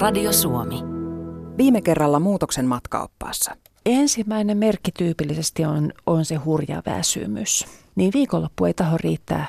Radio 0.00 0.32
Suomi. 0.32 0.82
Viime 1.58 1.80
kerralla 1.80 2.20
muutoksen 2.20 2.66
matkaoppaassa. 2.66 3.56
Ensimmäinen 3.86 4.58
merkki 4.58 4.92
tyypillisesti 4.92 5.64
on, 5.64 5.92
on 6.06 6.24
se 6.24 6.34
hurja 6.34 6.82
väsymys. 6.86 7.66
Niin 7.94 8.10
viikonloppu 8.14 8.64
ei 8.64 8.74
taho 8.74 8.96
riittää 8.96 9.46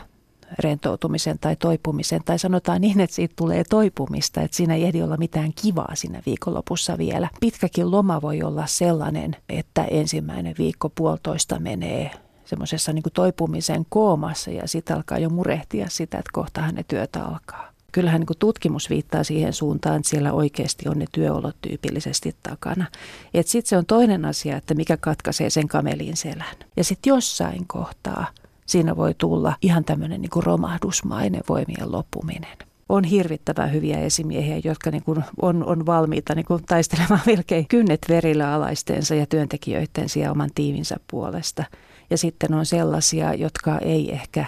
rentoutumisen 0.60 1.40
tai 1.40 1.56
toipumisen, 1.56 2.22
tai 2.26 2.40
sanotaan 2.40 2.82
niin, 2.82 3.00
että 3.00 3.16
siitä 3.16 3.34
tulee 3.38 3.64
toipumista, 3.70 4.42
että 4.42 4.58
siinä 4.58 4.76
ei 4.76 4.84
ehdi 4.84 5.02
olla 5.02 5.18
mitään 5.18 5.52
kivaa 5.62 5.96
siinä 5.96 6.22
viikonlopussa 6.26 6.98
vielä. 6.98 7.30
Pitkäkin 7.40 7.92
loma 7.92 8.22
voi 8.22 8.44
olla 8.44 8.66
sellainen, 8.66 9.36
että 9.50 9.84
ensimmäinen 9.84 10.56
viikko 10.58 10.90
puolitoista 10.90 11.60
menee 11.60 12.12
semmoisessa 12.46 12.94
niin 12.94 13.04
toipumisen 13.14 13.86
koomassa 13.90 14.52
ja 14.52 14.68
sitten 14.68 14.96
alkaa 14.96 15.18
jo 15.18 15.30
murehtia 15.30 15.90
sitä, 15.90 16.18
että 16.18 16.32
kohtahan 16.34 16.76
ne 16.76 16.84
työt 16.88 17.16
alkaa. 17.16 17.77
Kyllähän 17.92 18.22
niin 18.22 18.38
tutkimus 18.40 18.90
viittaa 18.90 19.24
siihen 19.24 19.54
suuntaan, 19.54 19.96
että 19.96 20.10
siellä 20.10 20.34
oikeasti 20.34 20.90
on 20.90 21.00
ne 21.00 21.06
työolot 21.12 21.56
tyypillisesti 21.62 22.36
takana. 22.44 22.86
Sitten 23.42 23.70
se 23.70 23.78
on 23.78 23.86
toinen 23.86 24.26
asia, 24.26 24.58
että 24.58 24.74
mikä 24.74 24.98
katkaisee 24.98 25.50
sen 25.50 25.68
kamelin 25.68 26.18
selän. 26.18 26.56
Ja 26.78 26.84
sitten 26.84 27.12
jossain 27.12 27.68
kohtaa 27.68 28.28
siinä 28.66 28.96
voi 28.96 29.14
tulla 29.18 29.56
ihan 29.62 29.86
tämmöinen 29.86 30.22
niin 30.22 30.44
romahdusmainen 30.44 31.42
voimien 31.50 31.92
loppuminen 31.92 32.58
on 32.90 33.04
hirvittävän 33.04 33.74
hyviä 33.74 34.00
esimiehiä, 34.00 34.62
jotka 34.64 34.92
niin 34.92 35.04
kuin 35.04 35.24
on, 35.42 35.66
on 35.66 35.86
valmiita 35.86 36.36
niin 36.36 36.46
kuin 36.46 36.64
taistelemaan 36.64 37.22
melkein 37.36 37.68
kynnet 37.68 38.06
verillä 38.10 38.54
alaistensa 38.54 39.16
ja 39.16 39.26
työntekijöiden 39.26 40.08
ja 40.16 40.32
oman 40.32 40.50
tiiminsä 40.56 40.98
puolesta. 41.12 41.64
Ja 42.10 42.18
sitten 42.18 42.54
on 42.54 42.66
sellaisia, 42.66 43.34
jotka 43.34 43.78
ei 43.78 44.14
ehkä 44.14 44.46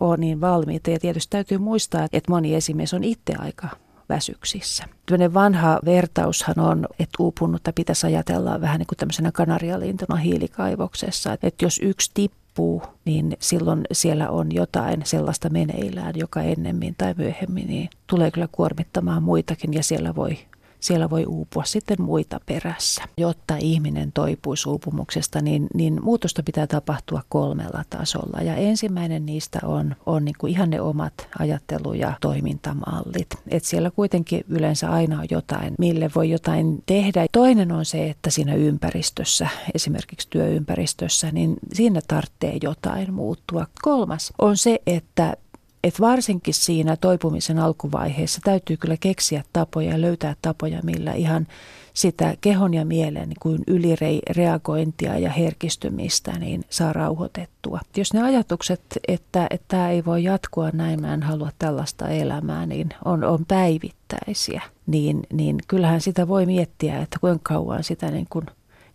ole 0.00 0.16
niin 0.16 0.40
valmiita. 0.40 0.90
Ja 0.90 0.98
tietysti 0.98 1.30
täytyy 1.30 1.58
muistaa, 1.58 2.04
että 2.12 2.30
moni 2.32 2.54
esimies 2.54 2.94
on 2.94 3.04
itse 3.04 3.34
aika 3.38 3.68
väsyksissä. 4.08 4.84
Tämmöinen 5.06 5.34
vanha 5.34 5.80
vertaushan 5.84 6.58
on, 6.60 6.86
että 6.90 7.16
uupunutta 7.18 7.72
pitäisi 7.72 8.06
ajatella 8.06 8.60
vähän 8.60 8.78
niin 8.78 8.86
kuin 8.86 8.98
tämmöisenä 8.98 9.32
kanarialintuna 9.32 10.16
hiilikaivoksessa. 10.16 11.32
Että 11.42 11.64
jos 11.64 11.80
yksi 11.82 12.10
tippuu, 12.14 12.82
niin 13.04 13.36
silloin 13.38 13.82
siellä 13.92 14.30
on 14.30 14.54
jotain 14.54 15.00
sellaista 15.04 15.50
meneillään, 15.50 16.12
joka 16.16 16.42
ennemmin 16.42 16.94
tai 16.98 17.14
myöhemmin 17.16 17.66
niin 17.66 17.90
tulee 18.06 18.30
kyllä 18.30 18.48
kuormittamaan 18.52 19.22
muitakin 19.22 19.74
ja 19.74 19.82
siellä 19.82 20.14
voi 20.14 20.38
siellä 20.80 21.10
voi 21.10 21.26
uupua 21.26 21.64
sitten 21.64 22.02
muita 22.02 22.40
perässä. 22.46 23.02
Jotta 23.16 23.56
ihminen 23.56 24.12
toipuisi 24.12 24.68
uupumuksesta, 24.68 25.40
niin, 25.40 25.66
niin 25.74 26.04
muutosta 26.04 26.42
pitää 26.42 26.66
tapahtua 26.66 27.22
kolmella 27.28 27.84
tasolla. 27.90 28.42
Ja 28.42 28.56
ensimmäinen 28.56 29.26
niistä 29.26 29.58
on, 29.62 29.96
on 30.06 30.24
niin 30.24 30.34
kuin 30.38 30.50
ihan 30.52 30.70
ne 30.70 30.80
omat 30.80 31.28
ajattelu- 31.38 31.94
ja 31.94 32.12
toimintamallit. 32.20 33.28
Et 33.48 33.64
siellä 33.64 33.90
kuitenkin 33.90 34.44
yleensä 34.48 34.90
aina 34.90 35.20
on 35.20 35.26
jotain, 35.30 35.74
mille 35.78 36.10
voi 36.14 36.30
jotain 36.30 36.82
tehdä. 36.86 37.26
Toinen 37.32 37.72
on 37.72 37.84
se, 37.84 38.10
että 38.10 38.30
siinä 38.30 38.54
ympäristössä, 38.54 39.48
esimerkiksi 39.74 40.28
työympäristössä, 40.30 41.30
niin 41.32 41.56
siinä 41.72 42.00
tarvitsee 42.08 42.58
jotain 42.62 43.14
muuttua. 43.14 43.66
Kolmas 43.82 44.32
on 44.38 44.56
se, 44.56 44.78
että 44.86 45.36
et 45.84 46.00
varsinkin 46.00 46.54
siinä 46.54 46.96
toipumisen 46.96 47.58
alkuvaiheessa 47.58 48.40
täytyy 48.44 48.76
kyllä 48.76 48.96
keksiä 49.00 49.42
tapoja 49.52 49.90
ja 49.90 50.00
löytää 50.00 50.36
tapoja, 50.42 50.80
millä 50.82 51.12
ihan 51.12 51.46
sitä 51.94 52.36
kehon 52.40 52.74
ja 52.74 52.84
mielen 52.84 53.28
niin 53.28 53.40
kuin 53.40 53.62
ylireagointia 53.66 55.18
ja 55.18 55.30
herkistymistä 55.30 56.38
niin 56.38 56.64
saa 56.70 56.92
rauhoitettua. 56.92 57.80
Jos 57.96 58.14
ne 58.14 58.22
ajatukset, 58.22 58.80
että, 59.08 59.46
että 59.50 59.68
tämä 59.68 59.90
ei 59.90 60.04
voi 60.04 60.24
jatkua 60.24 60.70
näin, 60.72 61.00
mä 61.00 61.14
en 61.14 61.22
halua 61.22 61.50
tällaista 61.58 62.08
elämää, 62.08 62.66
niin 62.66 62.88
on, 63.04 63.24
on 63.24 63.46
päivittäisiä, 63.46 64.62
niin, 64.86 65.22
niin 65.32 65.58
kyllähän 65.68 66.00
sitä 66.00 66.28
voi 66.28 66.46
miettiä, 66.46 67.00
että 67.00 67.18
kuinka 67.20 67.54
kauan 67.54 67.84
sitä 67.84 68.10
niin 68.10 68.26
kuin 68.30 68.46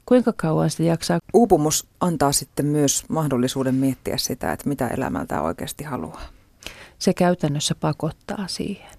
Kuinka 0.06 0.34
kauan 0.38 0.70
sitä 0.70 0.84
jaksaa? 0.84 1.20
Uupumus 1.34 1.88
antaa 2.00 2.32
sitten 2.32 2.66
myös 2.66 3.04
mahdollisuuden 3.10 3.76
miettiä 3.76 4.18
sitä, 4.18 4.52
että 4.52 4.70
mitä 4.70 4.88
elämältä 4.88 5.42
oikeasti 5.42 5.84
haluaa 5.84 6.35
se 7.00 7.14
käytännössä 7.14 7.76
pakottaa 7.80 8.48
siihen. 8.48 8.96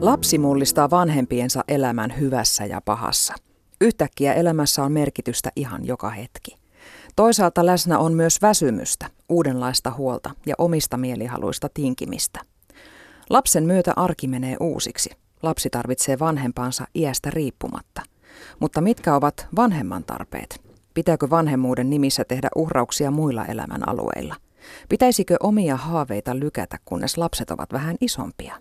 Lapsi 0.00 0.38
mullistaa 0.38 0.90
vanhempiensa 0.90 1.64
elämän 1.68 2.18
hyvässä 2.20 2.64
ja 2.64 2.80
pahassa. 2.80 3.34
Yhtäkkiä 3.80 4.34
elämässä 4.34 4.82
on 4.82 4.92
merkitystä 4.92 5.50
ihan 5.56 5.86
joka 5.86 6.10
hetki. 6.10 6.56
Toisaalta 7.16 7.66
läsnä 7.66 7.98
on 7.98 8.14
myös 8.14 8.42
väsymystä, 8.42 9.06
uudenlaista 9.28 9.90
huolta 9.90 10.30
ja 10.46 10.54
omista 10.58 10.96
mielihaluista 10.96 11.68
tinkimistä. 11.74 12.40
Lapsen 13.30 13.64
myötä 13.64 13.92
arki 13.96 14.28
menee 14.28 14.56
uusiksi. 14.60 15.10
Lapsi 15.42 15.70
tarvitsee 15.70 16.18
vanhempansa 16.18 16.86
iästä 16.94 17.30
riippumatta. 17.30 18.02
Mutta 18.60 18.80
mitkä 18.80 19.14
ovat 19.14 19.46
vanhemman 19.56 20.04
tarpeet? 20.04 20.65
Pitääkö 20.96 21.30
vanhemmuuden 21.30 21.90
nimissä 21.90 22.24
tehdä 22.24 22.48
uhrauksia 22.56 23.10
muilla 23.10 23.44
elämän 23.44 23.88
alueilla? 23.88 24.34
Pitäisikö 24.88 25.36
omia 25.40 25.76
haaveita 25.76 26.38
lykätä, 26.38 26.78
kunnes 26.84 27.18
lapset 27.18 27.50
ovat 27.50 27.72
vähän 27.72 27.96
isompia? 28.00 28.54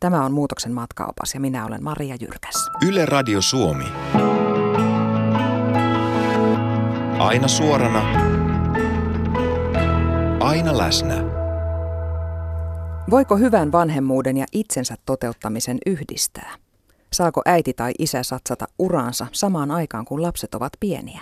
Tämä 0.00 0.24
on 0.24 0.32
Muutoksen 0.32 0.72
matkaopas 0.72 1.34
ja 1.34 1.40
minä 1.40 1.66
olen 1.66 1.84
Maria 1.84 2.16
Jyrkäs. 2.20 2.70
Yle 2.86 3.06
Radio 3.06 3.42
Suomi. 3.42 3.84
Aina 7.18 7.48
suorana. 7.48 8.02
Aina 10.40 10.78
läsnä. 10.78 11.24
Voiko 13.10 13.36
hyvän 13.36 13.72
vanhemmuuden 13.72 14.36
ja 14.36 14.46
itsensä 14.52 14.94
toteuttamisen 15.06 15.78
yhdistää? 15.86 16.54
Saako 17.12 17.42
äiti 17.44 17.72
tai 17.72 17.92
isä 17.98 18.22
satsata 18.22 18.66
uraansa 18.78 19.26
samaan 19.32 19.70
aikaan, 19.70 20.04
kun 20.04 20.22
lapset 20.22 20.54
ovat 20.54 20.72
pieniä? 20.80 21.20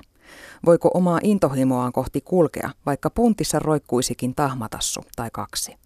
Voiko 0.67 0.91
omaa 0.95 1.19
intohimoaan 1.23 1.93
kohti 1.93 2.21
kulkea, 2.21 2.71
vaikka 2.87 3.11
puntissa 3.11 3.59
roikkuisikin 3.59 4.35
tahmatassu 4.35 5.01
tai 5.17 5.29
kaksi? 5.33 5.77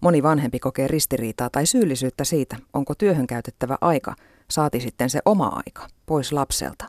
Moni 0.00 0.22
vanhempi 0.22 0.58
kokee 0.58 0.88
ristiriitaa 0.88 1.50
tai 1.50 1.66
syyllisyyttä 1.66 2.24
siitä, 2.24 2.56
onko 2.72 2.94
työhön 2.94 3.26
käytettävä 3.26 3.78
aika, 3.80 4.14
saati 4.50 4.80
sitten 4.80 5.10
se 5.10 5.20
oma 5.24 5.62
aika, 5.66 5.86
pois 6.06 6.32
lapselta. 6.32 6.84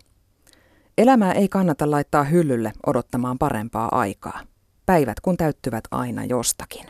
Elämää 0.97 1.33
ei 1.33 1.49
kannata 1.49 1.91
laittaa 1.91 2.23
hyllylle 2.23 2.73
odottamaan 2.85 3.37
parempaa 3.37 3.99
aikaa. 3.99 4.39
Päivät 4.85 5.19
kun 5.19 5.37
täyttyvät 5.37 5.83
aina 5.91 6.25
jostakin. 6.25 6.85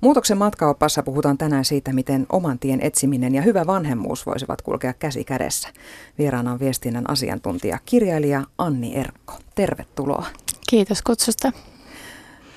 Muutoksen 0.00 0.38
matkaopassa 0.38 1.02
puhutaan 1.02 1.38
tänään 1.38 1.64
siitä, 1.64 1.92
miten 1.92 2.26
oman 2.32 2.58
tien 2.58 2.80
etsiminen 2.80 3.34
ja 3.34 3.42
hyvä 3.42 3.66
vanhemmuus 3.66 4.26
voisivat 4.26 4.62
kulkea 4.62 4.92
käsi 4.92 5.24
kädessä. 5.24 5.68
Vieraana 6.18 6.52
on 6.52 6.60
viestinnän 6.60 7.10
asiantuntija, 7.10 7.78
kirjailija 7.84 8.44
Anni 8.58 8.96
Erkko. 8.96 9.34
Tervetuloa. 9.54 10.26
Kiitos 10.70 11.02
kutsusta. 11.02 11.52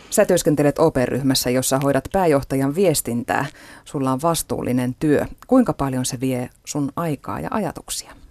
Sä 0.09 0.25
työskentelet 0.25 0.79
OP-ryhmässä, 0.79 1.49
jossa 1.49 1.79
hoidat 1.79 2.09
pääjohtajan 2.11 2.75
viestintää. 2.75 3.45
Sulla 3.85 4.11
on 4.11 4.21
vastuullinen 4.21 4.95
työ. 4.99 5.25
Kuinka 5.47 5.73
paljon 5.73 6.05
se 6.05 6.19
vie 6.19 6.49
sun 6.65 6.91
aikaa 6.95 7.39
ja 7.39 7.47
ajatuksia? 7.51 8.22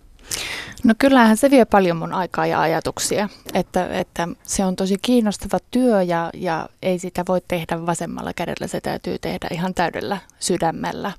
No 0.85 0.95
kyllähän 0.99 1.37
se 1.37 1.51
vie 1.51 1.65
paljon 1.65 1.97
mun 1.97 2.13
aikaa 2.13 2.47
ja 2.47 2.61
ajatuksia, 2.61 3.29
että, 3.55 3.87
että 3.87 4.29
se 4.43 4.65
on 4.65 4.77
tosi 4.77 4.97
kiinnostava 5.03 5.59
työ 5.71 6.03
ja, 6.03 6.31
ja 6.35 6.69
ei 6.83 6.99
sitä 6.99 7.25
voi 7.29 7.41
tehdä 7.49 7.87
vasemmalla 7.87 8.33
kädellä, 8.33 8.67
se 8.67 8.81
täytyy 8.81 9.19
tehdä 9.19 9.49
ihan 9.51 9.75
täydellä 9.75 10.19
sydämellä. 10.39 11.13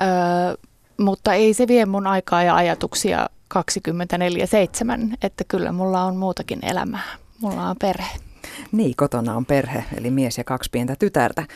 Öö, 0.00 0.54
mutta 1.00 1.34
ei 1.34 1.54
se 1.54 1.68
vie 1.68 1.86
mun 1.86 2.06
aikaa 2.06 2.42
ja 2.42 2.56
ajatuksia 2.56 3.28
24-7, 3.54 3.58
että 5.22 5.44
kyllä 5.48 5.72
mulla 5.72 6.04
on 6.04 6.16
muutakin 6.16 6.58
elämää. 6.62 7.16
Mulla 7.40 7.68
on 7.68 7.76
perhe. 7.80 8.18
Niin, 8.72 8.96
kotona 8.96 9.36
on 9.36 9.46
perhe, 9.46 9.84
eli 9.96 10.10
mies 10.10 10.38
ja 10.38 10.44
kaksi 10.44 10.70
pientä 10.70 10.96
tytärtä. 10.98 11.46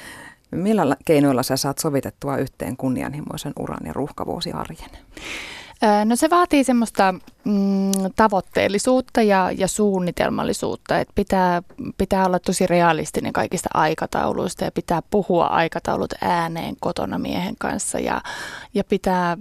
Millä 0.50 0.96
keinoilla 1.04 1.42
sä 1.42 1.56
saat 1.56 1.78
sovitettua 1.78 2.36
yhteen 2.36 2.76
kunnianhimoisen 2.76 3.52
uran 3.58 3.86
ja 3.86 3.92
ruuhkavuosiarjen? 3.92 4.90
No 6.04 6.16
se 6.16 6.30
vaatii 6.30 6.64
semmoista 6.64 7.14
mm, 7.44 7.92
tavoitteellisuutta 8.16 9.22
ja, 9.22 9.50
ja 9.50 9.68
suunnitelmallisuutta, 9.68 10.98
että 10.98 11.12
pitää, 11.14 11.62
pitää 11.98 12.26
olla 12.26 12.38
tosi 12.38 12.66
realistinen 12.66 13.32
kaikista 13.32 13.68
aikatauluista 13.74 14.64
ja 14.64 14.72
pitää 14.72 15.02
puhua 15.10 15.46
aikataulut 15.46 16.14
ääneen 16.20 16.76
kotona 16.80 17.18
miehen 17.18 17.54
kanssa 17.58 17.98
ja, 17.98 18.22
ja 18.74 18.84
pitää, 18.84 19.36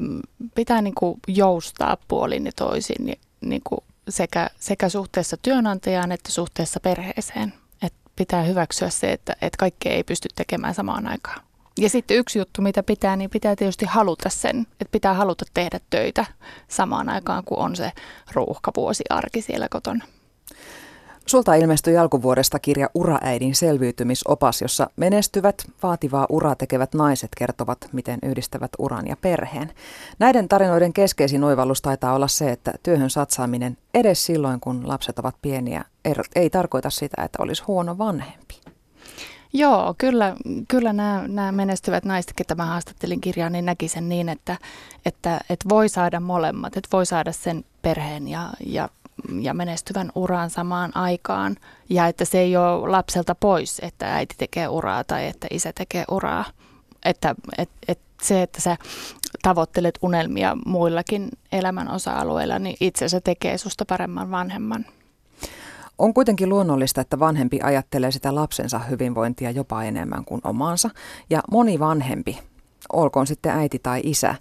pitää 0.56 0.82
niin 0.82 0.96
kuin 0.96 1.20
joustaa 1.28 1.98
puolin 2.08 2.46
ja 2.46 2.52
toisin 2.56 3.16
niin, 3.42 3.62
kuin 3.64 3.82
sekä, 4.10 4.50
sekä 4.60 4.90
suhteessa 4.90 5.38
työnantajaan 5.38 6.12
että 6.12 6.32
suhteessa 6.32 6.80
perheeseen. 6.80 7.54
Et 7.82 7.94
pitää 8.16 8.44
hyväksyä 8.44 8.90
se, 8.90 9.12
että, 9.12 9.34
että 9.42 9.58
kaikkea 9.58 9.94
ei 9.94 10.04
pysty 10.04 10.30
tekemään 10.36 10.74
samaan 10.74 11.08
aikaan. 11.08 11.42
Ja 11.80 11.90
sitten 11.90 12.18
yksi 12.18 12.40
juttu, 12.40 12.62
mitä 12.62 12.84
pitää, 12.84 13.16
niin 13.16 13.30
pitää 13.30 13.56
tietysti 13.56 13.86
haluta 13.86 14.30
sen, 14.30 14.60
että 14.60 14.92
pitää 14.92 15.14
haluta 15.14 15.46
tehdä 15.54 15.80
töitä 15.90 16.26
samaan 16.68 17.10
aikaan, 17.10 17.44
kun 17.44 17.58
on 17.58 17.76
se 17.76 17.92
ruuhkavuosi 18.34 19.04
arki 19.10 19.42
siellä 19.42 19.68
kotona. 19.70 20.06
Sulta 21.26 21.56
ilmestyi 21.56 21.98
alkuvuodesta 21.98 22.60
kirja 22.60 22.90
Uraäidin 22.96 23.56
selviytymisopas, 23.56 24.62
jossa 24.62 24.90
menestyvät, 24.96 25.66
vaativaa 25.84 26.26
uraa 26.30 26.56
tekevät 26.56 26.94
naiset 26.94 27.30
kertovat, 27.38 27.78
miten 27.92 28.20
yhdistävät 28.24 28.72
uran 28.80 29.08
ja 29.08 29.16
perheen. 29.18 29.72
Näiden 30.20 30.48
tarinoiden 30.48 30.94
keskeisin 30.94 31.44
oivallus 31.44 31.82
taitaa 31.82 32.16
olla 32.16 32.28
se, 32.28 32.52
että 32.52 32.74
työhön 32.84 33.10
satsaaminen 33.10 33.78
edes 33.94 34.26
silloin, 34.26 34.60
kun 34.60 34.88
lapset 34.88 35.20
ovat 35.20 35.36
pieniä, 35.42 35.86
er, 36.06 36.24
ei 36.36 36.50
tarkoita 36.50 36.90
sitä, 36.90 37.24
että 37.24 37.44
olisi 37.44 37.64
huono 37.68 37.98
vanhempi. 37.98 38.73
Joo, 39.54 39.96
kyllä, 39.98 40.36
kyllä 40.68 40.94
nämä, 40.94 41.24
nämä 41.28 41.52
menestyvät 41.52 42.06
naiset, 42.06 42.34
ketä 42.36 42.56
mä 42.56 42.66
haastattelin 42.66 43.22
kirjaan, 43.22 43.52
niin 43.52 43.66
näki 43.66 43.88
sen 43.88 44.10
niin, 44.10 44.30
että, 44.30 44.58
että, 45.06 45.42
että 45.50 45.70
voi 45.70 45.90
saada 45.90 46.20
molemmat, 46.20 46.78
että 46.78 46.90
voi 46.94 47.06
saada 47.06 47.32
sen 47.32 47.66
perheen 47.82 48.28
ja, 48.28 48.50
ja 48.66 48.90
ja 49.42 49.54
menestyvän 49.54 50.12
uran 50.16 50.50
samaan 50.50 50.98
aikaan. 50.98 51.56
Ja 51.90 52.08
että 52.08 52.26
se 52.26 52.40
ei 52.40 52.58
ole 52.58 52.90
lapselta 52.90 53.36
pois, 53.36 53.80
että 53.80 54.16
äiti 54.16 54.36
tekee 54.38 54.68
uraa 54.68 55.04
tai 55.04 55.28
että 55.28 55.48
isä 55.52 55.72
tekee 55.76 56.06
uraa. 56.12 56.46
Että 57.06 57.36
et, 57.58 57.70
et 57.88 58.00
se, 58.22 58.42
että 58.42 58.62
sä 58.62 58.78
tavoittelet 59.42 60.00
unelmia 60.02 60.58
muillakin 60.66 61.30
elämän 61.52 61.92
osa-alueilla, 61.92 62.60
niin 62.60 62.78
itse 62.80 63.06
asiassa 63.06 63.22
tekee 63.22 63.58
susta 63.58 63.86
paremman 63.86 64.32
vanhemman. 64.32 64.86
On 65.98 66.14
kuitenkin 66.14 66.50
luonnollista, 66.50 67.02
että 67.02 67.20
vanhempi 67.20 67.60
ajattelee 67.64 68.12
sitä 68.12 68.36
lapsensa 68.36 68.80
hyvinvointia 68.80 69.52
jopa 69.52 69.84
enemmän 69.84 70.26
kuin 70.26 70.42
omaansa. 70.44 70.90
Ja 71.30 71.42
moni 71.52 71.80
vanhempi, 71.80 72.40
olkoon 72.94 73.28
sitten 73.28 73.52
äiti 73.52 73.80
tai 73.80 74.02
isä, 74.04 74.36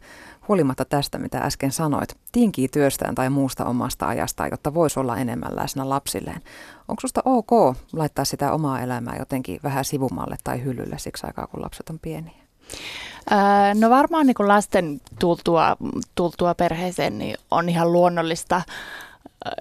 huolimatta 0.49 0.85
tästä, 0.85 1.19
mitä 1.19 1.39
äsken 1.39 1.73
sanoit, 1.73 2.17
tinkii 2.33 2.69
työstään 2.69 3.15
tai 3.15 3.31
muusta 3.31 3.65
omasta 3.65 4.07
ajastaan, 4.09 4.51
jotta 4.51 4.75
voisi 4.75 5.01
olla 5.01 5.17
enemmän 5.17 5.57
läsnä 5.57 5.89
lapsilleen. 5.89 6.41
Onko 6.89 7.01
susta 7.01 7.23
ok 7.25 7.77
laittaa 7.93 8.25
sitä 8.25 8.53
omaa 8.53 8.81
elämää 8.81 9.17
jotenkin 9.19 9.61
vähän 9.63 9.85
sivumalle 9.85 10.37
tai 10.45 10.65
hyllylle 10.65 10.99
siksi 10.99 11.27
aikaa, 11.27 11.47
kun 11.47 11.63
lapset 11.63 11.89
on 11.89 11.99
pieniä? 11.99 12.43
No 13.75 13.91
varmaan 13.91 14.27
niin 14.27 14.37
lasten 14.39 15.01
tultua, 15.19 15.77
tultua 16.15 16.55
perheeseen 16.55 17.19
niin 17.19 17.37
on 17.51 17.69
ihan 17.69 17.93
luonnollista, 17.93 18.63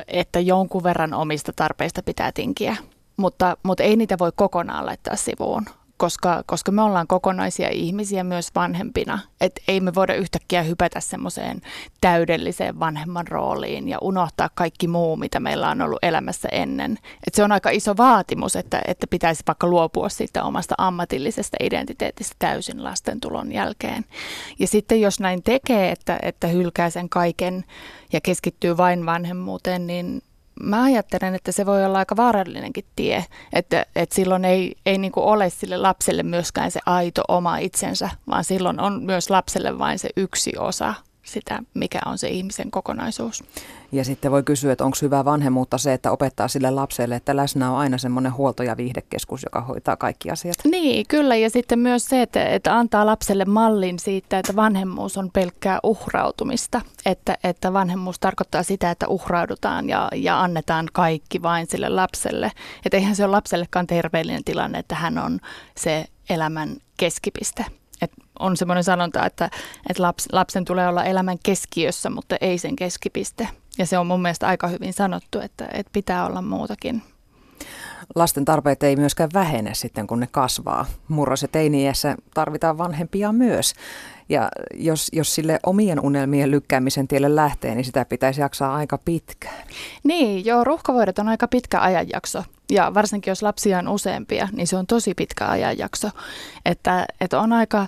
että 0.07 0.39
jonkun 0.39 0.83
verran 0.83 1.13
omista 1.13 1.53
tarpeista 1.55 2.03
pitää 2.03 2.31
tinkiä, 2.31 2.77
mutta, 3.17 3.57
mutta 3.63 3.83
ei 3.83 3.95
niitä 3.95 4.17
voi 4.19 4.31
kokonaan 4.35 4.85
laittaa 4.85 5.15
sivuun 5.15 5.65
koska, 6.01 6.43
koska 6.45 6.71
me 6.71 6.81
ollaan 6.81 7.07
kokonaisia 7.07 7.69
ihmisiä 7.69 8.23
myös 8.23 8.47
vanhempina. 8.55 9.19
Että 9.41 9.61
ei 9.67 9.79
me 9.79 9.95
voida 9.95 10.15
yhtäkkiä 10.15 10.63
hypätä 10.63 10.99
semmoiseen 10.99 11.61
täydelliseen 12.01 12.79
vanhemman 12.79 13.27
rooliin 13.27 13.89
ja 13.89 13.97
unohtaa 14.01 14.49
kaikki 14.55 14.87
muu, 14.87 15.15
mitä 15.15 15.39
meillä 15.39 15.69
on 15.69 15.81
ollut 15.81 15.99
elämässä 16.03 16.49
ennen. 16.51 16.97
Et 17.27 17.33
se 17.33 17.43
on 17.43 17.51
aika 17.51 17.69
iso 17.69 17.97
vaatimus, 17.97 18.55
että, 18.55 18.81
että 18.87 19.07
pitäisi 19.07 19.43
vaikka 19.47 19.67
luopua 19.67 20.09
siitä 20.09 20.43
omasta 20.43 20.75
ammatillisesta 20.77 21.57
identiteetistä 21.59 22.35
täysin 22.39 22.83
lasten 22.83 23.19
tulon 23.19 23.51
jälkeen. 23.51 24.05
Ja 24.59 24.67
sitten 24.67 25.01
jos 25.01 25.19
näin 25.19 25.43
tekee, 25.43 25.91
että, 25.91 26.19
että 26.21 26.47
hylkää 26.47 26.89
sen 26.89 27.09
kaiken 27.09 27.63
ja 28.13 28.21
keskittyy 28.21 28.77
vain 28.77 29.05
vanhemmuuteen, 29.05 29.87
niin 29.87 30.21
mä 30.63 30.83
ajattelen, 30.83 31.35
että 31.35 31.51
se 31.51 31.65
voi 31.65 31.85
olla 31.85 31.97
aika 31.97 32.15
vaarallinenkin 32.15 32.85
tie, 32.95 33.25
että, 33.53 33.85
että 33.95 34.15
silloin 34.15 34.45
ei, 34.45 34.75
ei 34.85 34.97
niin 34.97 35.11
kuin 35.11 35.23
ole 35.23 35.49
sille 35.49 35.77
lapselle 35.77 36.23
myöskään 36.23 36.71
se 36.71 36.79
aito 36.85 37.21
oma 37.27 37.57
itsensä, 37.57 38.09
vaan 38.27 38.43
silloin 38.43 38.79
on 38.79 39.03
myös 39.03 39.29
lapselle 39.29 39.77
vain 39.79 39.99
se 39.99 40.09
yksi 40.17 40.51
osa 40.57 40.93
sitä, 41.31 41.63
mikä 41.73 41.99
on 42.05 42.17
se 42.17 42.27
ihmisen 42.29 42.71
kokonaisuus. 42.71 43.43
Ja 43.91 44.05
sitten 44.05 44.31
voi 44.31 44.43
kysyä, 44.43 44.71
että 44.71 44.85
onko 44.85 44.97
hyvä 45.01 45.25
vanhemmuutta 45.25 45.77
se, 45.77 45.93
että 45.93 46.11
opettaa 46.11 46.47
sille 46.47 46.71
lapselle, 46.71 47.15
että 47.15 47.35
läsnä 47.35 47.71
on 47.71 47.77
aina 47.77 47.97
semmoinen 47.97 48.33
huolto- 48.33 48.63
ja 48.63 48.77
viihdekeskus, 48.77 49.43
joka 49.43 49.61
hoitaa 49.61 49.97
kaikki 49.97 50.31
asiat. 50.31 50.55
Niin, 50.71 51.05
kyllä. 51.07 51.35
Ja 51.35 51.49
sitten 51.49 51.79
myös 51.79 52.05
se, 52.05 52.21
että, 52.21 52.45
että 52.45 52.77
antaa 52.77 53.05
lapselle 53.05 53.45
mallin 53.45 53.99
siitä, 53.99 54.39
että 54.39 54.55
vanhemmuus 54.55 55.17
on 55.17 55.29
pelkkää 55.33 55.79
uhrautumista. 55.83 56.81
Että, 57.05 57.37
että 57.43 57.73
vanhemmuus 57.73 58.19
tarkoittaa 58.19 58.63
sitä, 58.63 58.91
että 58.91 59.07
uhraudutaan 59.07 59.89
ja, 59.89 60.09
ja 60.15 60.41
annetaan 60.41 60.87
kaikki 60.93 61.41
vain 61.41 61.67
sille 61.69 61.89
lapselle. 61.89 62.51
Että 62.85 62.97
eihän 62.97 63.15
se 63.15 63.23
ole 63.23 63.31
lapsellekaan 63.31 63.87
terveellinen 63.87 64.43
tilanne, 64.43 64.79
että 64.79 64.95
hän 64.95 65.17
on 65.17 65.39
se 65.77 66.05
elämän 66.29 66.77
keskipiste 66.97 67.65
on 68.41 68.57
semmoinen 68.57 68.83
sanonta, 68.83 69.25
että, 69.25 69.49
että 69.89 70.03
laps, 70.03 70.27
lapsen 70.31 70.65
tulee 70.65 70.87
olla 70.87 71.03
elämän 71.03 71.37
keskiössä, 71.43 72.09
mutta 72.09 72.35
ei 72.41 72.57
sen 72.57 72.75
keskipiste. 72.75 73.47
Ja 73.77 73.85
se 73.85 73.97
on 73.97 74.07
mun 74.07 74.21
mielestä 74.21 74.47
aika 74.47 74.67
hyvin 74.67 74.93
sanottu, 74.93 75.39
että, 75.39 75.67
että 75.73 75.89
pitää 75.93 76.25
olla 76.25 76.41
muutakin. 76.41 77.03
Lasten 78.15 78.45
tarpeet 78.45 78.83
ei 78.83 78.95
myöskään 78.95 79.29
vähene 79.33 79.73
sitten, 79.73 80.07
kun 80.07 80.19
ne 80.19 80.27
kasvaa. 80.31 80.85
Murros- 81.07 81.41
ja 81.41 81.47
teini-iässä 81.47 82.15
tarvitaan 82.33 82.77
vanhempia 82.77 83.31
myös. 83.31 83.73
Ja 84.29 84.49
jos, 84.73 85.09
jos 85.13 85.35
sille 85.35 85.59
omien 85.65 85.99
unelmien 85.99 86.51
lykkäämisen 86.51 87.07
tielle 87.07 87.35
lähtee, 87.35 87.75
niin 87.75 87.85
sitä 87.85 88.05
pitäisi 88.05 88.41
jaksaa 88.41 88.75
aika 88.75 88.97
pitkään. 88.97 89.67
Niin, 90.03 90.45
joo, 90.45 90.63
ruuhkavuodet 90.63 91.19
on 91.19 91.27
aika 91.27 91.47
pitkä 91.47 91.81
ajanjakso. 91.81 92.43
Ja 92.71 92.93
varsinkin 92.93 93.31
jos 93.31 93.43
lapsia 93.43 93.79
on 93.79 93.87
useampia, 93.87 94.49
niin 94.51 94.67
se 94.67 94.77
on 94.77 94.87
tosi 94.87 95.13
pitkä 95.13 95.47
ajanjakso. 95.47 96.09
Että, 96.65 97.05
että 97.21 97.39
on 97.39 97.53
aika 97.53 97.87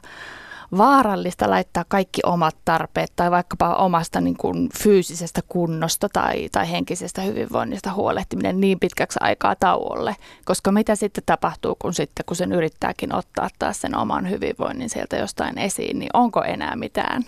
vaarallista 0.77 1.49
laittaa 1.49 1.85
kaikki 1.87 2.21
omat 2.25 2.55
tarpeet 2.65 3.11
tai 3.15 3.31
vaikkapa 3.31 3.75
omasta 3.75 4.21
niin 4.21 4.37
kuin 4.37 4.69
fyysisestä 4.83 5.41
kunnosta 5.47 6.09
tai, 6.13 6.49
tai 6.51 6.71
henkisestä 6.71 7.21
hyvinvoinnista 7.21 7.93
huolehtiminen 7.93 8.59
niin 8.59 8.79
pitkäksi 8.79 9.19
aikaa 9.21 9.55
tauolle. 9.55 10.15
Koska 10.45 10.71
mitä 10.71 10.95
sitten 10.95 11.23
tapahtuu, 11.25 11.75
kun 11.79 11.93
sitten 11.93 12.25
kun 12.25 12.35
sen 12.35 12.51
yrittääkin 12.51 13.15
ottaa 13.15 13.49
taas 13.59 13.81
sen 13.81 13.97
oman 13.97 14.29
hyvinvoinnin 14.29 14.89
sieltä 14.89 15.17
jostain 15.17 15.57
esiin, 15.57 15.99
niin 15.99 16.09
onko 16.13 16.43
enää 16.43 16.75
mitään? 16.75 17.25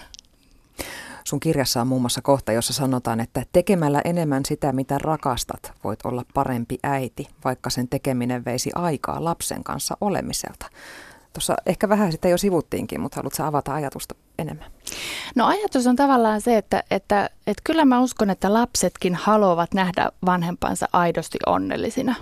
Sun 1.23 1.39
kirjassa 1.39 1.81
on 1.81 1.87
muun 1.87 2.01
muassa 2.01 2.21
kohta, 2.21 2.51
jossa 2.51 2.73
sanotaan, 2.73 3.19
että 3.19 3.43
tekemällä 3.51 4.01
enemmän 4.05 4.45
sitä, 4.45 4.71
mitä 4.71 4.97
rakastat, 4.97 5.73
voit 5.83 5.99
olla 6.03 6.25
parempi 6.33 6.77
äiti, 6.83 7.27
vaikka 7.45 7.69
sen 7.69 7.87
tekeminen 7.87 8.45
veisi 8.45 8.69
aikaa 8.75 9.23
lapsen 9.23 9.63
kanssa 9.63 9.97
olemiselta. 10.01 10.65
Tuossa 11.35 11.55
ehkä 11.65 11.89
vähän 11.89 12.11
sitä 12.11 12.27
jo 12.27 12.37
sivuttiinkin, 12.37 13.01
mutta 13.01 13.15
haluatko 13.15 13.43
avata 13.43 13.73
ajatusta 13.73 14.15
enemmän? 14.39 14.71
No 15.35 15.45
ajatus 15.45 15.87
on 15.87 15.95
tavallaan 15.95 16.41
se, 16.41 16.57
että, 16.57 16.83
että, 16.91 17.29
että 17.47 17.61
kyllä 17.63 17.85
mä 17.85 18.01
uskon, 18.01 18.29
että 18.29 18.53
lapsetkin 18.53 19.15
haluavat 19.15 19.73
nähdä 19.73 20.11
vanhempansa 20.25 20.85
aidosti 20.93 21.37
onnellisina. 21.45 22.15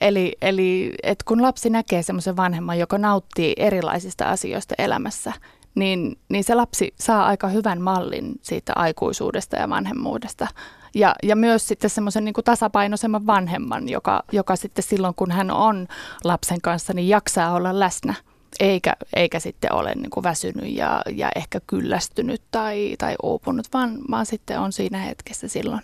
Eli, 0.00 0.36
eli 0.42 0.94
että 1.02 1.24
kun 1.28 1.42
lapsi 1.42 1.70
näkee 1.70 2.02
semmoisen 2.02 2.36
vanhemman, 2.36 2.78
joka 2.78 2.98
nauttii 2.98 3.52
erilaisista 3.56 4.30
asioista 4.30 4.74
elämässä, 4.78 5.32
niin, 5.74 6.18
niin 6.28 6.44
se 6.44 6.54
lapsi 6.54 6.94
saa 7.00 7.26
aika 7.26 7.48
hyvän 7.48 7.80
mallin 7.80 8.32
siitä 8.40 8.72
aikuisuudesta 8.76 9.56
ja 9.56 9.68
vanhemmuudesta. 9.68 10.48
Ja, 10.94 11.14
ja 11.22 11.36
myös 11.36 11.68
sitten 11.68 11.90
semmoisen 11.90 12.24
niin 12.24 12.34
tasapainoisemman 12.44 13.26
vanhemman, 13.26 13.88
joka, 13.88 14.22
joka 14.32 14.56
sitten 14.56 14.84
silloin, 14.84 15.14
kun 15.14 15.30
hän 15.30 15.50
on 15.50 15.88
lapsen 16.24 16.60
kanssa, 16.60 16.92
niin 16.92 17.08
jaksaa 17.08 17.52
olla 17.52 17.80
läsnä– 17.80 18.14
eikä, 18.60 18.96
eikä 19.16 19.40
sitten 19.40 19.72
ole 19.72 19.94
niin 19.94 20.10
kuin 20.10 20.24
väsynyt 20.24 20.76
ja, 20.76 21.02
ja 21.14 21.28
ehkä 21.36 21.60
kyllästynyt 21.66 22.42
tai, 22.50 22.94
tai 22.98 23.14
uupunut, 23.22 23.66
vaan, 23.72 23.98
vaan 24.10 24.26
sitten 24.26 24.60
on 24.60 24.72
siinä 24.72 24.98
hetkessä 24.98 25.48
silloin. 25.48 25.80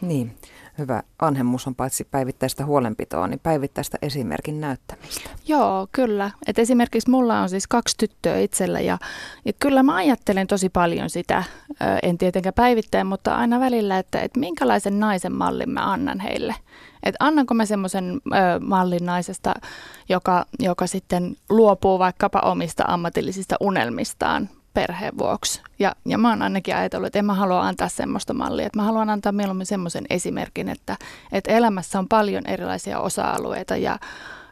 Niin, 0.00 0.36
hyvä 0.78 1.02
vanhemmuus 1.22 1.66
on 1.66 1.74
paitsi 1.74 2.04
päivittäistä 2.04 2.64
huolenpitoa, 2.64 3.26
niin 3.26 3.40
päivittäistä 3.40 3.98
esimerkin 4.02 4.60
näyttämistä. 4.60 5.30
Joo, 5.46 5.88
kyllä. 5.92 6.30
Et 6.46 6.58
esimerkiksi 6.58 7.10
mulla 7.10 7.40
on 7.40 7.48
siis 7.48 7.66
kaksi 7.66 7.96
tyttöä 7.98 8.38
itsellä 8.38 8.80
ja, 8.80 8.98
ja 9.44 9.52
kyllä 9.60 9.82
mä 9.82 9.94
ajattelen 9.94 10.46
tosi 10.46 10.68
paljon 10.68 11.10
sitä, 11.10 11.44
en 12.02 12.18
tietenkään 12.18 12.54
päivittäin, 12.54 13.06
mutta 13.06 13.34
aina 13.34 13.60
välillä, 13.60 13.98
että, 13.98 14.20
että 14.20 14.40
minkälaisen 14.40 15.00
naisen 15.00 15.32
mallin 15.32 15.70
mä 15.70 15.92
annan 15.92 16.20
heille– 16.20 16.54
että 17.02 17.16
annanko 17.20 17.54
mä 17.54 17.66
semmoisen 17.66 18.20
mallin 18.60 19.06
naisesta, 19.06 19.54
joka, 20.08 20.46
joka 20.58 20.86
sitten 20.86 21.36
luopuu 21.50 21.98
vaikkapa 21.98 22.40
omista 22.40 22.84
ammatillisista 22.86 23.56
unelmistaan 23.60 24.48
perheen 24.74 25.18
vuoksi. 25.18 25.62
Ja, 25.78 25.94
ja 26.06 26.18
mä 26.18 26.28
oon 26.28 26.42
ainakin 26.42 26.76
ajatellut, 26.76 27.06
että 27.06 27.18
en 27.18 27.24
mä 27.24 27.34
halua 27.34 27.60
antaa 27.60 27.88
semmoista 27.88 28.34
mallia. 28.34 28.66
Että 28.66 28.78
mä 28.78 28.82
haluan 28.82 29.10
antaa 29.10 29.32
mieluummin 29.32 29.66
semmoisen 29.66 30.04
esimerkin, 30.10 30.68
että, 30.68 30.96
että 31.32 31.52
elämässä 31.52 31.98
on 31.98 32.08
paljon 32.08 32.46
erilaisia 32.46 33.00
osa-alueita 33.00 33.76
ja 33.76 33.98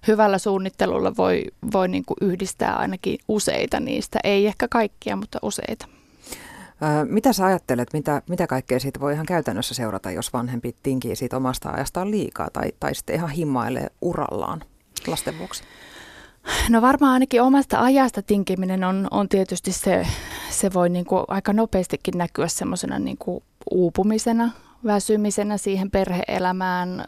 hyvällä 0.06 0.38
suunnittelulla 0.38 1.16
voi, 1.16 1.44
voi 1.72 1.88
niin 1.88 2.04
kuin 2.04 2.16
yhdistää 2.20 2.76
ainakin 2.76 3.18
useita 3.28 3.80
niistä. 3.80 4.18
Ei 4.24 4.46
ehkä 4.46 4.68
kaikkia, 4.68 5.16
mutta 5.16 5.38
useita. 5.42 5.86
Mitä 7.08 7.32
sä 7.32 7.46
ajattelet, 7.46 7.92
mitä, 7.92 8.22
mitä 8.28 8.46
kaikkea 8.46 8.80
siitä 8.80 9.00
voi 9.00 9.12
ihan 9.12 9.26
käytännössä 9.26 9.74
seurata, 9.74 10.10
jos 10.10 10.32
vanhempi 10.32 10.76
tinkii 10.82 11.16
siitä 11.16 11.36
omasta 11.36 11.70
ajastaan 11.70 12.10
liikaa 12.10 12.48
tai, 12.52 12.72
tai 12.80 12.94
sitten 12.94 13.16
ihan 13.16 13.30
himmailee 13.30 13.86
urallaan 14.00 14.60
lasten 15.06 15.38
vuoksi? 15.38 15.62
No 16.68 16.82
varmaan 16.82 17.12
ainakin 17.12 17.42
omasta 17.42 17.80
ajasta 17.80 18.22
tinkiminen 18.22 18.84
on, 18.84 19.08
on 19.10 19.28
tietysti 19.28 19.72
se, 19.72 20.06
se 20.50 20.72
voi 20.72 20.88
niin 20.88 21.04
kuin 21.04 21.24
aika 21.28 21.52
nopeastikin 21.52 22.18
näkyä 22.18 22.48
semmoisena 22.48 22.98
niin 22.98 23.18
kuin 23.18 23.44
uupumisena 23.70 24.50
väsymisenä 24.84 25.58
siihen 25.58 25.90
perheelämään 25.90 27.04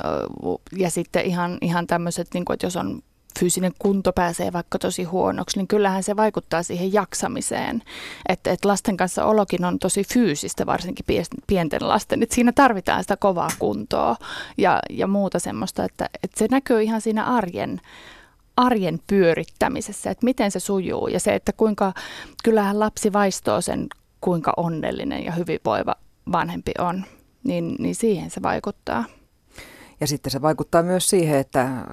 ja 0.76 0.90
sitten 0.90 1.24
ihan, 1.24 1.58
ihan 1.60 1.86
tämmöiset, 1.86 2.28
niin 2.34 2.44
että 2.52 2.66
jos 2.66 2.76
on 2.76 3.02
fyysinen 3.40 3.72
kunto 3.78 4.12
pääsee 4.12 4.52
vaikka 4.52 4.78
tosi 4.78 5.04
huonoksi, 5.04 5.58
niin 5.58 5.68
kyllähän 5.68 6.02
se 6.02 6.16
vaikuttaa 6.16 6.62
siihen 6.62 6.92
jaksamiseen. 6.92 7.82
Että 8.28 8.50
et 8.50 8.64
lasten 8.64 8.96
kanssa 8.96 9.24
olokin 9.24 9.64
on 9.64 9.78
tosi 9.78 10.04
fyysistä, 10.14 10.66
varsinkin 10.66 11.06
pienten 11.46 11.88
lasten. 11.88 12.22
Et 12.22 12.30
siinä 12.30 12.52
tarvitaan 12.52 13.04
sitä 13.04 13.16
kovaa 13.16 13.50
kuntoa 13.58 14.16
ja, 14.58 14.80
ja 14.90 15.06
muuta 15.06 15.38
semmoista, 15.38 15.84
että, 15.84 16.10
että 16.22 16.38
se 16.38 16.46
näkyy 16.50 16.82
ihan 16.82 17.00
siinä 17.00 17.24
arjen, 17.24 17.80
arjen 18.56 18.98
pyörittämisessä, 19.06 20.10
että 20.10 20.24
miten 20.24 20.50
se 20.50 20.60
sujuu 20.60 21.08
ja 21.08 21.20
se, 21.20 21.34
että 21.34 21.52
kuinka, 21.52 21.92
kyllähän 22.44 22.80
lapsi 22.80 23.12
vaistoo 23.12 23.60
sen, 23.60 23.86
kuinka 24.20 24.52
onnellinen 24.56 25.24
ja 25.24 25.32
hyvinvoiva 25.32 25.94
vanhempi 26.32 26.72
on, 26.78 27.04
niin, 27.44 27.76
niin 27.78 27.94
siihen 27.94 28.30
se 28.30 28.42
vaikuttaa. 28.42 29.04
Ja 30.00 30.06
sitten 30.06 30.32
se 30.32 30.42
vaikuttaa 30.42 30.82
myös 30.82 31.10
siihen, 31.10 31.38
että 31.38 31.84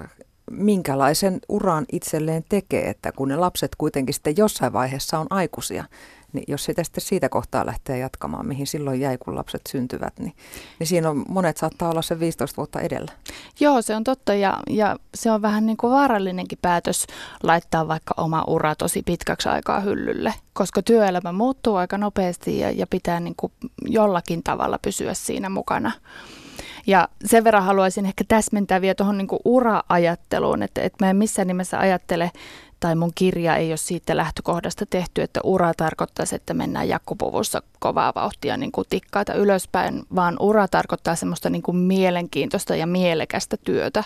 minkälaisen 0.51 1.39
uran 1.49 1.85
itselleen 1.91 2.45
tekee, 2.49 2.89
että 2.89 3.11
kun 3.11 3.27
ne 3.27 3.35
lapset 3.35 3.75
kuitenkin 3.77 4.13
sitten 4.13 4.37
jossain 4.37 4.73
vaiheessa 4.73 5.19
on 5.19 5.27
aikuisia, 5.29 5.85
niin 6.33 6.45
jos 6.47 6.65
sitä 6.65 6.83
sitten 6.83 7.01
siitä 7.01 7.29
kohtaa 7.29 7.65
lähtee 7.65 7.97
jatkamaan, 7.97 8.47
mihin 8.47 8.67
silloin 8.67 8.99
jäi, 8.99 9.17
kun 9.17 9.35
lapset 9.35 9.61
syntyvät, 9.69 10.19
niin, 10.19 10.33
niin 10.79 10.87
siinä 10.87 11.09
on, 11.09 11.25
monet 11.27 11.57
saattaa 11.57 11.89
olla 11.89 12.01
se 12.01 12.19
15 12.19 12.57
vuotta 12.57 12.81
edellä. 12.81 13.11
Joo, 13.59 13.81
se 13.81 13.95
on 13.95 14.03
totta 14.03 14.33
ja, 14.33 14.57
ja 14.69 14.95
se 15.15 15.31
on 15.31 15.41
vähän 15.41 15.65
niin 15.65 15.77
kuin 15.77 15.93
vaarallinenkin 15.93 16.59
päätös 16.61 17.07
laittaa 17.43 17.87
vaikka 17.87 18.13
oma 18.17 18.43
ura 18.47 18.75
tosi 18.75 19.03
pitkäksi 19.05 19.49
aikaa 19.49 19.79
hyllylle, 19.79 20.33
koska 20.53 20.81
työelämä 20.81 21.31
muuttuu 21.31 21.75
aika 21.75 21.97
nopeasti 21.97 22.59
ja, 22.59 22.71
ja 22.71 22.87
pitää 22.87 23.19
niin 23.19 23.35
kuin 23.37 23.53
jollakin 23.85 24.43
tavalla 24.43 24.79
pysyä 24.81 25.13
siinä 25.13 25.49
mukana. 25.49 25.91
Ja 26.87 27.07
sen 27.25 27.43
verran 27.43 27.63
haluaisin 27.63 28.05
ehkä 28.05 28.23
täsmentää 28.27 28.81
vielä 28.81 28.95
tuohon 28.95 29.17
niin 29.17 29.27
ura-ajatteluun, 29.45 30.63
että, 30.63 30.81
että 30.81 31.05
mä 31.05 31.09
en 31.09 31.17
missään 31.17 31.47
nimessä 31.47 31.79
ajattele, 31.79 32.31
tai 32.79 32.95
mun 32.95 33.11
kirja 33.15 33.55
ei 33.55 33.71
ole 33.71 33.77
siitä 33.77 34.17
lähtökohdasta 34.17 34.85
tehty, 34.85 35.21
että 35.21 35.39
ura 35.43 35.73
tarkoittaisi, 35.77 36.35
että 36.35 36.53
mennään 36.53 36.89
jakkupuvussa 36.89 37.63
kovaa 37.79 38.13
vauhtia 38.15 38.57
niin 38.57 38.71
kuin 38.71 38.87
tikkaita 38.89 39.33
ylöspäin, 39.33 40.03
vaan 40.15 40.35
ura 40.39 40.67
tarkoittaa 40.67 41.15
semmoista 41.15 41.49
niin 41.49 41.61
kuin 41.61 41.77
mielenkiintoista 41.77 42.75
ja 42.75 42.87
mielekästä 42.87 43.57
työtä. 43.63 44.03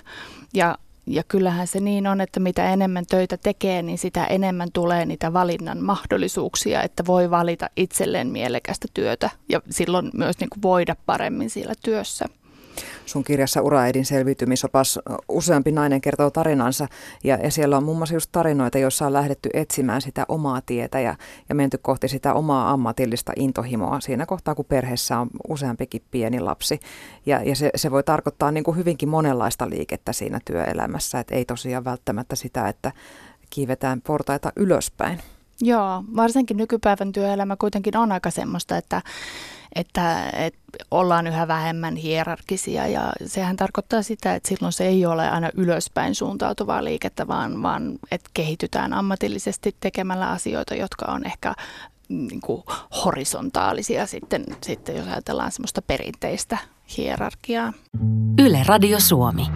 Ja 0.53 0.77
ja 1.07 1.23
kyllähän 1.23 1.67
se 1.67 1.79
niin 1.79 2.07
on, 2.07 2.21
että 2.21 2.39
mitä 2.39 2.73
enemmän 2.73 3.05
töitä 3.05 3.37
tekee, 3.37 3.81
niin 3.81 3.97
sitä 3.97 4.25
enemmän 4.25 4.69
tulee 4.73 5.05
niitä 5.05 5.33
valinnan 5.33 5.83
mahdollisuuksia, 5.83 6.83
että 6.83 7.05
voi 7.05 7.29
valita 7.29 7.69
itselleen 7.75 8.27
mielekästä 8.27 8.87
työtä 8.93 9.29
ja 9.49 9.61
silloin 9.69 10.11
myös 10.13 10.39
niin 10.39 10.49
kuin 10.49 10.61
voida 10.61 10.95
paremmin 11.05 11.49
siellä 11.49 11.73
työssä. 11.83 12.25
Sun 13.09 13.23
kirjassa 13.23 13.61
Uraäidin 13.61 14.05
selviytymisopas 14.05 14.99
useampi 15.29 15.71
nainen 15.71 16.01
kertoo 16.01 16.29
tarinansa 16.29 16.87
ja, 17.23 17.35
ja 17.43 17.51
siellä 17.51 17.77
on 17.77 17.83
muun 17.83 17.97
muassa 17.97 18.15
just 18.15 18.29
tarinoita, 18.31 18.77
joissa 18.77 19.05
on 19.05 19.13
lähdetty 19.13 19.49
etsimään 19.53 20.01
sitä 20.01 20.25
omaa 20.27 20.61
tietä 20.65 20.99
ja, 20.99 21.15
ja 21.49 21.55
menty 21.55 21.77
kohti 21.77 22.07
sitä 22.07 22.33
omaa 22.33 22.71
ammatillista 22.71 23.31
intohimoa 23.35 23.99
siinä 23.99 24.25
kohtaa, 24.25 24.55
kun 24.55 24.65
perheessä 24.65 25.19
on 25.19 25.29
useampikin 25.49 26.01
pieni 26.11 26.39
lapsi. 26.39 26.79
Ja, 27.25 27.43
ja 27.43 27.55
se, 27.55 27.69
se 27.75 27.91
voi 27.91 28.03
tarkoittaa 28.03 28.51
niin 28.51 28.63
kuin 28.63 28.77
hyvinkin 28.77 29.09
monenlaista 29.09 29.69
liikettä 29.69 30.13
siinä 30.13 30.39
työelämässä, 30.45 31.19
että 31.19 31.35
ei 31.35 31.45
tosiaan 31.45 31.85
välttämättä 31.85 32.35
sitä, 32.35 32.67
että 32.67 32.91
kiivetään 33.49 34.01
portaita 34.01 34.51
ylöspäin. 34.55 35.19
Joo, 35.61 36.03
varsinkin 36.15 36.57
nykypäivän 36.57 37.11
työelämä 37.11 37.55
kuitenkin 37.55 37.97
on 37.97 38.11
aika 38.11 38.31
semmoista, 38.31 38.77
että 38.77 39.01
että, 39.75 40.29
että 40.29 40.59
ollaan 40.91 41.27
yhä 41.27 41.47
vähemmän 41.47 41.95
hierarkisia 41.95 42.87
ja 42.87 43.13
sehän 43.25 43.55
tarkoittaa 43.55 44.01
sitä, 44.01 44.35
että 44.35 44.49
silloin 44.49 44.73
se 44.73 44.87
ei 44.87 45.05
ole 45.05 45.29
aina 45.29 45.49
ylöspäin 45.53 46.15
suuntautuvaa 46.15 46.83
liikettä, 46.83 47.27
vaan, 47.27 47.63
vaan 47.63 47.99
että 48.11 48.29
kehitytään 48.33 48.93
ammatillisesti 48.93 49.75
tekemällä 49.79 50.29
asioita, 50.29 50.75
jotka 50.75 51.05
on 51.05 51.25
ehkä 51.25 51.53
niin 52.09 52.41
kuin 52.41 52.63
horisontaalisia 53.05 54.05
sitten, 54.05 54.45
sitten, 54.61 54.97
jos 54.97 55.07
ajatellaan 55.07 55.51
semmoista 55.51 55.81
perinteistä 55.81 56.57
hierarkiaa. 56.97 57.73
Yle 58.39 58.63
Radio 58.67 58.99
Suomi. 58.99 59.47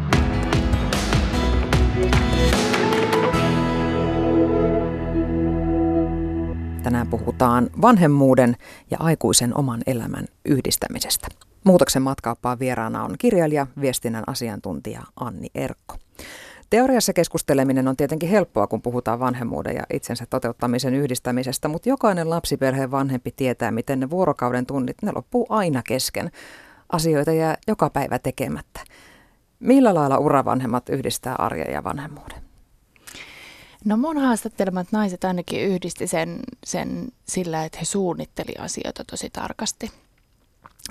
Tänään 6.83 7.07
puhutaan 7.07 7.69
vanhemmuuden 7.81 8.55
ja 8.91 8.97
aikuisen 8.99 9.57
oman 9.57 9.81
elämän 9.87 10.25
yhdistämisestä. 10.45 11.27
Muutoksen 11.63 12.01
matkaappaan 12.01 12.59
vieraana 12.59 13.03
on 13.03 13.15
kirjailija, 13.19 13.67
viestinnän 13.81 14.23
asiantuntija 14.27 15.01
Anni 15.15 15.47
Erkko. 15.55 15.95
Teoriassa 16.69 17.13
keskusteleminen 17.13 17.87
on 17.87 17.97
tietenkin 17.97 18.29
helppoa, 18.29 18.67
kun 18.67 18.81
puhutaan 18.81 19.19
vanhemmuuden 19.19 19.75
ja 19.75 19.83
itsensä 19.93 20.25
toteuttamisen 20.29 20.93
yhdistämisestä, 20.93 21.67
mutta 21.67 21.89
jokainen 21.89 22.29
lapsiperheen 22.29 22.91
vanhempi 22.91 23.31
tietää, 23.35 23.71
miten 23.71 23.99
ne 23.99 24.09
vuorokauden 24.09 24.65
tunnit, 24.65 24.97
ne 25.01 25.11
loppuu 25.15 25.45
aina 25.49 25.81
kesken. 25.87 26.31
Asioita 26.89 27.31
jää 27.31 27.57
joka 27.67 27.89
päivä 27.89 28.19
tekemättä. 28.19 28.79
Millä 29.59 29.93
lailla 29.93 30.17
uravanhemmat 30.17 30.89
yhdistää 30.89 31.35
arjen 31.35 31.73
ja 31.73 31.83
vanhemmuuden? 31.83 32.42
No 33.85 33.97
mun 33.97 34.17
haastattelemat 34.17 34.87
naiset 34.91 35.23
ainakin 35.23 35.61
yhdisti 35.61 36.07
sen, 36.07 36.39
sen 36.63 37.11
sillä, 37.27 37.65
että 37.65 37.79
he 37.79 37.85
suunnitteli 37.85 38.53
asioita 38.59 39.03
tosi 39.03 39.29
tarkasti. 39.29 39.91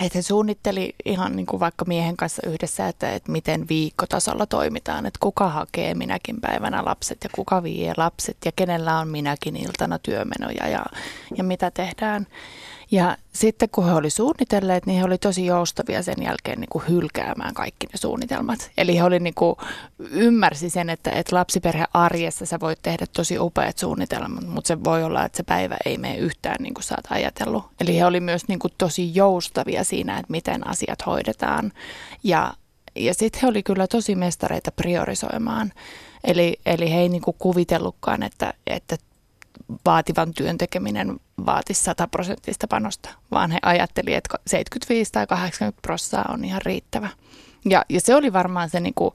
Että 0.01 0.19
he 0.19 0.23
suunnitteli 0.23 0.95
ihan 1.05 1.37
niin 1.37 1.47
kuin 1.47 1.61
vaikka 1.61 1.85
miehen 1.85 2.17
kanssa 2.17 2.43
yhdessä, 2.47 2.89
että, 2.89 3.13
että 3.13 3.33
miten 3.33 3.69
viikkotasolla 3.69 4.47
toimitaan, 4.47 5.07
että 5.07 5.19
kuka 5.21 5.49
hakee 5.49 5.95
minäkin 5.95 6.41
päivänä 6.41 6.85
lapset 6.85 7.19
ja 7.25 7.31
kuka 7.35 7.63
vie 7.63 7.93
lapset 7.97 8.37
ja 8.45 8.53
kenellä 8.57 8.99
on 8.99 9.09
minäkin 9.09 9.57
iltana 9.57 9.99
työmenoja 9.99 10.69
ja, 10.69 10.85
ja 11.37 11.45
mitä 11.45 11.71
tehdään. 11.71 12.27
Ja 12.93 13.17
sitten 13.33 13.69
kun 13.73 13.85
he 13.85 13.93
oli 13.93 14.11
suunnitelleet, 14.11 14.87
niin 14.87 14.99
he 14.99 15.05
oli 15.05 15.19
tosi 15.19 15.47
joustavia 15.47 16.03
sen 16.03 16.23
jälkeen 16.23 16.61
niin 16.61 16.69
kuin 16.69 16.85
hylkäämään 16.89 17.55
kaikki 17.55 17.87
ne 17.87 17.97
suunnitelmat. 17.97 18.71
Eli 18.79 18.97
he 18.97 19.05
oli 19.05 19.21
niin 19.21 19.35
kuin, 19.35 19.57
ymmärsi 19.99 20.71
sen, 20.71 20.91
että, 20.91 21.11
että 21.11 21.37
lapsiperhe 21.37 21.85
arjessa 21.95 22.47
sä 22.47 22.61
voit 22.61 22.79
tehdä 22.83 23.07
tosi 23.13 23.39
upeat 23.39 23.79
suunnitelmat, 23.79 24.47
mutta 24.47 24.69
se 24.69 24.85
voi 24.85 25.05
olla, 25.05 25.25
että 25.25 25.37
se 25.37 25.43
päivä 25.43 25.77
ei 25.85 25.99
mene 25.99 26.17
yhtään 26.17 26.57
niin 26.61 26.75
kuin 26.75 26.85
sä 26.85 26.95
oot 26.95 27.05
ajatellut. 27.11 27.65
Eli 27.81 27.99
he 27.99 28.05
oli 28.05 28.21
myös 28.21 28.49
niin 28.49 28.59
kuin 28.59 28.73
tosi 28.79 29.15
joustavia 29.15 29.85
siinä, 29.85 30.19
että 30.19 30.33
miten 30.33 30.67
asiat 30.67 31.07
hoidetaan. 31.07 31.73
Ja, 32.25 32.55
ja 32.95 33.15
sitten 33.15 33.41
he 33.43 33.49
oli 33.49 33.63
kyllä 33.63 33.87
tosi 33.87 34.15
mestareita 34.15 34.73
priorisoimaan. 34.73 35.73
Eli, 36.25 36.61
eli 36.67 36.93
he 36.93 37.01
ei 37.01 37.09
niin 37.09 37.23
kuin 37.23 37.37
kuvitellutkaan, 37.39 38.23
että, 38.23 38.55
että 38.67 38.97
vaativan 39.87 40.35
työn 40.35 40.59
tekeminen 40.59 41.21
vaatisi 41.47 41.83
100 41.83 42.07
prosenttista 42.07 42.67
panosta, 42.69 43.09
vaan 43.31 43.51
he 43.51 43.59
ajattelivat, 43.63 44.19
että 44.19 44.39
75 44.47 45.13
tai 45.13 45.27
80 45.27 45.83
prosenttia 45.83 46.33
on 46.35 46.45
ihan 46.45 46.63
riittävä. 46.65 47.09
Ja, 47.65 47.85
ja 47.89 48.01
se 48.01 48.15
oli 48.15 48.33
varmaan 48.33 48.71
se, 48.71 48.81
niin 48.81 48.95
kuin, 48.95 49.15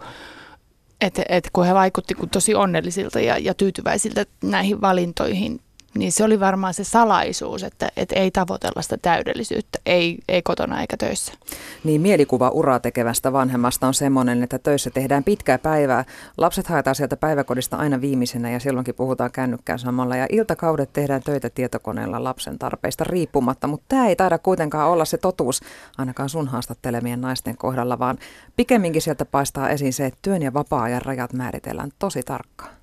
että, 1.02 1.24
että 1.30 1.50
kun 1.54 1.66
he 1.66 1.74
vaikutti 1.74 2.16
tosi 2.32 2.56
onnellisilta 2.56 3.20
ja, 3.20 3.38
ja 3.38 3.54
tyytyväisiltä 3.54 4.26
näihin 4.44 4.82
valintoihin, 4.82 5.60
niin 5.98 6.12
se 6.12 6.24
oli 6.24 6.40
varmaan 6.40 6.74
se 6.74 6.84
salaisuus, 6.84 7.64
että, 7.64 7.90
että 7.98 8.16
ei 8.16 8.32
tavoitella 8.32 8.82
sitä 8.82 8.98
täydellisyyttä, 8.98 9.80
ei, 9.86 10.18
ei 10.28 10.42
kotona 10.42 10.82
eikä 10.82 10.98
töissä. 10.98 11.34
Niin 11.84 12.02
mielikuva 12.02 12.50
uraa 12.50 12.80
tekevästä 12.80 13.34
vanhemmasta 13.34 13.88
on 13.88 13.94
semmoinen, 13.94 14.44
että 14.44 14.60
töissä 14.60 14.90
tehdään 14.90 15.24
pitkää 15.24 15.58
päivää. 15.58 16.06
Lapset 16.38 16.68
haetaan 16.68 16.96
sieltä 16.96 17.18
päiväkodista 17.18 17.78
aina 17.78 18.02
viimeisenä 18.02 18.52
ja 18.52 18.60
silloinkin 18.60 18.96
puhutaan 18.96 19.32
kännykkään 19.32 19.80
samalla. 19.80 20.16
Ja 20.16 20.28
iltakaudet 20.32 20.94
tehdään 20.94 21.22
töitä 21.24 21.50
tietokoneella 21.50 22.24
lapsen 22.24 22.60
tarpeista 22.60 23.04
riippumatta, 23.04 23.68
mutta 23.68 23.86
tämä 23.88 24.08
ei 24.08 24.16
taida 24.16 24.38
kuitenkaan 24.38 24.90
olla 24.90 25.06
se 25.06 25.18
totuus 25.18 25.62
ainakaan 25.98 26.30
sun 26.30 26.48
haastattelemien 26.48 27.22
naisten 27.22 27.58
kohdalla, 27.58 28.00
vaan 28.00 28.18
pikemminkin 28.56 29.02
sieltä 29.02 29.26
paistaa 29.26 29.70
esiin 29.70 29.94
se, 29.94 30.06
että 30.06 30.20
työn 30.22 30.42
ja 30.42 30.54
vapaa-ajan 30.54 31.02
rajat 31.02 31.34
määritellään 31.34 31.92
tosi 32.00 32.24
tarkkaan. 32.24 32.78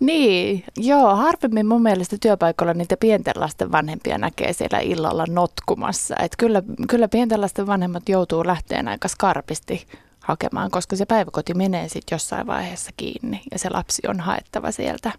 Niin, 0.00 0.64
joo, 0.76 1.16
harvemmin 1.16 1.66
mun 1.66 1.82
mielestä 1.82 2.16
työpaikalla 2.20 2.53
niitä 2.74 2.96
pienten 2.96 3.34
lasten 3.36 3.72
vanhempia 3.72 4.18
näkee 4.18 4.52
siellä 4.52 4.78
illalla 4.78 5.24
notkumassa. 5.28 6.16
Et 6.16 6.32
kyllä, 6.38 6.62
kyllä 6.88 7.08
pienten 7.08 7.40
lasten 7.40 7.66
vanhemmat 7.66 8.08
joutuu 8.08 8.46
lähteen 8.46 8.88
aika 8.88 9.08
skarpisti 9.08 9.86
hakemaan, 10.20 10.70
koska 10.70 10.96
se 10.96 11.06
päiväkoti 11.06 11.54
menee 11.54 11.88
sitten 11.88 12.14
jossain 12.14 12.46
vaiheessa 12.46 12.90
kiinni 12.96 13.42
ja 13.52 13.58
se 13.58 13.70
lapsi 13.70 14.02
on 14.08 14.20
haettava 14.20 14.70
sieltä. 14.70 15.12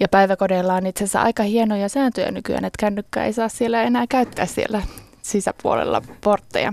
Ja 0.00 0.08
päiväkodeilla 0.08 0.74
on 0.74 0.86
itse 0.86 1.04
asiassa 1.04 1.22
aika 1.22 1.42
hienoja 1.42 1.88
sääntöjä 1.88 2.30
nykyään, 2.30 2.64
että 2.64 2.80
kännykkä 2.80 3.24
ei 3.24 3.32
saa 3.32 3.48
siellä 3.48 3.82
enää 3.82 4.06
käyttää 4.08 4.46
siellä 4.46 4.82
sisäpuolella 5.22 6.02
portteja. 6.20 6.72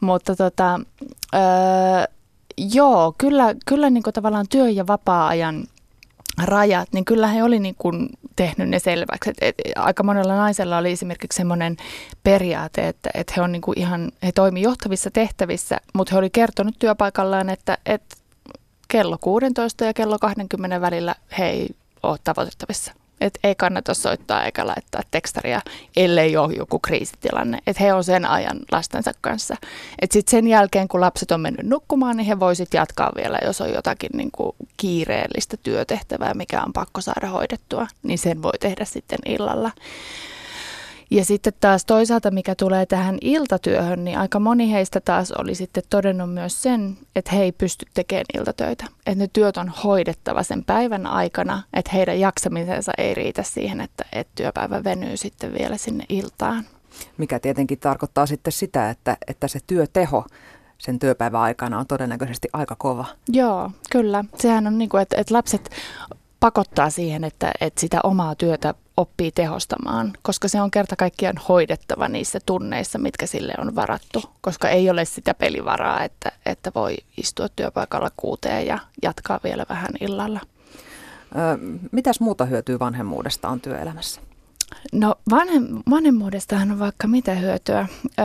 Mutta 0.00 0.36
tota, 0.36 0.80
öö, 1.34 1.40
joo, 2.74 3.14
kyllä, 3.18 3.54
kyllä 3.66 3.90
niin 3.90 4.02
tavallaan 4.02 4.46
työ- 4.50 4.70
ja 4.70 4.86
vapaa-ajan 4.86 5.64
rajat, 6.42 6.88
niin 6.92 7.04
kyllä 7.04 7.26
he 7.26 7.42
oli 7.42 7.58
niin 7.58 7.74
kuin 7.78 8.08
tehnyt 8.36 8.68
ne 8.68 8.78
selväksi. 8.78 9.30
Et, 9.30 9.36
et, 9.40 9.54
aika 9.76 10.02
monella 10.02 10.36
naisella 10.36 10.78
oli 10.78 10.92
esimerkiksi 10.92 11.36
semmoinen 11.36 11.76
periaate, 12.22 12.88
että, 12.88 13.10
että 13.14 13.32
he 13.36 13.42
on 13.42 13.52
niin 13.52 13.62
kuin 13.62 13.78
ihan, 13.78 14.12
he 14.22 14.32
toimi 14.32 14.62
johtavissa 14.62 15.10
tehtävissä, 15.10 15.80
mutta 15.94 16.14
he 16.14 16.18
oli 16.18 16.30
kertonut 16.30 16.74
työpaikallaan, 16.78 17.48
että, 17.48 17.78
että 17.86 18.16
kello 18.88 19.18
16 19.20 19.84
ja 19.84 19.94
kello 19.94 20.18
20 20.18 20.80
välillä 20.80 21.14
he 21.38 21.46
ei 21.46 21.68
ole 22.02 22.18
tavoitettavissa. 22.24 22.92
Et 23.20 23.38
ei 23.44 23.54
kannata 23.54 23.94
soittaa 23.94 24.44
eikä 24.44 24.66
laittaa 24.66 25.02
tekstaria, 25.10 25.60
ellei 25.96 26.36
ole 26.36 26.54
joku 26.54 26.78
kriisitilanne. 26.78 27.58
Että 27.66 27.82
he 27.82 27.92
on 27.92 28.04
sen 28.04 28.26
ajan 28.26 28.58
lastensa 28.72 29.12
kanssa. 29.20 29.56
Että 30.02 30.12
sitten 30.14 30.30
sen 30.30 30.46
jälkeen, 30.46 30.88
kun 30.88 31.00
lapset 31.00 31.30
on 31.30 31.40
mennyt 31.40 31.66
nukkumaan, 31.66 32.16
niin 32.16 32.26
he 32.26 32.40
voisit 32.40 32.74
jatkaa 32.74 33.12
vielä, 33.16 33.38
jos 33.44 33.60
on 33.60 33.72
jotakin 33.72 34.10
niin 34.14 34.30
kuin 34.30 34.56
kiireellistä 34.76 35.56
työtehtävää, 35.62 36.34
mikä 36.34 36.62
on 36.62 36.72
pakko 36.72 37.00
saada 37.00 37.28
hoidettua, 37.28 37.86
niin 38.02 38.18
sen 38.18 38.42
voi 38.42 38.58
tehdä 38.60 38.84
sitten 38.84 39.18
illalla. 39.26 39.70
Ja 41.10 41.24
sitten 41.24 41.52
taas 41.60 41.84
toisaalta, 41.84 42.30
mikä 42.30 42.54
tulee 42.54 42.86
tähän 42.86 43.18
iltatyöhön, 43.20 44.04
niin 44.04 44.18
aika 44.18 44.40
moni 44.40 44.72
heistä 44.72 45.00
taas 45.00 45.32
oli 45.32 45.54
sitten 45.54 45.82
todennut 45.90 46.34
myös 46.34 46.62
sen, 46.62 46.98
että 47.16 47.30
he 47.34 47.42
ei 47.42 47.52
pysty 47.52 47.86
tekemään 47.94 48.24
iltatöitä. 48.38 48.84
Että 49.06 49.14
ne 49.14 49.28
työt 49.32 49.56
on 49.56 49.68
hoidettava 49.68 50.42
sen 50.42 50.64
päivän 50.64 51.06
aikana, 51.06 51.62
että 51.74 51.90
heidän 51.94 52.20
jaksamisensa 52.20 52.92
ei 52.98 53.14
riitä 53.14 53.42
siihen, 53.42 53.80
että, 53.80 54.04
että 54.12 54.32
työpäivä 54.34 54.84
venyy 54.84 55.16
sitten 55.16 55.54
vielä 55.58 55.76
sinne 55.76 56.04
iltaan. 56.08 56.64
Mikä 57.18 57.38
tietenkin 57.38 57.78
tarkoittaa 57.78 58.26
sitten 58.26 58.52
sitä, 58.52 58.90
että, 58.90 59.16
että 59.26 59.48
se 59.48 59.58
työteho 59.66 60.24
sen 60.78 60.98
työpäivän 60.98 61.40
aikana 61.40 61.78
on 61.78 61.86
todennäköisesti 61.86 62.48
aika 62.52 62.76
kova. 62.78 63.04
Joo, 63.28 63.70
kyllä. 63.90 64.24
Sehän 64.36 64.66
on 64.66 64.78
niin 64.78 64.88
kuin, 64.88 65.02
että, 65.02 65.16
että 65.16 65.34
lapset 65.34 65.70
pakottaa 66.40 66.90
siihen, 66.90 67.24
että, 67.24 67.52
että 67.60 67.80
sitä 67.80 68.00
omaa 68.02 68.34
työtä 68.34 68.74
oppii 69.00 69.32
tehostamaan, 69.32 70.12
koska 70.22 70.48
se 70.48 70.60
on 70.60 70.70
kerta 70.70 70.96
kaikkiaan 70.96 71.36
hoidettava 71.48 72.08
niissä 72.08 72.38
tunneissa, 72.46 72.98
mitkä 72.98 73.26
sille 73.26 73.54
on 73.58 73.74
varattu, 73.74 74.22
koska 74.40 74.68
ei 74.68 74.90
ole 74.90 75.04
sitä 75.04 75.34
pelivaraa, 75.34 76.04
että, 76.04 76.32
että 76.46 76.72
voi 76.74 76.96
istua 77.16 77.48
työpaikalla 77.48 78.10
kuuteen 78.16 78.66
ja 78.66 78.78
jatkaa 79.02 79.40
vielä 79.44 79.66
vähän 79.68 79.90
illalla. 80.00 80.40
Ö, 81.36 81.78
mitäs 81.92 82.20
muuta 82.20 82.44
hyötyy 82.44 82.78
vanhemmuudesta 82.78 83.48
on 83.48 83.60
työelämässä? 83.60 84.20
No 84.92 85.14
vanhem, 85.30 85.66
vanhemmuudestahan 85.90 86.70
on 86.70 86.78
vaikka 86.78 87.08
mitä 87.08 87.34
hyötyä. 87.34 87.88
Ö, 88.04 88.22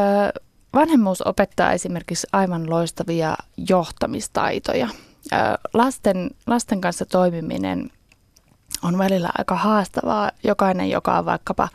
vanhemmuus 0.73 1.21
opettaa 1.21 1.73
esimerkiksi 1.73 2.27
aivan 2.33 2.69
loistavia 2.69 3.35
johtamistaitoja. 3.69 4.89
Ö, 5.33 5.35
lasten, 5.73 6.29
lasten 6.47 6.81
kanssa 6.81 7.05
toimiminen 7.05 7.91
on 8.85 8.97
välillä 8.97 9.29
aika 9.37 9.55
haastavaa. 9.55 10.31
Jokainen, 10.43 10.89
joka 10.89 11.17
on 11.17 11.25
vaikkapa 11.25 11.67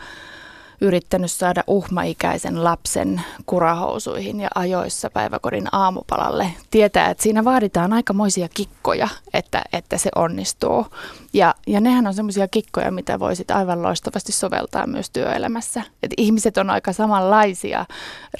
yrittänyt 0.81 1.31
saada 1.31 1.65
uhmaikäisen 1.67 2.65
lapsen 2.65 3.23
kurahousuihin 3.47 4.41
ja 4.41 4.49
ajoissa 4.55 5.11
päiväkodin 5.11 5.69
aamupalalle, 5.73 6.53
tietää, 6.71 7.11
että 7.11 7.23
siinä 7.23 7.45
vaaditaan 7.45 7.93
aikamoisia 7.93 8.49
kikkoja, 8.55 9.09
että, 9.35 9.63
että 9.73 9.99
se 9.99 10.11
onnistuu. 10.17 10.87
Ja, 11.33 11.55
ja 11.67 11.81
nehän 11.81 12.07
on 12.07 12.15
semmoisia 12.15 12.49
kikkoja, 12.49 12.91
mitä 12.91 13.19
voisit 13.19 13.51
aivan 13.51 13.83
loistavasti 13.83 14.33
soveltaa 14.33 14.87
myös 14.87 15.11
työelämässä. 15.11 15.83
Et 16.03 16.11
ihmiset 16.17 16.59
on 16.59 16.71
aika 16.71 16.93
samanlaisia 16.93 17.87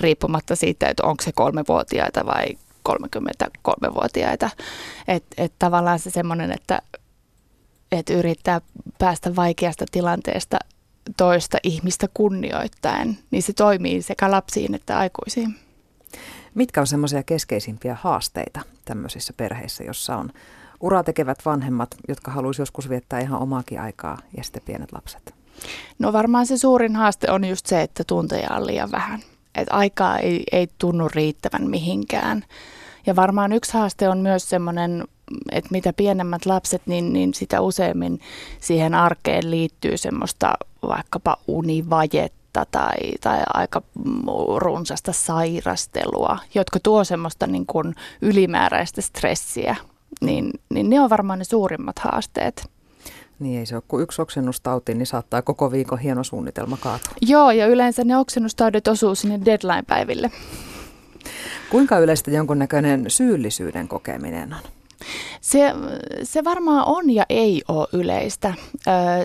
riippumatta 0.01 0.57
siitä, 0.57 0.87
että 0.87 1.07
onko 1.07 1.25
se 1.25 1.33
kolmevuotiaita 1.33 2.27
vai 2.27 2.47
33-vuotiaita. 2.89 4.51
Että 5.09 5.43
et 5.43 5.53
tavallaan 5.59 5.99
se 5.99 6.11
semmoinen, 6.11 6.53
että 6.53 6.83
että 7.93 8.13
yrittää 8.13 8.61
päästä 8.99 9.37
vaikeasta 9.37 9.85
tilanteesta 9.93 10.59
toista 11.17 11.59
ihmistä 11.63 12.07
kunnioittaen, 12.15 13.19
niin 13.31 13.43
se 13.43 13.53
toimii 13.53 14.03
sekä 14.03 14.31
lapsiin 14.31 14.75
että 14.75 14.99
aikuisiin. 14.99 15.55
Mitkä 16.55 16.81
on 16.81 16.87
semmoisia 16.87 17.23
keskeisimpiä 17.23 17.97
haasteita 18.01 18.61
tämmöisissä 18.85 19.33
perheissä, 19.37 19.85
jossa 19.85 20.17
on 20.17 20.31
uraa 20.81 21.05
tekevät 21.05 21.39
vanhemmat, 21.45 21.89
jotka 22.09 22.31
haluaisivat 22.31 22.63
joskus 22.63 22.89
viettää 22.89 23.21
ihan 23.21 23.41
omaakin 23.41 23.81
aikaa 23.81 24.19
ja 24.37 24.45
sitten 24.45 24.63
pienet 24.65 24.93
lapset? 24.93 25.35
No 25.99 26.13
varmaan 26.13 26.47
se 26.47 26.59
suurin 26.59 26.97
haaste 26.97 27.31
on 27.31 27.45
just 27.45 27.67
se, 27.67 27.83
että 27.83 28.05
tunteja 28.07 28.49
on 28.51 28.67
liian 28.67 28.91
vähän. 28.91 29.21
Että 29.55 29.75
aikaa 29.75 30.19
ei, 30.19 30.45
ei 30.53 30.69
tunnu 30.79 31.09
riittävän 31.09 31.71
mihinkään. 31.71 32.45
Ja 33.07 33.17
varmaan 33.17 33.53
yksi 33.53 33.73
haaste 33.73 34.09
on 34.09 34.19
myös 34.19 34.49
semmoinen 34.49 35.05
että 35.53 35.69
mitä 35.71 35.93
pienemmät 35.93 36.47
lapset, 36.47 36.83
niin, 36.87 37.13
niin 37.13 37.35
sitä 37.35 37.61
useammin 37.61 38.21
siihen 38.61 38.95
arkeen 38.95 39.51
liittyy 39.51 39.97
semmoista 39.97 40.55
vaikkapa 40.83 41.37
univajetta 41.47 42.67
tai, 42.71 42.97
tai 43.21 43.43
aika 43.55 43.83
runsasta 44.57 45.13
sairastelua, 45.13 46.39
jotka 46.55 46.79
tuo 46.83 47.05
semmoista 47.05 47.47
niin 47.47 47.67
kuin 47.67 47.95
ylimääräistä 48.23 49.01
stressiä, 49.01 49.77
niin, 50.21 50.51
niin 50.69 50.91
ne 50.91 51.01
on 51.01 51.11
varmaan 51.11 51.39
ne 51.39 51.45
suurimmat 51.45 51.99
haasteet. 51.99 52.71
Niin 53.39 53.59
ei 53.59 53.67
se 53.67 53.75
ole 53.75 53.83
kuin 53.89 54.03
yksi 54.03 54.23
oksennustauti, 54.23 54.95
niin 54.95 55.07
saattaa 55.07 55.43
koko 55.43 55.73
viikon 55.73 55.99
hieno 55.99 56.25
suunnitelma 56.25 56.77
kaatua. 56.77 57.13
Joo, 57.21 57.51
ja 57.51 57.67
yleensä 57.67 58.05
ne 58.05 58.17
oksennustaudit 58.17 58.89
osuu 58.89 59.15
sinne 59.15 59.41
deadline-päiville. 59.45 60.31
Kuinka 61.71 61.99
yleistä 61.99 62.31
jonkunnäköinen 62.31 63.05
syyllisyyden 63.09 63.89
kokeminen 63.89 64.55
on? 64.55 64.61
Se, 65.41 65.75
se 66.23 66.45
varmaan 66.45 66.85
on 66.87 67.11
ja 67.11 67.25
ei 67.29 67.63
ole 67.69 67.89
yleistä. 67.93 68.55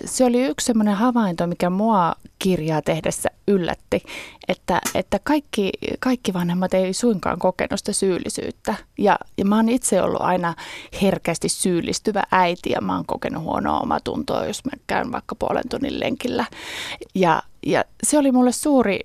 Se 0.04 0.24
oli 0.24 0.44
yksi 0.44 0.66
sellainen 0.66 0.94
havainto, 0.94 1.46
mikä 1.46 1.70
mua 1.70 2.14
kirjaa 2.38 2.82
tehdessä 2.82 3.28
yllätti, 3.48 4.02
että, 4.48 4.80
että 4.94 5.18
kaikki, 5.24 5.70
kaikki 6.00 6.34
vanhemmat 6.34 6.74
ei 6.74 6.92
suinkaan 6.92 7.38
kokenut 7.38 7.78
sitä 7.78 7.92
syyllisyyttä. 7.92 8.74
Ja, 8.98 9.18
ja 9.38 9.44
mä 9.44 9.56
oon 9.56 9.68
itse 9.68 10.02
ollut 10.02 10.20
aina 10.20 10.54
herkästi 11.02 11.48
syyllistyvä 11.48 12.22
äiti 12.32 12.70
ja 12.70 12.80
mä 12.80 12.94
oon 12.94 13.06
kokenut 13.06 13.42
huonoa 13.42 13.80
omatuntoa, 13.80 14.46
jos 14.46 14.64
mä 14.64 14.72
käyn 14.86 15.12
vaikka 15.12 15.34
puolen 15.34 15.68
tunnin 15.70 16.00
lenkillä. 16.00 16.44
Ja, 17.14 17.42
ja 17.66 17.84
se 18.02 18.18
oli 18.18 18.32
mulle 18.32 18.52
suuri 18.52 19.00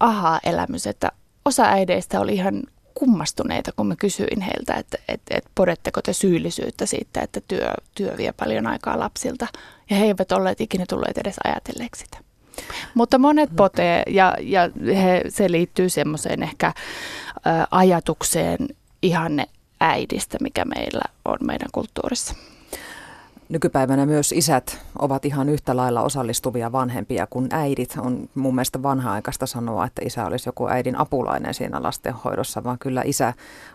aha-elämys, 0.00 0.86
että 0.86 1.12
osa 1.44 1.64
äideistä 1.64 2.20
oli 2.20 2.34
ihan 2.34 2.62
kummastuneita, 2.98 3.72
kun 3.76 3.86
mä 3.86 3.96
kysyin 3.96 4.40
heiltä, 4.40 4.74
että, 4.74 4.98
että, 5.08 5.36
että 5.36 5.50
podetteko 5.54 6.02
te 6.02 6.12
syyllisyyttä 6.12 6.86
siitä, 6.86 7.20
että 7.20 7.40
työ, 7.48 7.70
työ 7.94 8.14
vie 8.16 8.32
paljon 8.32 8.66
aikaa 8.66 8.98
lapsilta. 8.98 9.46
Ja 9.90 9.96
he 9.96 10.04
eivät 10.04 10.32
olleet 10.32 10.60
ikinä 10.60 10.84
tulleet 10.88 11.18
edes 11.18 11.36
ajatelleeksi 11.44 12.04
sitä. 12.04 12.18
Mutta 12.94 13.18
monet 13.18 13.50
potee 13.56 14.02
ja, 14.06 14.34
ja 14.40 14.70
he, 15.02 15.22
se 15.28 15.50
liittyy 15.50 15.88
semmoiseen 15.88 16.42
ehkä 16.42 16.66
ä, 16.66 16.72
ajatukseen 17.70 18.58
ihanne 19.02 19.46
äidistä, 19.80 20.38
mikä 20.40 20.64
meillä 20.64 21.04
on 21.24 21.38
meidän 21.42 21.68
kulttuurissa. 21.72 22.34
Nykypäivänä 23.48 24.06
myös 24.06 24.32
isät 24.32 24.78
ovat 24.98 25.24
ihan 25.24 25.48
yhtä 25.48 25.76
lailla 25.76 26.02
osallistuvia 26.02 26.72
vanhempia 26.72 27.26
kuin 27.26 27.48
äidit. 27.50 27.94
On 27.98 28.28
mun 28.34 28.54
mielestä 28.54 28.82
vanha-aikaista 28.82 29.46
sanoa, 29.46 29.84
että 29.84 30.02
isä 30.04 30.26
olisi 30.26 30.48
joku 30.48 30.68
äidin 30.68 30.98
apulainen 30.98 31.54
siinä 31.54 31.82
lastenhoidossa, 31.82 32.64
vaan 32.64 32.78
kyllä 32.78 33.02
isä 33.04 33.32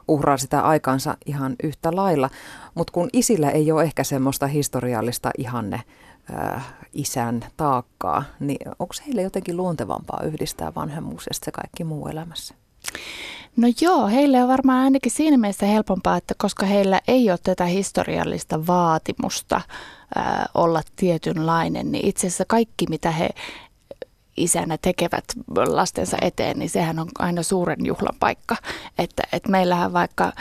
uhraa 0.07 0.37
sitä 0.37 0.61
aikansa 0.61 1.17
ihan 1.25 1.55
yhtä 1.63 1.95
lailla. 1.95 2.29
Mutta 2.75 2.93
kun 2.93 3.09
isillä 3.13 3.49
ei 3.49 3.71
ole 3.71 3.83
ehkä 3.83 4.03
semmoista 4.03 4.47
historiallista 4.47 5.31
ihanne 5.37 5.81
äh, 6.55 6.73
isän 6.93 7.45
taakkaa, 7.57 8.23
niin 8.39 8.71
onko 8.79 8.93
heille 9.05 9.21
jotenkin 9.21 9.57
luontevampaa 9.57 10.23
yhdistää 10.23 10.71
vanhemmuus 10.75 11.25
ja 11.29 11.33
se 11.33 11.51
kaikki 11.51 11.83
muu 11.83 12.07
elämässä? 12.07 12.60
No 13.57 13.67
joo, 13.81 14.07
heille 14.07 14.43
on 14.43 14.49
varmaan 14.49 14.83
ainakin 14.83 15.11
siinä 15.11 15.37
mielessä 15.37 15.65
helpompaa, 15.65 16.17
että 16.17 16.33
koska 16.37 16.65
heillä 16.65 17.01
ei 17.07 17.29
ole 17.29 17.39
tätä 17.43 17.65
historiallista 17.65 18.67
vaatimusta 18.67 19.61
ää, 20.15 20.45
olla 20.53 20.81
tietynlainen, 20.95 21.91
niin 21.91 22.07
itse 22.07 22.27
asiassa 22.27 22.45
kaikki 22.47 22.85
mitä 22.89 23.11
he 23.11 23.29
isänä 24.37 24.77
tekevät 24.81 25.25
lastensa 25.67 26.17
eteen, 26.21 26.59
niin 26.59 26.69
sehän 26.69 26.99
on 26.99 27.07
aina 27.19 27.43
suuren 27.43 27.85
juhlan 27.85 28.15
paikka. 28.19 28.55
Että, 28.99 29.23
että 29.33 29.49
meillähän 29.49 29.93
vaikka 29.93 30.33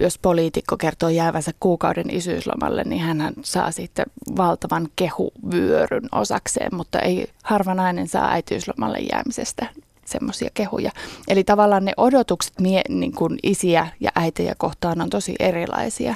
jos 0.00 0.18
poliitikko 0.18 0.76
kertoo 0.76 1.08
jäävänsä 1.08 1.52
kuukauden 1.60 2.10
isyyslomalle, 2.10 2.84
niin 2.84 3.02
hän 3.02 3.32
saa 3.42 3.70
sitten 3.70 4.06
valtavan 4.36 4.88
kehuvyöryn 4.96 6.08
osakseen, 6.12 6.74
mutta 6.74 6.98
ei 6.98 7.26
harva 7.42 7.74
nainen 7.74 8.08
saa 8.08 8.30
äitiyslomalle 8.30 8.98
jäämisestä 8.98 9.66
semmoisia 10.12 10.50
kehuja. 10.54 10.90
Eli 11.28 11.44
tavallaan 11.44 11.84
ne 11.84 11.92
odotukset 11.96 12.60
mie, 12.60 12.82
niin 12.88 13.12
kuin 13.12 13.38
isiä 13.42 13.88
ja 14.00 14.10
äitejä 14.14 14.54
kohtaan 14.58 15.00
on 15.00 15.10
tosi 15.10 15.34
erilaisia. 15.38 16.14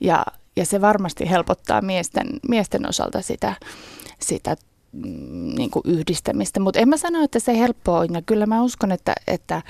Ja, 0.00 0.26
ja 0.56 0.66
se 0.66 0.80
varmasti 0.80 1.30
helpottaa 1.30 1.82
miesten, 1.82 2.26
miesten 2.48 2.88
osalta 2.88 3.22
sitä, 3.22 3.54
sitä 4.20 4.56
niin 5.56 5.70
kuin 5.70 5.82
yhdistämistä. 5.86 6.60
Mutta 6.60 6.80
en 6.80 6.88
mä 6.88 6.96
sano, 6.96 7.24
että 7.24 7.38
se 7.38 7.58
helppoa 7.58 7.98
on. 7.98 8.14
Ja 8.14 8.22
kyllä 8.22 8.46
mä 8.46 8.62
uskon, 8.62 8.92
että, 8.92 9.14
että, 9.26 9.62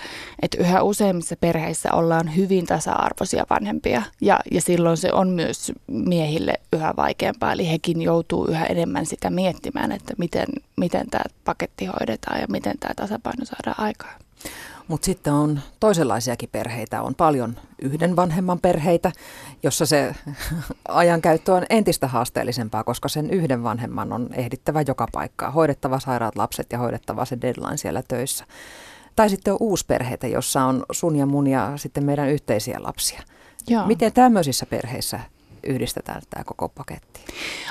että 0.42 0.58
yhä 0.60 0.82
useimmissa 0.82 1.36
perheissä 1.40 1.92
ollaan 1.92 2.36
hyvin 2.36 2.66
tasa-arvoisia 2.66 3.46
vanhempia. 3.50 4.02
Ja, 4.20 4.40
ja 4.50 4.60
silloin 4.60 4.96
se 4.96 5.12
on 5.12 5.28
myös 5.28 5.72
miehille 5.86 6.54
yhä 6.72 6.94
vaikeampaa. 6.96 7.52
Eli 7.52 7.70
hekin 7.70 8.02
joutuu 8.02 8.46
yhä 8.46 8.64
enemmän 8.64 9.06
sitä 9.06 9.30
miettimään, 9.30 9.92
että 9.92 10.14
miten, 10.18 10.46
miten 10.76 11.10
tämä 11.10 11.24
paketti 11.44 11.86
hoidetaan 11.86 12.40
ja 12.40 12.46
miten 12.50 12.78
tämä 12.80 12.94
tasapaino 12.94 13.44
saadaan 13.44 13.80
aikaan. 13.80 14.14
Mutta 14.88 15.04
sitten 15.04 15.32
on 15.32 15.60
toisenlaisiakin 15.80 16.48
perheitä. 16.52 17.02
On 17.02 17.14
paljon 17.14 17.56
yhden 17.82 18.16
vanhemman 18.16 18.58
perheitä, 18.60 19.12
jossa 19.62 19.86
se 19.86 20.14
ajankäyttö 20.88 21.54
on 21.54 21.66
entistä 21.70 22.06
haasteellisempaa, 22.06 22.84
koska 22.84 23.08
sen 23.08 23.30
yhden 23.30 23.62
vanhemman 23.62 24.12
on 24.12 24.28
ehdittävä 24.34 24.82
joka 24.86 25.08
paikkaa. 25.12 25.50
Hoidettava 25.50 26.00
sairaat 26.00 26.36
lapset 26.36 26.66
ja 26.72 26.78
hoidettava 26.78 27.24
se 27.24 27.38
deadline 27.40 27.76
siellä 27.76 28.02
töissä. 28.08 28.44
Tai 29.16 29.30
sitten 29.30 29.52
on 29.52 29.58
uusperheitä, 29.60 30.26
jossa 30.26 30.64
on 30.64 30.84
sun 30.92 31.16
ja 31.16 31.26
mun 31.26 31.46
ja 31.46 31.72
sitten 31.76 32.04
meidän 32.04 32.28
yhteisiä 32.28 32.78
lapsia. 32.80 33.22
Joo. 33.68 33.86
Miten 33.86 34.12
tämmöisissä 34.12 34.66
perheissä 34.66 35.20
yhdistetään 35.66 36.22
tämä 36.30 36.44
koko 36.44 36.68
paketti? 36.68 37.20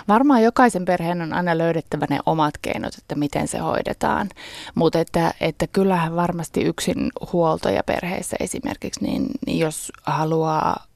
Varmaan 0.08 0.43
jokaisen 0.43 0.86
perheen 0.86 1.21
on 1.21 1.34
aina 1.34 1.58
löydettävä 1.58 2.06
ne 2.10 2.19
omat 2.26 2.58
keinot, 2.58 2.93
että 2.97 3.15
miten 3.15 3.47
se 3.47 3.58
hoidetaan. 3.58 4.30
Mutta 4.76 5.00
että, 5.00 5.34
että 5.41 5.67
kyllähän 5.67 6.15
varmasti 6.15 6.62
yksin 6.62 7.12
huoltoja 7.34 7.84
perheissä 7.84 8.38
esimerkiksi, 8.39 9.04
niin, 9.04 9.28
niin 9.45 9.60
jos 9.60 9.91
haluaa 10.04 10.88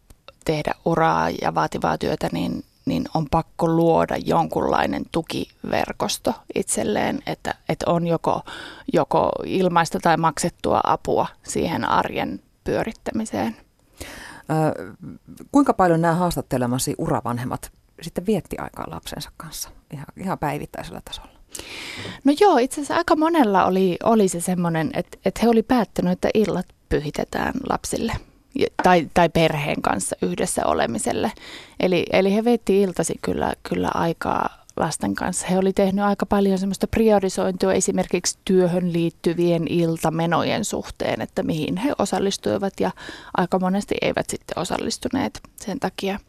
tehdä 0.45 0.73
uraa 0.85 1.29
ja 1.41 1.55
vaativaa 1.55 1.97
työtä, 1.97 2.29
niin, 2.31 2.63
niin 2.85 3.05
on 3.13 3.27
pakko 3.31 3.67
luoda 3.67 4.15
jonkunlainen 4.25 5.03
tukiverkosto 5.11 6.33
itselleen, 6.55 7.19
että, 7.27 7.55
että 7.69 7.91
on 7.91 8.07
joko, 8.07 8.41
joko 8.93 9.31
ilmaista 9.45 9.99
tai 9.99 10.17
maksettua 10.17 10.81
apua 10.83 11.27
siihen 11.43 11.89
arjen 11.89 12.41
pyörittämiseen. 12.63 13.55
Kuinka 15.51 15.73
paljon 15.73 16.01
nämä 16.01 16.13
haastattelemasi 16.13 16.95
uravanhemmat 16.97 17.71
sitten 18.01 18.25
vietti 18.25 18.57
aikaa 18.57 18.85
lapsensa 18.89 19.31
kanssa 19.37 19.69
ihan, 19.93 20.05
ihan 20.17 20.39
päivittäisellä 20.39 21.01
tasolla? 21.05 21.31
No 22.23 22.33
joo, 22.41 22.57
itse 22.57 22.75
asiassa 22.75 22.95
aika 22.95 23.15
monella 23.15 23.65
oli, 23.65 23.97
oli 24.03 24.27
se 24.27 24.41
semmoinen, 24.41 24.91
että, 24.93 25.17
että 25.25 25.39
he 25.43 25.49
oli 25.49 25.63
päättänyt, 25.63 26.11
että 26.11 26.29
illat 26.33 26.65
pyhitetään 26.89 27.53
lapsille 27.69 28.13
tai, 28.83 29.09
tai 29.13 29.29
perheen 29.29 29.81
kanssa 29.81 30.15
yhdessä 30.21 30.65
olemiselle. 30.65 31.31
Eli, 31.79 32.05
eli 32.11 32.35
he 32.35 32.43
veitti 32.43 32.81
iltasi 32.81 33.13
kyllä, 33.21 33.53
kyllä 33.69 33.91
aikaa 33.93 34.60
lasten 34.77 35.15
kanssa. 35.15 35.47
He 35.47 35.57
oli 35.57 35.73
tehnyt 35.73 36.05
aika 36.05 36.25
paljon 36.25 36.59
semmoista 36.59 36.87
priorisointia 36.87 37.73
esimerkiksi 37.73 38.37
työhön 38.45 38.93
liittyvien 38.93 39.67
iltamenojen 39.67 40.65
suhteen, 40.65 41.21
että 41.21 41.43
mihin 41.43 41.77
he 41.77 41.93
osallistuivat 41.99 42.73
ja 42.79 42.91
aika 43.37 43.59
monesti 43.59 43.95
eivät 44.01 44.29
sitten 44.29 44.59
osallistuneet 44.59 45.41
sen 45.55 45.79
takia. 45.79 46.19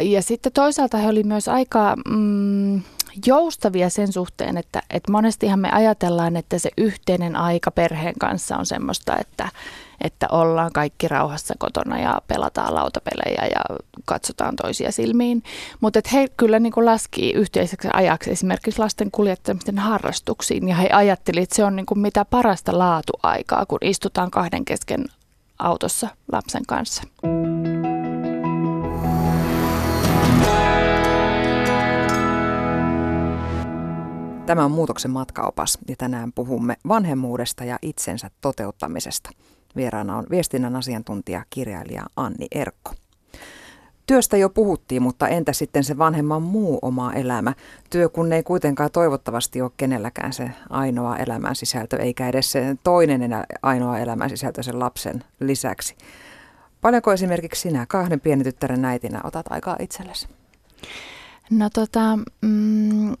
Ja 0.00 0.22
sitten 0.22 0.52
toisaalta 0.52 0.96
he 0.96 1.08
oli 1.08 1.22
myös 1.22 1.48
aika 1.48 1.96
mm, 2.08 2.82
joustavia 3.26 3.90
sen 3.90 4.12
suhteen, 4.12 4.56
että, 4.56 4.82
että 4.90 5.12
monestihan 5.12 5.58
me 5.58 5.70
ajatellaan, 5.70 6.36
että 6.36 6.58
se 6.58 6.70
yhteinen 6.76 7.36
aika 7.36 7.70
perheen 7.70 8.14
kanssa 8.20 8.56
on 8.56 8.66
semmoista, 8.66 9.16
että, 9.18 9.48
että 10.04 10.26
ollaan 10.30 10.72
kaikki 10.72 11.08
rauhassa 11.08 11.54
kotona 11.58 11.98
ja 11.98 12.20
pelataan 12.28 12.74
lautapelejä 12.74 13.46
ja 13.46 13.76
katsotaan 14.04 14.56
toisia 14.56 14.92
silmiin. 14.92 15.42
Mutta 15.80 16.00
he 16.12 16.28
kyllä 16.36 16.58
niin 16.58 16.72
kuin 16.72 16.86
laski 16.86 17.30
yhteiseksi 17.30 17.88
ajaksi 17.92 18.30
esimerkiksi 18.30 18.78
lasten 18.78 19.10
kuljettamisten 19.10 19.78
harrastuksiin 19.78 20.68
ja 20.68 20.76
he 20.76 20.88
ajattelivat, 20.92 21.42
että 21.42 21.56
se 21.56 21.64
on 21.64 21.76
niin 21.76 21.86
kuin 21.86 21.98
mitä 21.98 22.24
parasta 22.24 22.78
laatuaikaa, 22.78 23.66
kun 23.66 23.78
istutaan 23.82 24.30
kahden 24.30 24.64
kesken 24.64 25.04
autossa 25.58 26.08
lapsen 26.32 26.62
kanssa. 26.68 27.02
Tämä 34.46 34.64
on 34.64 34.70
Muutoksen 34.70 35.10
matkaopas 35.10 35.78
ja 35.88 35.96
tänään 35.96 36.32
puhumme 36.32 36.76
vanhemmuudesta 36.88 37.64
ja 37.64 37.78
itsensä 37.82 38.30
toteuttamisesta. 38.40 39.30
Vieraana 39.76 40.16
on 40.16 40.26
viestinnän 40.30 40.76
asiantuntija 40.76 41.44
kirjailija 41.50 42.02
Anni 42.16 42.46
Erkko. 42.50 42.92
Työstä 44.06 44.36
jo 44.36 44.50
puhuttiin, 44.50 45.02
mutta 45.02 45.28
entä 45.28 45.52
sitten 45.52 45.84
se 45.84 45.98
vanhemman 45.98 46.42
muu 46.42 46.78
oma 46.82 47.12
elämä? 47.12 47.54
Työ 47.90 48.08
kun 48.08 48.32
ei 48.32 48.42
kuitenkaan 48.42 48.90
toivottavasti 48.90 49.62
ole 49.62 49.70
kenelläkään 49.76 50.32
se 50.32 50.50
ainoa 50.70 51.16
elämän 51.16 51.56
sisältö, 51.56 51.96
eikä 51.96 52.28
edes 52.28 52.52
se 52.52 52.76
toinen 52.84 53.22
enää 53.22 53.44
ainoa 53.62 53.98
elämän 53.98 54.30
sisältö 54.30 54.62
sen 54.62 54.78
lapsen 54.78 55.24
lisäksi. 55.40 55.96
Paljonko 56.80 57.12
esimerkiksi 57.12 57.60
sinä 57.60 57.86
kahden 57.88 58.20
pienen 58.20 58.44
tyttären 58.44 58.84
äitinä 58.84 59.20
otat 59.24 59.46
aikaa 59.50 59.76
itsellesi? 59.80 60.28
No 61.50 61.70
tota, 61.70 62.18
mm, 62.40 63.14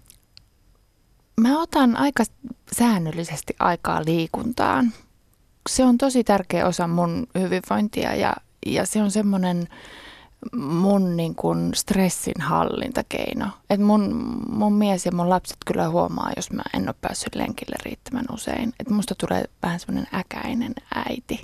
mä 1.40 1.62
otan 1.62 1.96
aika 1.96 2.24
säännöllisesti 2.72 3.56
aikaa 3.58 4.04
liikuntaan. 4.04 4.92
Se 5.68 5.84
on 5.84 5.98
tosi 5.98 6.24
tärkeä 6.24 6.66
osa 6.66 6.88
mun 6.88 7.26
hyvinvointia 7.38 8.14
ja, 8.14 8.34
ja 8.66 8.86
se 8.86 9.02
on 9.02 9.10
semmoinen 9.10 9.68
mun 10.56 11.16
niin 11.16 11.34
kuin 11.34 11.74
stressin 11.74 12.40
hallintakeino. 12.40 13.46
Et 13.70 13.80
mun, 13.80 14.14
mun 14.48 14.72
mies 14.72 15.06
ja 15.06 15.12
mun 15.12 15.28
lapset 15.28 15.56
kyllä 15.66 15.88
huomaa, 15.88 16.32
jos 16.36 16.50
mä 16.50 16.62
en 16.74 16.88
ole 16.88 16.94
päässyt 17.00 17.34
lenkille 17.34 17.76
riittävän 17.84 18.24
usein. 18.32 18.72
Et 18.80 18.90
musta 18.90 19.14
tulee 19.14 19.44
vähän 19.62 19.80
semmoinen 19.80 20.14
äkäinen 20.14 20.74
äiti. 20.94 21.40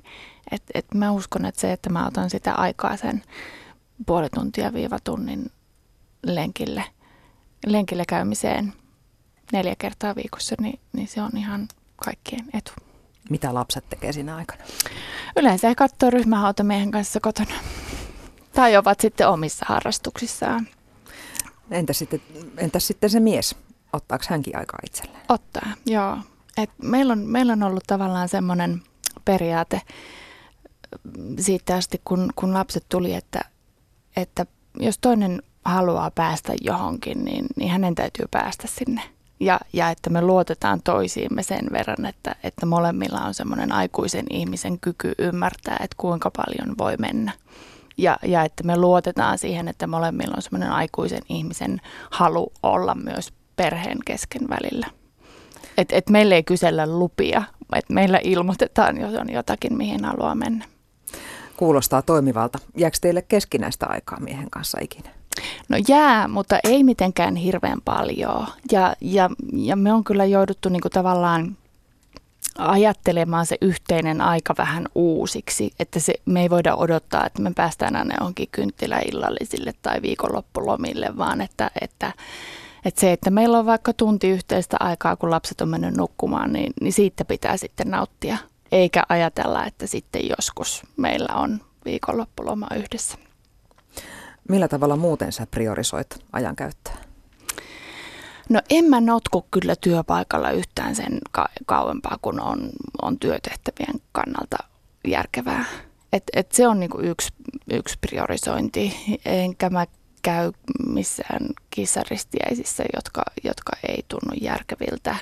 Et, 0.50 0.62
et 0.74 0.86
mä 0.94 1.10
uskon, 1.10 1.44
että 1.44 1.60
se, 1.60 1.72
että 1.72 1.90
mä 1.90 2.06
otan 2.06 2.30
sitä 2.30 2.52
aikaa 2.52 2.96
sen 2.96 3.22
puoli 4.06 4.28
tuntia 4.34 4.72
viiva 4.72 4.98
tunnin 5.04 5.50
lenkille, 6.22 6.84
lenkille 7.66 8.04
käymiseen– 8.06 8.72
neljä 9.52 9.74
kertaa 9.78 10.16
viikossa, 10.16 10.54
niin, 10.60 10.80
niin 10.92 11.08
se 11.08 11.22
on 11.22 11.36
ihan 11.36 11.68
kaikkien 11.96 12.44
etu. 12.54 12.72
Mitä 13.28 13.54
lapset 13.54 13.88
tekee 13.88 14.12
siinä 14.12 14.36
aikana? 14.36 14.64
Yleensä 15.36 15.68
he 15.68 15.74
katsoo 15.74 16.10
ryhmähautamiehen 16.10 16.90
kanssa 16.90 17.20
kotona. 17.20 17.54
Tai 18.52 18.76
ovat 18.76 19.00
sitten 19.00 19.28
omissa 19.28 19.66
harrastuksissaan. 19.68 20.68
Entä 21.70 21.92
sitten, 21.92 22.22
entäs 22.56 22.86
sitten 22.86 23.10
se 23.10 23.20
mies? 23.20 23.56
Ottaako 23.92 24.24
hänkin 24.28 24.58
aikaa 24.58 24.78
itselleen? 24.86 25.22
Ottaa, 25.28 25.72
joo. 25.86 26.18
Et 26.56 26.70
meillä, 26.82 27.12
on, 27.12 27.18
meillä 27.18 27.52
on 27.52 27.62
ollut 27.62 27.84
tavallaan 27.86 28.28
semmoinen 28.28 28.82
periaate 29.24 29.82
siitä 31.40 31.76
asti, 31.76 32.00
kun, 32.04 32.32
kun 32.36 32.54
lapset 32.54 32.84
tuli, 32.88 33.14
että, 33.14 33.40
että 34.16 34.46
jos 34.80 34.98
toinen 34.98 35.42
haluaa 35.64 36.10
päästä 36.10 36.52
johonkin, 36.60 37.24
niin, 37.24 37.46
niin 37.56 37.70
hänen 37.70 37.94
täytyy 37.94 38.26
päästä 38.30 38.66
sinne– 38.66 39.02
ja, 39.40 39.60
ja 39.72 39.90
että 39.90 40.10
me 40.10 40.22
luotetaan 40.22 40.80
toisiimme 40.84 41.42
sen 41.42 41.66
verran, 41.72 42.06
että, 42.06 42.36
että 42.42 42.66
molemmilla 42.66 43.20
on 43.20 43.34
semmoinen 43.34 43.72
aikuisen 43.72 44.26
ihmisen 44.30 44.78
kyky 44.80 45.12
ymmärtää, 45.18 45.76
että 45.80 45.94
kuinka 45.96 46.30
paljon 46.30 46.78
voi 46.78 46.96
mennä. 46.96 47.32
Ja, 47.98 48.18
ja 48.22 48.42
että 48.42 48.64
me 48.64 48.76
luotetaan 48.76 49.38
siihen, 49.38 49.68
että 49.68 49.86
molemmilla 49.86 50.34
on 50.36 50.42
semmoinen 50.42 50.70
aikuisen 50.70 51.22
ihmisen 51.28 51.80
halu 52.10 52.52
olla 52.62 52.94
myös 52.94 53.32
perheen 53.56 53.98
kesken 54.04 54.48
välillä. 54.48 54.86
Että 55.78 55.96
et 55.96 56.10
meille 56.10 56.34
ei 56.34 56.42
kysellä 56.42 56.86
lupia, 56.86 57.42
että 57.76 57.94
meillä 57.94 58.20
ilmoitetaan, 58.24 59.00
jos 59.00 59.14
on 59.14 59.32
jotakin, 59.32 59.76
mihin 59.76 60.04
haluaa 60.04 60.34
mennä. 60.34 60.64
Kuulostaa 61.56 62.02
toimivalta. 62.02 62.58
Jääkö 62.76 62.98
teille 63.00 63.22
keskinäistä 63.22 63.86
aikaa 63.86 64.20
miehen 64.20 64.50
kanssa 64.50 64.78
ikinä? 64.80 65.17
No 65.68 65.78
jää, 65.88 66.28
mutta 66.28 66.58
ei 66.64 66.84
mitenkään 66.84 67.36
hirveän 67.36 67.80
paljon. 67.84 68.46
Ja, 68.72 68.96
ja, 69.00 69.30
ja 69.52 69.76
me 69.76 69.92
on 69.92 70.04
kyllä 70.04 70.24
jouduttu 70.24 70.68
niin 70.68 70.82
kuin 70.82 70.92
tavallaan 70.92 71.56
ajattelemaan 72.58 73.46
se 73.46 73.56
yhteinen 73.60 74.20
aika 74.20 74.54
vähän 74.58 74.88
uusiksi, 74.94 75.70
että 75.78 76.00
se, 76.00 76.14
me 76.24 76.42
ei 76.42 76.50
voida 76.50 76.74
odottaa, 76.76 77.26
että 77.26 77.42
me 77.42 77.52
päästään 77.56 77.96
aina 77.96 78.14
johonkin 78.20 78.48
kynttiläillallisille 78.52 79.72
tai 79.82 80.02
viikonloppulomille, 80.02 81.16
vaan 81.16 81.40
että, 81.40 81.70
että, 81.80 82.12
että 82.84 83.00
se, 83.00 83.12
että 83.12 83.30
meillä 83.30 83.58
on 83.58 83.66
vaikka 83.66 83.92
tunti 83.92 84.28
yhteistä 84.28 84.76
aikaa, 84.80 85.16
kun 85.16 85.30
lapset 85.30 85.60
on 85.60 85.68
mennyt 85.68 85.96
nukkumaan, 85.96 86.52
niin, 86.52 86.72
niin 86.80 86.92
siitä 86.92 87.24
pitää 87.24 87.56
sitten 87.56 87.90
nauttia, 87.90 88.38
eikä 88.72 89.02
ajatella, 89.08 89.66
että 89.66 89.86
sitten 89.86 90.28
joskus 90.28 90.82
meillä 90.96 91.34
on 91.34 91.60
viikonloppuloma 91.84 92.66
yhdessä. 92.76 93.27
Millä 94.48 94.68
tavalla 94.68 94.96
muuten 94.96 95.32
sä 95.32 95.46
priorisoit 95.50 96.06
ajankäyttöä? 96.32 96.94
No 98.48 98.60
en 98.70 98.84
mä 98.84 99.00
notku 99.00 99.46
kyllä 99.50 99.74
työpaikalla 99.80 100.50
yhtään 100.50 100.94
sen 100.94 101.18
ka- 101.30 101.48
kauempaa, 101.66 102.18
kun 102.22 102.40
on, 102.40 102.70
on 103.02 103.18
työtehtävien 103.18 104.00
kannalta 104.12 104.56
järkevää. 105.06 105.64
Et, 106.12 106.22
et 106.32 106.52
se 106.52 106.68
on 106.68 106.80
niinku 106.80 107.00
yksi, 107.00 107.28
yksi 107.72 107.98
priorisointi, 108.00 108.96
enkä 109.24 109.70
mä 109.70 109.86
käy 110.22 110.52
missään 110.88 111.48
kissaristiäisissä, 111.70 112.84
jotka, 112.96 113.22
jotka 113.44 113.72
ei 113.88 114.04
tunnu 114.08 114.36
järkeviltä. 114.40 115.16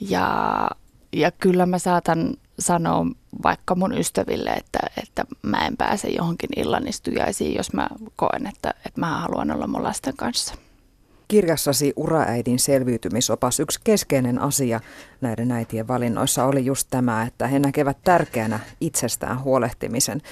Ja, 0.00 0.70
ja 1.12 1.30
kyllä 1.30 1.66
mä 1.66 1.78
saatan 1.78 2.34
sanoa 2.58 3.06
vaikka 3.42 3.74
mun 3.74 3.98
ystäville, 3.98 4.50
että, 4.50 4.78
että 5.02 5.24
mä 5.42 5.66
en 5.66 5.76
pääse 5.76 6.08
johonkin 6.08 6.50
illanistujaisiin, 6.56 7.54
jos 7.54 7.72
mä 7.72 7.88
koen, 8.16 8.46
että, 8.46 8.74
että 8.86 9.00
mä 9.00 9.20
haluan 9.20 9.50
olla 9.50 9.66
mun 9.66 9.82
lasten 9.82 10.16
kanssa. 10.16 10.54
Kirjassasi 11.28 11.92
Uraäidin 11.96 12.58
selviytymisopas 12.58 13.60
yksi 13.60 13.80
keskeinen 13.84 14.38
asia 14.40 14.80
näiden 15.20 15.52
äitien 15.52 15.88
valinnoissa 15.88 16.44
oli 16.44 16.64
just 16.64 16.88
tämä, 16.90 17.22
että 17.22 17.46
he 17.46 17.58
näkevät 17.58 17.98
tärkeänä 18.04 18.60
itsestään 18.80 19.42
huolehtimisen. 19.42 20.22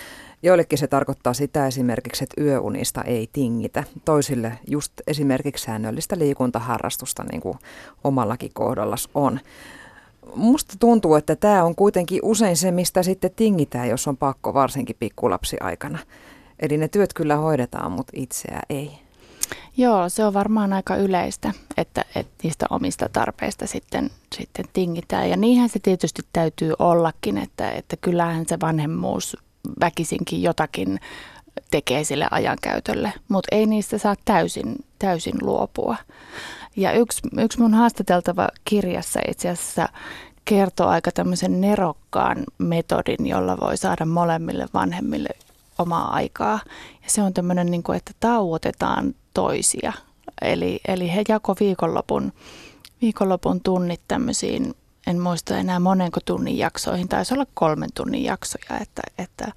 Joillekin 0.42 0.78
se 0.78 0.86
tarkoittaa 0.86 1.34
sitä 1.34 1.66
esimerkiksi, 1.66 2.24
että 2.24 2.42
yöunista 2.42 3.02
ei 3.02 3.28
tingitä. 3.32 3.84
Toisille 4.04 4.58
just 4.66 4.92
esimerkiksi 5.06 5.64
säännöllistä 5.64 6.18
liikuntaharrastusta, 6.18 7.24
niin 7.24 7.40
kuin 7.40 7.58
omallakin 8.04 8.50
kohdalla 8.54 8.96
on. 9.14 9.40
Musta 10.34 10.74
tuntuu, 10.80 11.14
että 11.14 11.36
tämä 11.36 11.64
on 11.64 11.74
kuitenkin 11.74 12.20
usein 12.22 12.56
se, 12.56 12.70
mistä 12.70 13.02
sitten 13.02 13.30
tingitään, 13.36 13.88
jos 13.88 14.08
on 14.08 14.16
pakko, 14.16 14.54
varsinkin 14.54 14.96
pikkulapsi 14.98 15.56
aikana. 15.60 15.98
Eli 16.60 16.76
ne 16.76 16.88
työt 16.88 17.12
kyllä 17.12 17.36
hoidetaan, 17.36 17.92
mutta 17.92 18.12
itseä 18.16 18.60
ei. 18.70 18.98
Joo, 19.76 20.08
se 20.08 20.24
on 20.24 20.34
varmaan 20.34 20.72
aika 20.72 20.96
yleistä, 20.96 21.52
että, 21.76 22.04
että 22.14 22.32
niistä 22.42 22.66
omista 22.70 23.08
tarpeista 23.12 23.66
sitten, 23.66 24.10
sitten 24.36 24.64
tingitään. 24.72 25.30
Ja 25.30 25.36
niinhän 25.36 25.68
se 25.68 25.78
tietysti 25.78 26.22
täytyy 26.32 26.72
ollakin, 26.78 27.38
että, 27.38 27.70
että 27.70 27.96
kyllähän 27.96 28.46
se 28.48 28.60
vanhemmuus 28.60 29.36
väkisinkin 29.80 30.42
jotakin 30.42 31.00
tekee 31.70 32.04
sille 32.04 32.28
ajankäytölle, 32.30 33.12
mutta 33.28 33.56
ei 33.56 33.66
niistä 33.66 33.98
saa 33.98 34.14
täysin, 34.24 34.76
täysin 34.98 35.34
luopua. 35.42 35.96
Ja 36.76 36.92
yksi, 36.92 37.22
yksi 37.40 37.60
mun 37.60 37.74
haastateltava 37.74 38.48
kirjassa 38.64 39.20
itse 39.28 39.48
asiassa 39.48 39.88
kertoo 40.44 40.86
aika 40.86 41.12
tämmöisen 41.12 41.60
nerokkaan 41.60 42.44
metodin, 42.58 43.26
jolla 43.26 43.60
voi 43.60 43.76
saada 43.76 44.04
molemmille 44.04 44.66
vanhemmille 44.74 45.28
omaa 45.78 46.14
aikaa. 46.14 46.60
Ja 47.04 47.10
se 47.10 47.22
on 47.22 47.34
tämmöinen, 47.34 47.70
niin 47.70 47.82
kuin, 47.82 47.96
että 47.96 48.12
tauotetaan 48.20 49.14
toisia. 49.34 49.92
Eli, 50.42 50.80
eli 50.88 51.14
he 51.14 51.22
jako 51.28 51.56
viikonlopun, 51.60 52.32
viikonlopun 53.02 53.60
tunnit 53.60 54.00
tämmöisiin, 54.08 54.74
en 55.06 55.20
muista 55.20 55.58
enää 55.58 55.80
monenko 55.80 56.20
tunnin 56.24 56.58
jaksoihin, 56.58 57.08
taisi 57.08 57.34
olla 57.34 57.46
kolmen 57.54 57.90
tunnin 57.94 58.24
jaksoja, 58.24 58.80
että, 58.80 59.02
että 59.18 59.52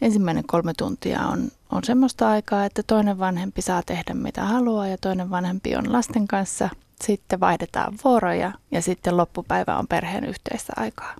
ensimmäinen 0.00 0.46
kolme 0.46 0.74
tuntia 0.74 1.20
on, 1.26 1.50
on 1.72 1.84
semmoista 1.84 2.28
aikaa, 2.30 2.64
että 2.64 2.82
toinen 2.86 3.18
vanhempi 3.18 3.62
saa 3.62 3.82
tehdä 3.86 4.14
mitä 4.14 4.44
haluaa 4.44 4.88
ja 4.88 4.98
toinen 4.98 5.30
vanhempi 5.30 5.76
on 5.76 5.92
lasten 5.92 6.28
kanssa. 6.28 6.68
Sitten 7.04 7.40
vaihdetaan 7.40 7.94
vuoroja 8.04 8.52
ja 8.70 8.82
sitten 8.82 9.16
loppupäivä 9.16 9.78
on 9.78 9.86
perheen 9.86 10.24
yhteistä 10.24 10.72
aikaa. 10.76 11.14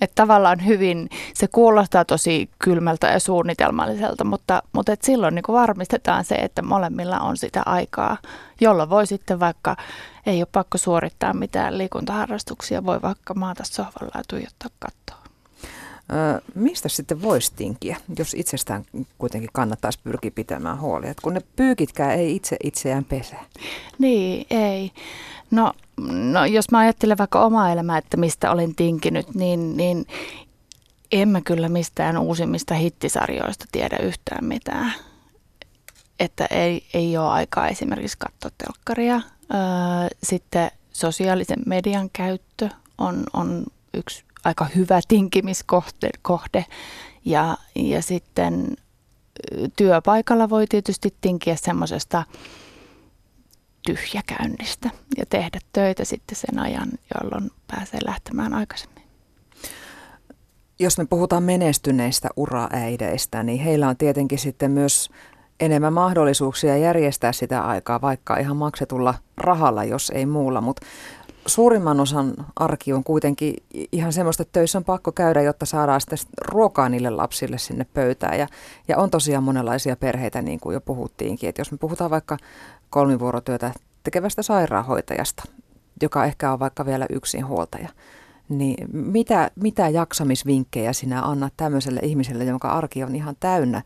Että 0.00 0.14
tavallaan 0.14 0.66
hyvin, 0.66 1.08
se 1.34 1.48
kuulostaa 1.48 2.04
tosi 2.04 2.50
kylmältä 2.58 3.06
ja 3.06 3.20
suunnitelmalliselta, 3.20 4.24
mutta, 4.24 4.62
mutta 4.72 4.92
et 4.92 5.02
silloin 5.02 5.34
niin 5.34 5.44
varmistetaan 5.48 6.24
se, 6.24 6.34
että 6.34 6.62
molemmilla 6.62 7.20
on 7.20 7.36
sitä 7.36 7.62
aikaa, 7.66 8.16
jolla 8.60 8.90
voi 8.90 9.06
sitten 9.06 9.40
vaikka, 9.40 9.76
ei 10.26 10.40
ole 10.40 10.48
pakko 10.52 10.78
suorittaa 10.78 11.34
mitään 11.34 11.78
liikuntaharrastuksia, 11.78 12.86
voi 12.86 13.02
vaikka 13.02 13.34
maata 13.34 13.64
sohvalla 13.64 14.12
ja 14.14 14.22
tuijottaa 14.28 14.70
kattoa. 14.78 15.19
Mistä 16.54 16.88
sitten 16.88 17.22
voisi 17.22 17.52
tinkiä, 17.56 17.96
jos 18.18 18.34
itsestään 18.34 18.84
kuitenkin 19.18 19.50
kannattaisi 19.52 19.98
pyrkiä 20.04 20.30
pitämään 20.30 20.80
huolia, 20.80 21.14
kun 21.22 21.34
ne 21.34 21.40
pyykitkään 21.56 22.10
ei 22.10 22.36
itse 22.36 22.56
itseään 22.64 23.04
pese? 23.04 23.36
Niin, 23.98 24.46
ei. 24.50 24.90
No, 25.50 25.72
no 26.10 26.44
jos 26.44 26.70
mä 26.70 26.78
ajattelen 26.78 27.18
vaikka 27.18 27.44
omaa 27.44 27.72
elämää, 27.72 27.98
että 27.98 28.16
mistä 28.16 28.50
olen 28.50 28.74
tinkinyt, 28.74 29.34
niin, 29.34 29.76
niin 29.76 30.06
en 31.12 31.28
mä 31.28 31.40
kyllä 31.40 31.68
mistään 31.68 32.18
uusimmista 32.18 32.74
hittisarjoista 32.74 33.64
tiedä 33.72 33.96
yhtään 34.02 34.44
mitään. 34.44 34.92
Että 36.20 36.46
ei, 36.50 36.86
ei 36.94 37.16
ole 37.16 37.28
aikaa 37.28 37.68
esimerkiksi 37.68 38.18
katsoa 38.18 38.50
telkkaria. 38.58 39.20
Sitten 40.22 40.70
sosiaalisen 40.92 41.58
median 41.66 42.10
käyttö 42.12 42.68
on, 42.98 43.24
on 43.32 43.64
yksi 43.94 44.24
aika 44.44 44.66
hyvä 44.76 45.00
tinkimiskohde. 45.08 46.10
Kohde. 46.22 46.64
Ja, 47.24 47.56
ja 47.74 48.02
sitten 48.02 48.76
työpaikalla 49.76 50.50
voi 50.50 50.66
tietysti 50.66 51.14
tinkiä 51.20 51.56
semmoisesta 51.56 52.22
tyhjäkäynnistä 53.86 54.90
ja 55.16 55.26
tehdä 55.26 55.58
töitä 55.72 56.04
sitten 56.04 56.36
sen 56.36 56.58
ajan, 56.58 56.88
jolloin 57.14 57.50
pääsee 57.66 58.00
lähtemään 58.04 58.54
aikaisemmin. 58.54 59.04
Jos 60.78 60.98
me 60.98 61.06
puhutaan 61.06 61.42
menestyneistä 61.42 62.28
uraäideistä, 62.36 63.42
niin 63.42 63.60
heillä 63.60 63.88
on 63.88 63.96
tietenkin 63.96 64.38
sitten 64.38 64.70
myös 64.70 65.10
enemmän 65.60 65.92
mahdollisuuksia 65.92 66.76
järjestää 66.76 67.32
sitä 67.32 67.62
aikaa, 67.62 68.00
vaikka 68.00 68.36
ihan 68.36 68.56
maksetulla 68.56 69.14
rahalla, 69.36 69.84
jos 69.84 70.12
ei 70.14 70.26
muulla. 70.26 70.60
Mutta 70.60 70.86
suurimman 71.46 72.00
osan 72.00 72.34
arki 72.56 72.92
on 72.92 73.04
kuitenkin 73.04 73.54
ihan 73.92 74.12
semmoista, 74.12 74.42
että 74.42 74.52
töissä 74.52 74.78
on 74.78 74.84
pakko 74.84 75.12
käydä, 75.12 75.42
jotta 75.42 75.66
saadaan 75.66 76.00
sitten 76.00 76.18
ruokaa 76.40 76.88
niille 76.88 77.10
lapsille 77.10 77.58
sinne 77.58 77.86
pöytään. 77.94 78.38
Ja, 78.38 78.46
ja 78.88 78.98
on 78.98 79.10
tosiaan 79.10 79.44
monenlaisia 79.44 79.96
perheitä, 79.96 80.42
niin 80.42 80.60
kuin 80.60 80.74
jo 80.74 80.80
puhuttiinkin. 80.80 81.48
Että 81.48 81.60
jos 81.60 81.72
me 81.72 81.78
puhutaan 81.78 82.10
vaikka 82.10 82.36
kolmivuorotyötä 82.90 83.72
tekevästä 84.04 84.42
sairaanhoitajasta, 84.42 85.42
joka 86.02 86.24
ehkä 86.24 86.52
on 86.52 86.58
vaikka 86.58 86.86
vielä 86.86 87.06
yksinhuoltaja, 87.10 87.88
niin 88.48 88.88
mitä, 88.92 89.50
mitä 89.56 89.88
jaksamisvinkkejä 89.88 90.92
sinä 90.92 91.22
annat 91.22 91.52
tämmöiselle 91.56 92.00
ihmiselle, 92.02 92.44
jonka 92.44 92.68
arki 92.68 93.04
on 93.04 93.16
ihan 93.16 93.36
täynnä, 93.40 93.82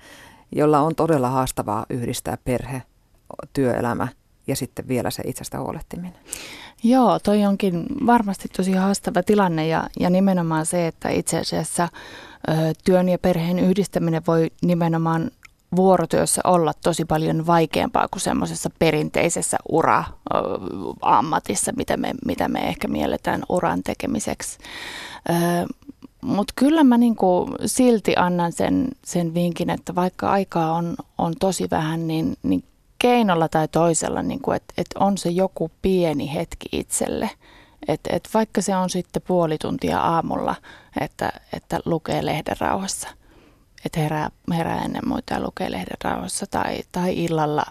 jolla 0.52 0.80
on 0.80 0.94
todella 0.94 1.28
haastavaa 1.28 1.86
yhdistää 1.90 2.38
perhe, 2.44 2.82
työelämä 3.52 4.08
ja 4.46 4.56
sitten 4.56 4.88
vielä 4.88 5.10
se 5.10 5.22
itsestä 5.26 5.60
huolehtiminen? 5.60 6.14
Joo, 6.82 7.18
toi 7.18 7.44
onkin 7.44 7.86
varmasti 8.06 8.48
tosi 8.56 8.72
haastava 8.72 9.22
tilanne 9.22 9.66
ja, 9.66 9.88
ja 10.00 10.10
nimenomaan 10.10 10.66
se, 10.66 10.86
että 10.86 11.08
itse 11.08 11.38
asiassa 11.38 11.88
ö, 12.48 12.52
työn 12.84 13.08
ja 13.08 13.18
perheen 13.18 13.58
yhdistäminen 13.58 14.22
voi 14.26 14.50
nimenomaan 14.62 15.30
vuorotyössä 15.76 16.40
olla 16.44 16.72
tosi 16.82 17.04
paljon 17.04 17.46
vaikeampaa 17.46 18.08
kuin 18.08 18.20
semmoisessa 18.20 18.70
perinteisessä 18.78 19.56
ura-ammatissa, 19.68 21.72
mitä 21.76 21.96
me, 21.96 22.14
mitä 22.26 22.48
me 22.48 22.68
ehkä 22.68 22.88
mielletään 22.88 23.42
uran 23.48 23.82
tekemiseksi. 23.82 24.58
Mutta 26.22 26.54
kyllä 26.56 26.84
mä 26.84 26.98
niinku 26.98 27.50
silti 27.66 28.16
annan 28.16 28.52
sen, 28.52 28.88
sen 29.04 29.34
vinkin, 29.34 29.70
että 29.70 29.94
vaikka 29.94 30.30
aikaa 30.30 30.72
on, 30.72 30.96
on 31.18 31.34
tosi 31.40 31.68
vähän, 31.70 32.06
niin, 32.06 32.36
niin 32.42 32.64
keinolla 33.04 33.48
tai 33.48 33.68
toisella, 33.68 34.22
niin 34.22 34.40
että 34.56 34.74
et 34.78 34.86
on 34.98 35.18
se 35.18 35.28
joku 35.28 35.70
pieni 35.82 36.34
hetki 36.34 36.68
itselle. 36.72 37.30
Että 37.88 38.10
et 38.12 38.28
vaikka 38.34 38.62
se 38.62 38.76
on 38.76 38.90
sitten 38.90 39.22
puoli 39.22 39.58
tuntia 39.58 40.00
aamulla, 40.00 40.54
että, 41.00 41.32
että 41.52 41.80
lukee 41.84 42.26
lehden 42.26 42.56
rauhassa, 42.60 43.08
että 43.84 44.00
herää, 44.00 44.30
herää 44.50 44.84
ennen 44.84 45.08
muita 45.08 45.34
ja 45.34 45.40
lukee 45.40 45.70
lehden 45.70 45.96
rauhassa 46.04 46.46
tai, 46.50 46.78
tai 46.92 47.24
illalla 47.24 47.64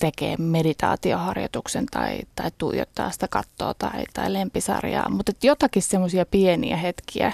tekee 0.00 0.36
meditaatioharjoituksen 0.36 1.86
tai, 1.86 2.18
tai 2.36 2.50
tuijottaa 2.58 3.10
sitä 3.10 3.28
kattoa 3.28 3.74
tai, 3.74 4.04
tai 4.14 4.32
lempisarjaa. 4.32 5.08
Mutta 5.08 5.32
jotakin 5.42 5.82
semmoisia 5.82 6.26
pieniä 6.26 6.76
hetkiä, 6.76 7.32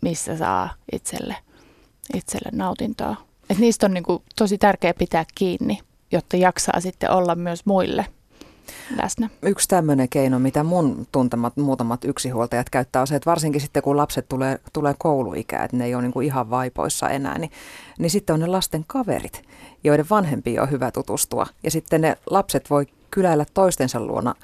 missä 0.00 0.36
saa 0.36 0.74
itselle, 0.92 1.36
itselle 2.14 2.50
nautintoa. 2.52 3.16
Et 3.50 3.58
niistä 3.58 3.86
on 3.86 3.94
niinku 3.94 4.22
tosi 4.36 4.58
tärkeää 4.58 4.94
pitää 4.94 5.24
kiinni 5.34 5.78
jotta 6.12 6.36
jaksaa 6.36 6.80
sitten 6.80 7.10
olla 7.10 7.34
myös 7.34 7.66
muille 7.66 8.06
läsnä. 9.02 9.28
Yksi 9.42 9.68
tämmöinen 9.68 10.08
keino, 10.08 10.38
mitä 10.38 10.64
mun 10.64 11.06
tuntemat 11.12 11.56
muutamat 11.56 12.04
yksihuoltajat 12.04 12.70
käyttää, 12.70 13.02
on 13.02 13.06
se, 13.06 13.16
että 13.16 13.30
varsinkin 13.30 13.60
sitten 13.60 13.82
kun 13.82 13.96
lapset 13.96 14.28
tulee, 14.28 14.58
tulee 14.72 14.94
kouluikään, 14.98 15.64
että 15.64 15.76
ne 15.76 15.84
ei 15.84 15.94
ole 15.94 16.02
niin 16.02 16.12
kuin 16.12 16.26
ihan 16.26 16.50
vaipoissa 16.50 17.08
enää, 17.08 17.38
niin, 17.38 17.50
niin 17.98 18.10
sitten 18.10 18.34
on 18.34 18.40
ne 18.40 18.46
lasten 18.46 18.84
kaverit, 18.86 19.42
joiden 19.84 20.06
vanhempi 20.10 20.58
on 20.58 20.70
hyvä 20.70 20.90
tutustua. 20.90 21.46
Ja 21.62 21.70
sitten 21.70 22.00
ne 22.00 22.16
lapset 22.30 22.70
voi 22.70 22.86
kyläillä 23.10 23.44
toistensa 23.54 24.00
luona 24.00 24.34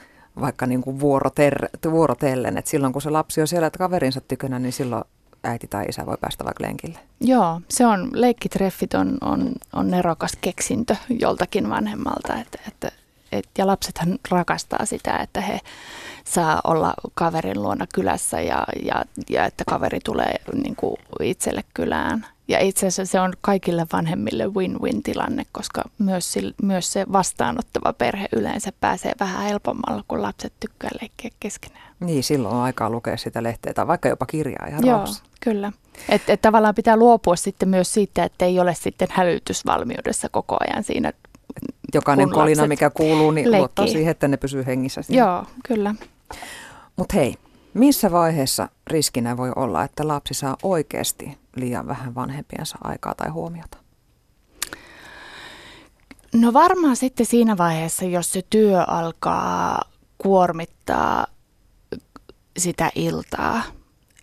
vaikka 0.41 0.67
niin 0.67 0.83
kuin 0.83 1.01
vuoroter- 1.01 1.91
vuorotellen, 1.91 2.59
että 2.59 2.71
silloin 2.71 2.93
kun 2.93 3.03
se 3.03 3.11
lapsi 3.11 3.41
on 3.41 3.49
siellä 3.49 3.71
kaverinsa 3.79 4.21
tykönä, 4.21 4.59
niin 4.59 4.73
silloin 4.73 5.05
äiti 5.47 5.67
tai 5.67 5.85
isä 5.85 6.07
voi 6.07 6.17
päästä 6.21 6.45
vaikka 6.45 6.65
lenkille? 6.65 6.99
Joo, 7.21 7.61
se 7.71 7.87
on, 7.87 8.11
leikkitreffit 8.13 8.95
on, 8.95 9.19
on, 9.21 9.53
on 9.73 9.91
nerokas 9.91 10.33
keksintö 10.41 10.97
joltakin 11.09 11.71
vanhemmalta, 11.71 12.35
että, 12.35 12.59
että, 12.69 12.93
et, 13.33 13.49
ja 13.59 13.67
lapsethan 13.67 14.19
rakastaa 14.31 14.87
sitä, 14.87 15.17
että 15.17 15.41
he 15.41 15.61
saa 16.25 16.61
olla 16.65 16.95
kaverin 17.15 17.63
luona 17.63 17.87
kylässä 17.95 18.41
ja, 18.41 18.65
ja, 18.83 19.05
ja 19.31 19.45
että 19.45 19.65
kaveri 19.67 19.99
tulee 20.05 20.35
niin 20.63 20.77
kuin 20.77 20.97
itselle 21.23 21.65
kylään. 21.75 22.27
Ja 22.49 22.61
itse 22.61 22.87
asiassa 22.87 23.13
se 23.13 23.21
on 23.21 23.33
kaikille 23.41 23.87
vanhemmille 23.93 24.47
win-win 24.47 25.03
tilanne, 25.03 25.47
koska 25.53 25.83
myös, 25.99 26.39
myös 26.63 26.93
se 26.93 27.07
vastaanottava 27.13 27.93
perhe 27.93 28.29
yleensä 28.33 28.73
pääsee 28.81 29.13
vähän 29.21 29.43
helpommalla, 29.43 30.05
kun 30.09 30.23
lapset 30.23 30.53
tykkää 30.61 30.91
leikkiä 31.01 31.31
keskenään. 31.41 31.86
Niin, 32.01 32.23
silloin 32.25 32.55
on 32.55 32.63
aikaa 32.63 32.91
lukea 32.91 33.17
sitä 33.17 33.43
lehteä 33.43 33.75
tai 33.75 33.87
vaikka 33.87 34.09
jopa 34.09 34.27
kirjaa 34.27 34.67
ihan 34.69 34.87
Joo, 34.87 34.97
rauhassa. 34.97 35.23
kyllä. 35.41 35.73
Että 36.09 36.33
et 36.33 36.43
tavallaan 36.43 36.75
pitää 36.75 36.97
luopua 36.97 37.37
sitten 37.37 37.69
myös 37.69 37.95
siitä, 37.95 38.25
että 38.25 38.45
ei 38.45 38.61
ole 38.61 38.75
sitten 38.75 39.09
hälytysvalmiudessa 39.11 40.29
koko 40.29 40.57
ajan 40.61 40.85
siinä. 40.85 41.13
Jokainen 41.95 42.31
kolina, 42.31 42.67
mikä 42.67 42.91
kuuluu, 42.91 43.31
niin 43.31 43.45
leikkii. 43.45 43.59
luottaa 43.61 43.87
siihen, 43.87 44.11
että 44.11 44.29
ne 44.29 44.37
pysyy 44.37 44.67
hengissä. 44.67 45.01
Joo, 45.09 45.45
kyllä. 45.69 45.95
Mutta 46.97 47.17
hei, 47.17 47.35
missä 47.75 48.11
vaiheessa 48.13 48.69
riskinä 48.87 49.37
voi 49.37 49.53
olla, 49.57 49.85
että 49.85 50.09
lapsi 50.09 50.35
saa 50.35 50.57
oikeasti 50.63 51.39
liian 51.57 51.87
vähän 51.87 52.15
vanhempiensa 52.15 52.79
aikaa 52.85 53.15
tai 53.15 53.29
huomiota? 53.29 53.79
No 56.35 56.53
varmaan 56.53 56.97
sitten 56.97 57.27
siinä 57.27 57.57
vaiheessa, 57.57 58.05
jos 58.05 58.33
se 58.33 58.43
työ 58.51 58.85
alkaa 58.87 59.83
kuormittaa 60.19 61.27
sitä 62.57 62.91
iltaa. 62.95 63.63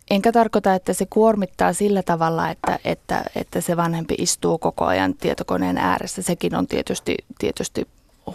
Enkä 0.09 0.31
tarkoita, 0.31 0.73
että 0.73 0.93
se 0.93 1.05
kuormittaa 1.09 1.73
sillä 1.73 2.03
tavalla, 2.03 2.49
että, 2.49 2.79
että, 2.85 3.23
että 3.35 3.61
se 3.61 3.77
vanhempi 3.77 4.15
istuu 4.17 4.57
koko 4.57 4.85
ajan 4.85 5.13
tietokoneen 5.13 5.77
ääressä. 5.77 6.21
Sekin 6.21 6.55
on 6.55 6.67
tietysti, 6.67 7.15
tietysti 7.39 7.87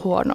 huono, 0.05 0.35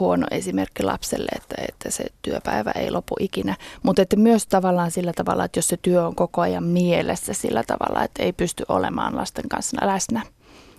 huono 0.00 0.26
esimerkki 0.30 0.82
lapselle, 0.82 1.28
että, 1.36 1.54
että 1.68 1.90
se 1.90 2.04
työpäivä 2.22 2.70
ei 2.70 2.90
lopu 2.90 3.16
ikinä. 3.20 3.56
Mutta 3.82 4.02
että 4.02 4.16
myös 4.16 4.46
tavallaan 4.46 4.90
sillä 4.90 5.12
tavalla, 5.12 5.44
että 5.44 5.58
jos 5.58 5.68
se 5.68 5.76
työ 5.82 6.06
on 6.06 6.14
koko 6.14 6.40
ajan 6.40 6.64
mielessä 6.64 7.32
sillä 7.34 7.62
tavalla, 7.66 8.04
että 8.04 8.22
ei 8.22 8.32
pysty 8.32 8.64
olemaan 8.68 9.16
lasten 9.16 9.48
kanssa 9.48 9.86
läsnä. 9.86 10.22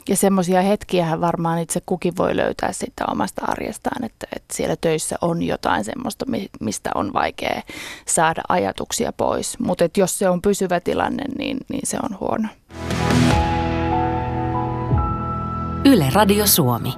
Ja 0.09 0.15
semmoisia 0.15 0.61
hetkiä 0.61 1.21
varmaan 1.21 1.59
itse 1.59 1.81
kukin 1.85 2.13
voi 2.17 2.37
löytää 2.37 2.71
sitten 2.71 3.11
omasta 3.11 3.41
arjestaan, 3.47 4.03
että, 4.03 4.27
että 4.35 4.55
siellä 4.55 4.75
töissä 4.81 5.15
on 5.21 5.43
jotain 5.43 5.83
semmoista, 5.83 6.25
mistä 6.59 6.89
on 6.95 7.13
vaikea 7.13 7.61
saada 8.07 8.41
ajatuksia 8.49 9.13
pois. 9.13 9.59
Mutta 9.59 9.83
jos 9.97 10.19
se 10.19 10.29
on 10.29 10.41
pysyvä 10.41 10.79
tilanne, 10.79 11.23
niin, 11.37 11.57
niin 11.69 11.87
se 11.87 11.97
on 12.03 12.19
huono. 12.19 12.47
Yle 15.85 16.05
Radio 16.13 16.47
Suomi. 16.47 16.93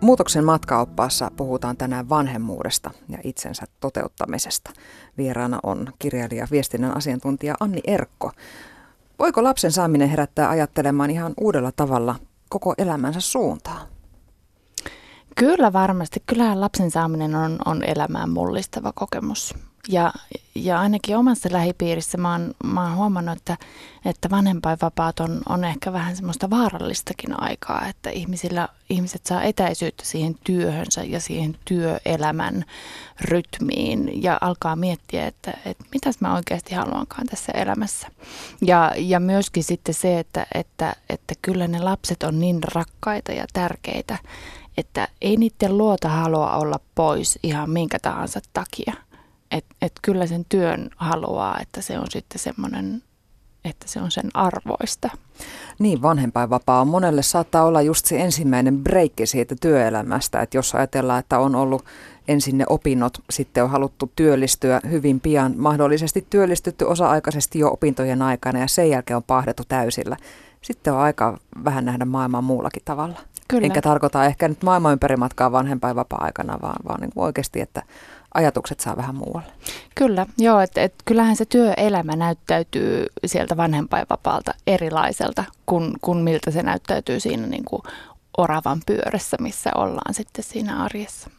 Muutoksen 0.00 0.44
matkaoppaassa 0.44 1.30
puhutaan 1.36 1.76
tänään 1.76 2.08
vanhemmuudesta 2.08 2.90
ja 3.08 3.18
itsensä 3.24 3.64
toteuttamisesta. 3.80 4.70
Vieraana 5.18 5.58
on 5.62 5.92
kirjailija 5.98 6.48
viestinnän 6.50 6.96
asiantuntija 6.96 7.54
Anni 7.60 7.80
Erkko. 7.86 8.32
Voiko 9.18 9.44
lapsen 9.44 9.72
saaminen 9.72 10.08
herättää 10.08 10.48
ajattelemaan 10.48 11.10
ihan 11.10 11.32
uudella 11.40 11.72
tavalla 11.72 12.14
koko 12.48 12.74
elämänsä 12.78 13.20
suuntaan? 13.20 13.88
Kyllä 15.36 15.72
varmasti. 15.72 16.22
Kyllähän 16.26 16.60
lapsen 16.60 16.90
saaminen 16.90 17.34
on, 17.34 17.58
on 17.64 17.84
elämään 17.84 18.30
mullistava 18.30 18.92
kokemus. 18.94 19.54
Ja, 19.88 20.12
ja 20.54 20.80
ainakin 20.80 21.16
omassa 21.16 21.48
lähipiirissä 21.52 22.18
mä 22.18 22.32
oon, 22.32 22.54
mä 22.64 22.82
oon 22.82 22.96
huomannut, 22.96 23.36
että, 23.36 23.56
että 24.04 24.30
vanhempainvapaat 24.30 25.20
on, 25.20 25.40
on 25.48 25.64
ehkä 25.64 25.92
vähän 25.92 26.16
semmoista 26.16 26.50
vaarallistakin 26.50 27.42
aikaa, 27.42 27.86
että 27.86 28.10
ihmisillä, 28.10 28.68
ihmiset 28.90 29.26
saa 29.26 29.42
etäisyyttä 29.42 30.04
siihen 30.04 30.34
työhönsä 30.44 31.04
ja 31.04 31.20
siihen 31.20 31.56
työelämän 31.64 32.64
rytmiin 33.20 34.22
ja 34.22 34.38
alkaa 34.40 34.76
miettiä, 34.76 35.26
että, 35.26 35.52
että 35.64 35.84
mitäs 35.92 36.20
mä 36.20 36.34
oikeasti 36.34 36.74
haluankaan 36.74 37.26
tässä 37.26 37.52
elämässä. 37.52 38.08
Ja, 38.62 38.92
ja 38.96 39.20
myöskin 39.20 39.64
sitten 39.64 39.94
se, 39.94 40.18
että, 40.18 40.46
että, 40.54 40.96
että 41.08 41.34
kyllä 41.42 41.68
ne 41.68 41.78
lapset 41.78 42.22
on 42.22 42.40
niin 42.40 42.62
rakkaita 42.62 43.32
ja 43.32 43.44
tärkeitä, 43.52 44.18
että 44.76 45.08
ei 45.20 45.36
niiden 45.36 45.78
luota 45.78 46.08
halua 46.08 46.56
olla 46.56 46.80
pois 46.94 47.38
ihan 47.42 47.70
minkä 47.70 47.98
tahansa 47.98 48.40
takia– 48.52 48.92
että 49.50 49.74
et 49.82 49.92
kyllä 50.02 50.26
sen 50.26 50.44
työn 50.48 50.90
haluaa, 50.96 51.58
että 51.60 51.82
se 51.82 51.98
on 51.98 52.06
sitten 52.10 52.38
semmoinen, 52.38 53.02
että 53.64 53.88
se 53.88 54.00
on 54.00 54.10
sen 54.10 54.30
arvoista. 54.34 55.10
Niin, 55.78 56.02
vanhempainvapaa 56.02 56.80
on 56.80 56.88
monelle 56.88 57.22
saattaa 57.22 57.64
olla 57.64 57.82
just 57.82 58.06
se 58.06 58.20
ensimmäinen 58.20 58.78
breikki 58.78 59.26
siitä 59.26 59.54
työelämästä, 59.60 60.40
että 60.40 60.56
jos 60.56 60.74
ajatellaan, 60.74 61.18
että 61.18 61.38
on 61.38 61.54
ollut 61.54 61.84
ensin 62.28 62.58
ne 62.58 62.64
opinnot, 62.68 63.18
sitten 63.30 63.64
on 63.64 63.70
haluttu 63.70 64.12
työllistyä 64.16 64.80
hyvin 64.90 65.20
pian, 65.20 65.54
mahdollisesti 65.56 66.26
työllistytty 66.30 66.84
osa-aikaisesti 66.84 67.58
jo 67.58 67.68
opintojen 67.68 68.22
aikana 68.22 68.58
ja 68.58 68.68
sen 68.68 68.90
jälkeen 68.90 69.16
on 69.16 69.22
pahdettu 69.22 69.62
täysillä. 69.68 70.16
Sitten 70.62 70.92
on 70.92 70.98
aika 70.98 71.38
vähän 71.64 71.84
nähdä 71.84 72.04
maailmaa 72.04 72.42
muullakin 72.42 72.82
tavalla. 72.84 73.18
Kyllä. 73.48 73.64
Enkä 73.64 73.82
tarkoita 73.82 74.24
ehkä 74.24 74.48
nyt 74.48 74.62
maailman 74.62 74.92
ympärimatkaa 74.92 75.52
vanhempainvapaa-aikana, 75.52 76.58
vaan, 76.62 76.76
vaan 76.88 77.00
niin 77.00 77.10
oikeasti, 77.16 77.60
että 77.60 77.82
ajatukset 78.34 78.80
saa 78.80 78.96
vähän 78.96 79.14
muualle. 79.14 79.52
Kyllä, 79.94 80.26
joo, 80.38 80.60
että 80.60 80.82
et, 80.82 80.94
kyllähän 81.04 81.36
se 81.36 81.44
työelämä 81.44 82.16
näyttäytyy 82.16 83.06
sieltä 83.26 83.56
vanhempainvapaalta 83.56 84.54
erilaiselta 84.66 85.44
kuin, 85.66 85.92
kuin 86.00 86.18
miltä 86.18 86.50
se 86.50 86.62
näyttäytyy 86.62 87.20
siinä 87.20 87.46
niin 87.46 87.64
kuin 87.64 87.82
oravan 88.38 88.80
pyörässä, 88.86 89.36
missä 89.40 89.70
ollaan 89.74 90.14
sitten 90.14 90.44
siinä 90.44 90.82
arjessa. 90.82 91.30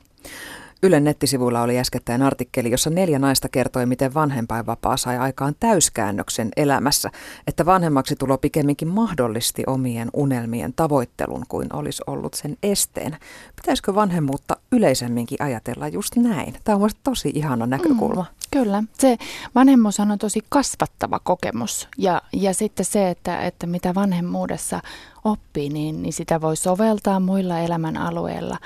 Ylen 0.84 1.04
nettisivuilla 1.04 1.62
oli 1.62 1.80
äskettäin 1.80 2.22
artikkeli, 2.22 2.72
jossa 2.72 2.90
neljä 2.90 3.20
naista 3.20 3.50
kertoi, 3.50 3.86
miten 3.86 4.14
vanhempainvapaa 4.14 4.98
sai 4.98 5.18
aikaan 5.18 5.56
täyskäännöksen 5.60 6.50
elämässä, 6.58 7.10
että 7.48 7.66
vanhemmaksi 7.66 8.16
tulo 8.16 8.38
pikemminkin 8.38 8.88
mahdollisti 8.88 9.64
omien 9.68 10.10
unelmien 10.14 10.74
tavoittelun 10.74 11.46
kuin 11.48 11.76
olisi 11.76 12.04
ollut 12.08 12.34
sen 12.34 12.58
esteen. 12.64 13.18
Pitäisikö 13.56 13.96
vanhemmuutta 13.96 14.58
yleisemminkin 14.72 15.38
ajatella 15.42 15.88
just 15.88 16.16
näin? 16.16 16.56
Tämä 16.64 16.76
on 16.76 16.82
mielestäni 16.82 17.04
tosi 17.04 17.32
ihana 17.36 17.66
näkökulma. 17.66 18.22
Mm, 18.22 18.36
kyllä. 18.52 18.84
Se 18.94 19.18
vanhemmuus 19.56 20.00
on 20.00 20.20
tosi 20.20 20.40
kasvattava 20.50 21.20
kokemus 21.20 21.88
ja, 21.98 22.22
ja 22.34 22.54
sitten 22.54 22.86
se, 22.86 23.10
että, 23.10 23.42
että 23.42 23.68
mitä 23.68 23.96
vanhemmuudessa 23.96 24.82
oppii, 25.24 25.70
niin, 25.70 26.02
niin 26.02 26.14
sitä 26.14 26.42
voi 26.42 26.56
soveltaa 26.56 27.20
muilla 27.20 27.60
elämän 27.60 27.98
alueilla 27.98 28.58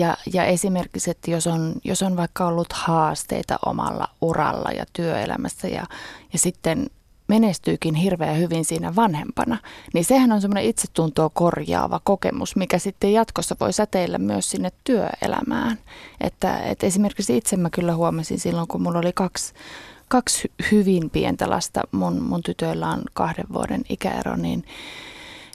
ja, 0.00 0.16
ja 0.32 0.44
esimerkiksi, 0.44 1.10
että 1.10 1.30
jos 1.30 1.46
on, 1.46 1.74
jos 1.84 2.02
on 2.02 2.16
vaikka 2.16 2.46
ollut 2.46 2.72
haasteita 2.72 3.58
omalla 3.66 4.08
uralla 4.20 4.70
ja 4.70 4.84
työelämässä 4.92 5.68
ja, 5.68 5.86
ja 6.32 6.38
sitten 6.38 6.86
menestyykin 7.28 7.94
hirveän 7.94 8.38
hyvin 8.38 8.64
siinä 8.64 8.96
vanhempana, 8.96 9.58
niin 9.94 10.04
sehän 10.04 10.32
on 10.32 10.40
semmoinen 10.40 10.64
itsetuntoa 10.64 11.30
korjaava 11.34 12.00
kokemus, 12.04 12.56
mikä 12.56 12.78
sitten 12.78 13.12
jatkossa 13.12 13.56
voi 13.60 13.72
säteillä 13.72 14.18
myös 14.18 14.50
sinne 14.50 14.72
työelämään. 14.84 15.78
Että, 16.20 16.58
että 16.58 16.86
esimerkiksi 16.86 17.36
itse 17.36 17.56
mä 17.56 17.70
kyllä 17.70 17.94
huomasin 17.94 18.40
silloin, 18.40 18.68
kun 18.68 18.82
mulla 18.82 18.98
oli 18.98 19.12
kaksi, 19.12 19.54
kaksi 20.08 20.52
hyvin 20.72 21.10
pientä 21.10 21.50
lasta, 21.50 21.82
mun, 21.92 22.22
mun 22.22 22.42
tytöillä 22.42 22.88
on 22.88 23.02
kahden 23.14 23.46
vuoden 23.52 23.82
ikäero, 23.88 24.36
niin, 24.36 24.64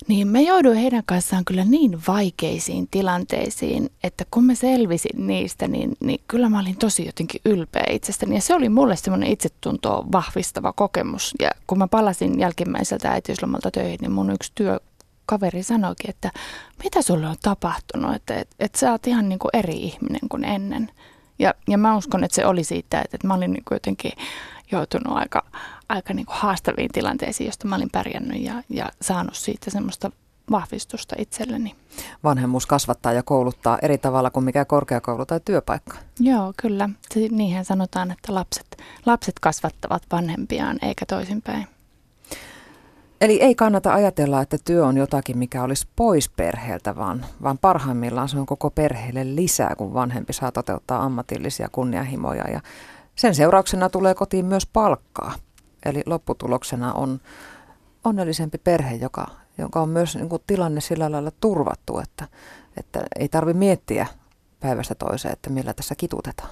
niin 0.07 0.27
mä 0.27 0.39
jouduin 0.39 0.77
heidän 0.77 1.03
kanssaan 1.05 1.45
kyllä 1.45 1.65
niin 1.65 1.99
vaikeisiin 2.07 2.87
tilanteisiin, 2.91 3.89
että 4.03 4.25
kun 4.31 4.45
mä 4.45 4.55
selvisin 4.55 5.27
niistä, 5.27 5.67
niin, 5.67 5.97
niin 5.99 6.21
kyllä 6.27 6.49
mä 6.49 6.59
olin 6.59 6.77
tosi 6.77 7.05
jotenkin 7.05 7.41
ylpeä 7.45 7.85
itsestäni. 7.89 8.35
Ja 8.35 8.41
se 8.41 8.55
oli 8.55 8.69
mulle 8.69 8.95
semmoinen 8.95 9.31
itsetuntoa 9.31 10.05
vahvistava 10.11 10.73
kokemus. 10.73 11.33
Ja 11.41 11.51
kun 11.67 11.77
mä 11.77 11.87
palasin 11.87 12.39
jälkimmäiseltä 12.39 13.11
äitiyslomalta 13.11 13.71
töihin, 13.71 13.97
niin 14.01 14.11
mun 14.11 14.31
yksi 14.31 14.51
työkaveri 14.55 15.63
sanoikin, 15.63 16.09
että 16.09 16.31
mitä 16.83 17.01
sulle 17.01 17.27
on 17.27 17.35
tapahtunut, 17.41 18.15
että 18.15 18.35
et, 18.35 18.49
et 18.59 18.75
sä 18.75 18.91
oot 18.91 19.07
ihan 19.07 19.29
niin 19.29 19.39
kuin 19.39 19.49
eri 19.53 19.77
ihminen 19.77 20.29
kuin 20.29 20.45
ennen. 20.45 20.91
Ja, 21.39 21.53
ja 21.67 21.77
mä 21.77 21.97
uskon, 21.97 22.23
että 22.23 22.35
se 22.35 22.45
oli 22.45 22.63
siitä, 22.63 23.01
että, 23.01 23.15
että 23.15 23.27
mä 23.27 23.33
olin 23.33 23.53
niin 23.53 23.63
kuin 23.67 23.75
jotenkin 23.75 24.11
joutunut 24.71 25.17
aika, 25.17 25.43
aika 25.89 26.13
niin 26.13 26.25
kuin 26.25 26.37
haastaviin 26.37 26.91
tilanteisiin, 26.91 27.45
josta 27.45 27.67
mä 27.67 27.75
olin 27.75 27.89
pärjännyt 27.91 28.41
ja, 28.41 28.63
ja 28.69 28.89
saanut 29.01 29.35
siitä 29.35 29.71
semmoista 29.71 30.11
vahvistusta 30.51 31.15
itselleni. 31.19 31.75
Vanhemmuus 32.23 32.65
kasvattaa 32.65 33.13
ja 33.13 33.23
kouluttaa 33.23 33.77
eri 33.81 33.97
tavalla 33.97 34.29
kuin 34.29 34.43
mikä 34.43 34.65
korkeakoulu 34.65 35.25
tai 35.25 35.39
työpaikka. 35.45 35.97
Joo, 36.19 36.53
kyllä. 36.61 36.89
Niinhän 37.31 37.65
sanotaan, 37.65 38.11
että 38.11 38.33
lapset, 38.33 38.77
lapset 39.05 39.39
kasvattavat 39.39 40.03
vanhempiaan 40.11 40.79
eikä 40.81 41.05
toisinpäin. 41.05 41.67
Eli 43.21 43.41
ei 43.41 43.55
kannata 43.55 43.93
ajatella, 43.93 44.41
että 44.41 44.57
työ 44.65 44.85
on 44.85 44.97
jotakin, 44.97 45.37
mikä 45.37 45.63
olisi 45.63 45.87
pois 45.95 46.29
perheeltä, 46.29 46.95
vaan, 46.95 47.25
vaan 47.43 47.57
parhaimmillaan 47.57 48.29
se 48.29 48.39
on 48.39 48.45
koko 48.45 48.69
perheelle 48.69 49.35
lisää, 49.35 49.75
kun 49.77 49.93
vanhempi 49.93 50.33
saa 50.33 50.51
toteuttaa 50.51 51.03
ammatillisia 51.03 51.69
kunnianhimoja 51.71 52.51
ja 52.51 52.61
sen 53.15 53.35
seurauksena 53.35 53.89
tulee 53.89 54.13
kotiin 54.13 54.45
myös 54.45 54.65
palkkaa. 54.65 55.33
Eli 55.85 56.03
lopputuloksena 56.05 56.93
on 56.93 57.19
onnellisempi 58.03 58.57
perhe, 58.57 58.95
joka, 58.95 59.27
joka 59.57 59.81
on 59.81 59.89
myös 59.89 60.15
niin 60.15 60.29
kuin, 60.29 60.41
tilanne 60.47 60.81
sillä 60.81 61.11
lailla 61.11 61.31
turvattu, 61.41 61.99
että, 61.99 62.27
että 62.77 63.03
ei 63.19 63.29
tarvitse 63.29 63.59
miettiä 63.59 64.07
päivästä 64.59 64.95
toiseen, 64.95 65.33
että 65.33 65.49
millä 65.49 65.73
tässä 65.73 65.95
kitutetaan. 65.95 66.49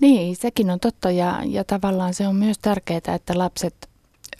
Niin, 0.00 0.36
sekin 0.36 0.70
on 0.70 0.80
totta 0.80 1.10
ja, 1.10 1.40
ja 1.44 1.64
tavallaan 1.64 2.14
se 2.14 2.28
on 2.28 2.36
myös 2.36 2.58
tärkeää, 2.58 3.14
että 3.14 3.38
lapset 3.38 3.88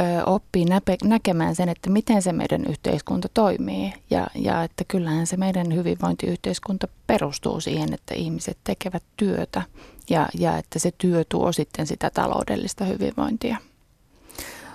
ö, 0.01 0.25
oppii 0.27 0.65
näpe, 0.65 0.97
näkemään 1.05 1.55
sen, 1.55 1.69
että 1.69 1.91
miten 1.91 2.23
se 2.23 2.33
meidän 2.33 2.65
yhteiskunta 2.69 3.29
toimii. 3.35 3.93
Ja, 4.11 4.27
ja 4.35 4.63
että 4.63 4.85
kyllähän 4.89 5.27
se 5.27 5.37
meidän 5.37 5.75
hyvinvointiyhteiskunta 5.75 6.89
perustuu 7.07 7.61
siihen, 7.61 7.95
että 7.95 8.15
ihmiset 8.15 8.59
tekevät 8.65 9.03
työtä 9.17 9.63
ja, 10.11 10.29
ja 10.39 10.59
että 10.59 10.79
se 10.79 10.91
työ 10.99 11.25
tuo 11.29 11.53
sitten 11.53 11.87
sitä 11.87 12.11
taloudellista 12.11 12.85
hyvinvointia. 12.85 13.57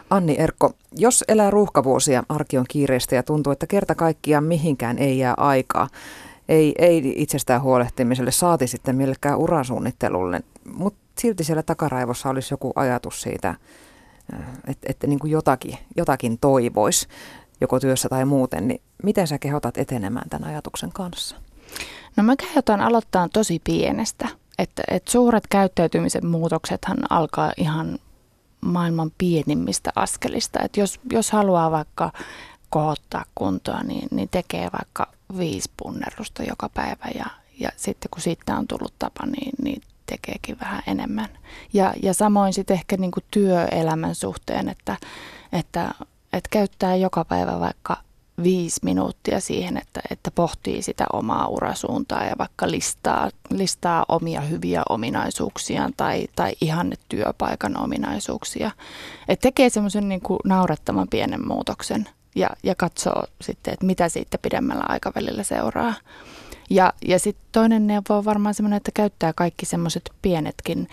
Anni 0.10 0.36
Erkko, 0.40 0.72
jos 0.92 1.24
elää 1.28 1.50
ruuhkavuosia, 1.50 2.24
arki 2.30 2.58
on 2.58 2.66
kiireistä 2.70 3.16
ja 3.16 3.24
tuntuu, 3.24 3.54
että 3.54 3.68
kerta 3.68 3.96
kaikkiaan 3.96 4.44
mihinkään 4.44 4.98
ei 4.98 5.18
jää 5.18 5.34
aikaa, 5.38 5.88
ei, 6.50 6.74
ei 6.78 7.14
itsestään 7.16 7.62
huolehtimiselle, 7.62 8.32
saati 8.32 8.68
sitten 8.68 8.96
millekään 8.96 9.38
urasuunnittelulle, 9.38 10.42
mutta 10.74 11.00
silti 11.20 11.44
siellä 11.44 11.64
takaraivossa 11.64 12.30
olisi 12.30 12.54
joku 12.54 12.72
ajatus 12.76 13.22
siitä, 13.22 13.56
että, 14.68 14.88
että 14.90 15.08
niin 15.08 15.20
kuin 15.20 15.32
jotakin, 15.32 15.78
jotakin 15.98 16.38
toivoisi, 16.42 17.08
joko 17.62 17.80
työssä 17.80 18.10
tai 18.10 18.26
muuten, 18.26 18.68
niin 18.68 18.82
miten 19.04 19.28
sä 19.28 19.40
kehotat 19.40 19.78
etenemään 19.78 20.30
tämän 20.30 20.50
ajatuksen 20.50 20.92
kanssa? 20.94 21.36
No 22.16 22.24
mä 22.24 22.36
kehotan 22.36 22.82
aloittaa 22.82 23.30
tosi 23.34 23.62
pienestä. 23.64 24.28
Että, 24.60 24.84
että 24.88 25.12
suuret 25.12 25.48
käyttäytymisen 25.48 26.26
muutoksethan 26.26 26.98
alkaa 27.10 27.52
ihan 27.58 28.00
maailman 28.62 29.12
pienimmistä 29.18 29.92
askelista. 29.96 30.60
Että 30.64 30.80
jos, 30.80 31.00
jos 31.12 31.32
haluaa 31.32 31.72
vaikka 31.72 32.12
kohottaa 32.70 33.26
kuntoa, 33.36 33.84
niin, 33.84 34.08
niin 34.12 34.30
tekee 34.30 34.70
vaikka 34.80 35.08
viisi 35.38 35.72
punnerusta 35.78 36.44
joka 36.44 36.70
päivä 36.70 37.06
ja, 37.16 37.26
ja 37.60 37.70
sitten 37.76 38.10
kun 38.10 38.22
siitä 38.22 38.58
on 38.58 38.68
tullut 38.68 38.94
tapa, 39.00 39.26
niin, 39.26 39.52
niin 39.64 39.82
tekeekin 40.06 40.60
vähän 40.60 40.84
enemmän. 40.88 41.30
Ja, 41.74 41.94
ja 42.04 42.14
samoin 42.14 42.54
sitten 42.54 42.74
ehkä 42.74 42.98
niin 42.98 43.12
kuin 43.12 43.24
työelämän 43.32 44.16
suhteen, 44.16 44.70
että, 44.70 44.98
että, 45.54 45.94
että 46.34 46.50
käyttää 46.50 46.96
joka 46.96 47.26
päivä 47.26 47.60
vaikka 47.60 47.98
viisi 48.44 48.80
minuuttia 48.84 49.40
siihen, 49.40 49.78
että, 49.78 50.02
että 50.12 50.32
pohtii 50.32 50.82
sitä 50.82 51.06
omaa 51.14 51.48
urasuuntaa 51.48 52.26
ja 52.26 52.36
vaikka 52.38 52.72
listaa, 52.72 53.30
listaa 53.50 54.06
omia 54.10 54.42
hyviä 54.42 54.84
ominaisuuksiaan 54.90 55.94
tai, 55.98 56.28
tai 56.36 56.54
ihanne 56.62 56.96
työpaikan 57.10 57.78
ominaisuuksia. 57.78 58.72
Et 59.28 59.40
tekee 59.40 59.70
semmoisen 59.70 60.10
niin 60.10 60.22
naurettavan 60.46 61.08
pienen 61.08 61.48
muutoksen 61.48 62.10
ja, 62.36 62.50
ja 62.64 62.76
katsoo 62.76 63.24
sitten, 63.42 63.74
että 63.74 63.86
mitä 63.86 64.10
siitä 64.10 64.38
pidemmällä 64.38 64.84
aikavälillä 64.88 65.44
seuraa. 65.44 65.94
Ja, 66.70 66.94
ja 67.08 67.20
sitten 67.20 67.46
toinen 67.52 67.88
neuvo 67.88 68.18
on 68.18 68.26
varmaan 68.26 68.54
semmoinen, 68.54 68.78
että 68.78 68.92
käyttää 68.94 69.34
kaikki 69.34 69.66
semmoiset 69.66 70.12
pienetkin 70.22 70.88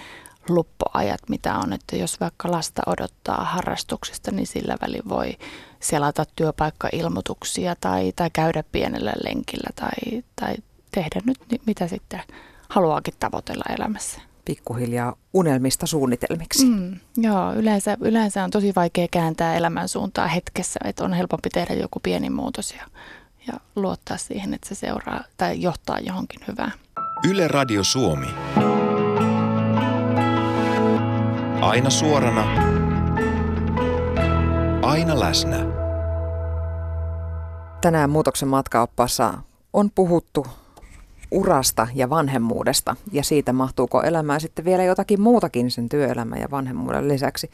luppoajat, 0.49 1.21
mitä 1.29 1.55
on. 1.55 1.73
Että 1.73 1.97
jos 1.97 2.21
vaikka 2.21 2.51
lasta 2.51 2.83
odottaa 2.87 3.45
harrastuksesta, 3.45 4.31
niin 4.31 4.47
sillä 4.47 4.77
välin 4.83 5.09
voi 5.09 5.39
selata 5.81 6.25
työpaikkailmoituksia 6.37 7.77
tai, 7.81 8.13
tai 8.17 8.31
käydä 8.33 8.65
pienellä 8.73 9.13
lenkillä 9.25 9.71
tai, 9.75 10.23
tai 10.41 10.55
tehdä 10.91 11.21
nyt 11.25 11.39
mitä 11.67 11.89
sitten 11.89 12.21
haluaakin 12.69 13.15
tavoitella 13.21 13.65
elämässä. 13.79 14.21
Pikkuhiljaa 14.45 15.17
unelmista 15.33 15.87
suunnitelmiksi. 15.87 16.67
Mm, 16.67 16.97
joo, 17.17 17.53
yleensä, 17.53 17.97
yleensä 18.01 18.45
on 18.45 18.51
tosi 18.51 18.73
vaikea 18.77 19.07
kääntää 19.11 19.57
elämän 19.57 19.89
suuntaa 19.89 20.27
hetkessä, 20.27 20.81
että 20.85 21.05
on 21.05 21.13
helpompi 21.13 21.51
tehdä 21.51 21.75
joku 21.75 22.01
pieni 22.01 22.31
muutos 22.31 22.75
ja, 22.75 22.87
ja 23.47 23.53
luottaa 23.77 24.17
siihen, 24.17 24.55
että 24.55 24.69
se 24.69 24.75
seuraa 24.75 25.25
tai 25.37 25.63
johtaa 25.63 25.99
johonkin 25.99 26.41
hyvään. 26.49 26.73
Yle 27.31 27.49
Radio 27.49 27.85
Suomi. 27.85 28.27
Aina 31.67 31.91
suorana. 31.91 32.45
Aina 34.83 35.21
läsnä. 35.21 35.57
Tänään 37.81 38.11
muutoksen 38.11 38.49
matkaoppaassa 38.49 39.35
on 39.73 39.91
puhuttu 39.95 40.47
urasta 41.31 41.89
ja 41.95 42.11
vanhemmuudesta 42.11 42.97
ja 43.13 43.23
siitä 43.23 43.53
mahtuuko 43.53 44.03
elämään 44.03 44.41
sitten 44.41 44.65
vielä 44.65 44.85
jotakin 44.85 45.21
muutakin 45.21 45.71
sen 45.71 45.89
työelämän 45.89 46.41
ja 46.41 46.51
vanhemmuuden 46.51 47.09
lisäksi. 47.09 47.51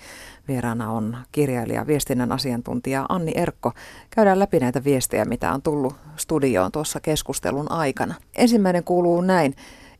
Vieraana 0.49 0.91
on 0.91 1.17
kirjailija, 1.33 1.87
viestinnän 1.87 2.33
asiantuntija 2.33 3.07
Anni 3.09 3.33
Erkko. 3.35 3.73
Käydään 4.11 4.39
läpi 4.39 4.61
näitä 4.61 4.85
viestejä, 4.85 5.25
mitä 5.25 5.53
on 5.53 5.63
tullut 5.63 5.95
studioon 6.17 6.73
tuossa 6.73 7.01
keskustelun 7.01 7.71
aikana. 7.71 8.15
Ensimmäinen 8.35 8.85
kuuluu 8.85 9.21
näin. 9.21 9.55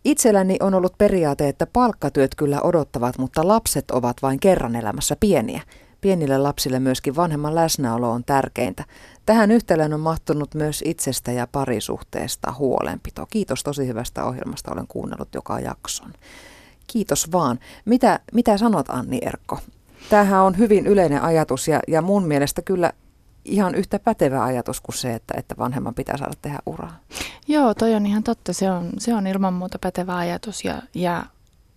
Itselläni 0.05 0.57
on 0.61 0.75
ollut 0.75 0.99
periaate, 0.99 1.49
että 1.49 1.67
palkkatyöt 1.67 2.35
kyllä 2.35 2.61
odottavat, 2.61 3.19
mutta 3.19 3.49
lapset 3.49 3.91
ovat 3.91 4.17
vain 4.23 4.41
kerran 4.41 4.77
elämässä 4.77 5.17
pieniä. 5.21 5.63
Pienille 6.01 6.39
lapsille 6.39 6.79
myöskin 6.79 7.17
vanhemman 7.17 7.55
läsnäolo 7.55 8.11
on 8.11 8.25
tärkeintä. 8.25 8.85
Tähän 9.27 9.51
yhtälöön 9.51 9.95
on 9.95 10.01
mahtunut 10.01 10.55
myös 10.55 10.83
itsestä 10.87 11.33
ja 11.33 11.47
parisuhteesta 11.47 12.55
huolenpito. 12.59 13.27
Kiitos 13.31 13.63
tosi 13.63 13.87
hyvästä 13.87 14.25
ohjelmasta, 14.25 14.73
olen 14.73 14.87
kuunnellut 14.87 15.35
joka 15.35 15.61
jakson. 15.61 16.13
Kiitos 16.87 17.33
vaan. 17.33 17.59
Mitä, 17.85 18.21
mitä 18.33 18.59
sanot 18.59 18.87
Anni 18.89 19.19
Erkko? 19.23 19.59
Tämähän 20.11 20.43
on 20.43 20.59
hyvin 20.59 20.87
yleinen 20.87 21.23
ajatus 21.23 21.69
ja, 21.69 21.81
ja 21.89 22.03
mun 22.03 22.25
mielestä 22.25 22.63
kyllä 22.63 22.93
ihan 23.45 23.75
yhtä 23.75 23.99
pätevä 23.99 24.45
ajatus 24.45 24.81
kuin 24.81 24.97
se, 24.97 25.15
että, 25.15 25.35
että 25.37 25.55
vanhemman 25.59 25.95
pitää 25.95 26.17
saada 26.17 26.33
tehdä 26.43 26.59
uraa. 26.67 27.01
Joo, 27.49 27.75
toi 27.75 27.95
on 27.95 28.07
ihan 28.07 28.23
totta. 28.23 28.53
Se 28.53 28.71
on, 28.71 28.91
se 28.99 29.15
on 29.15 29.27
ilman 29.27 29.55
muuta 29.55 29.79
pätevä 29.79 30.17
ajatus 30.17 30.65
ja, 30.65 30.83
ja, 30.95 31.27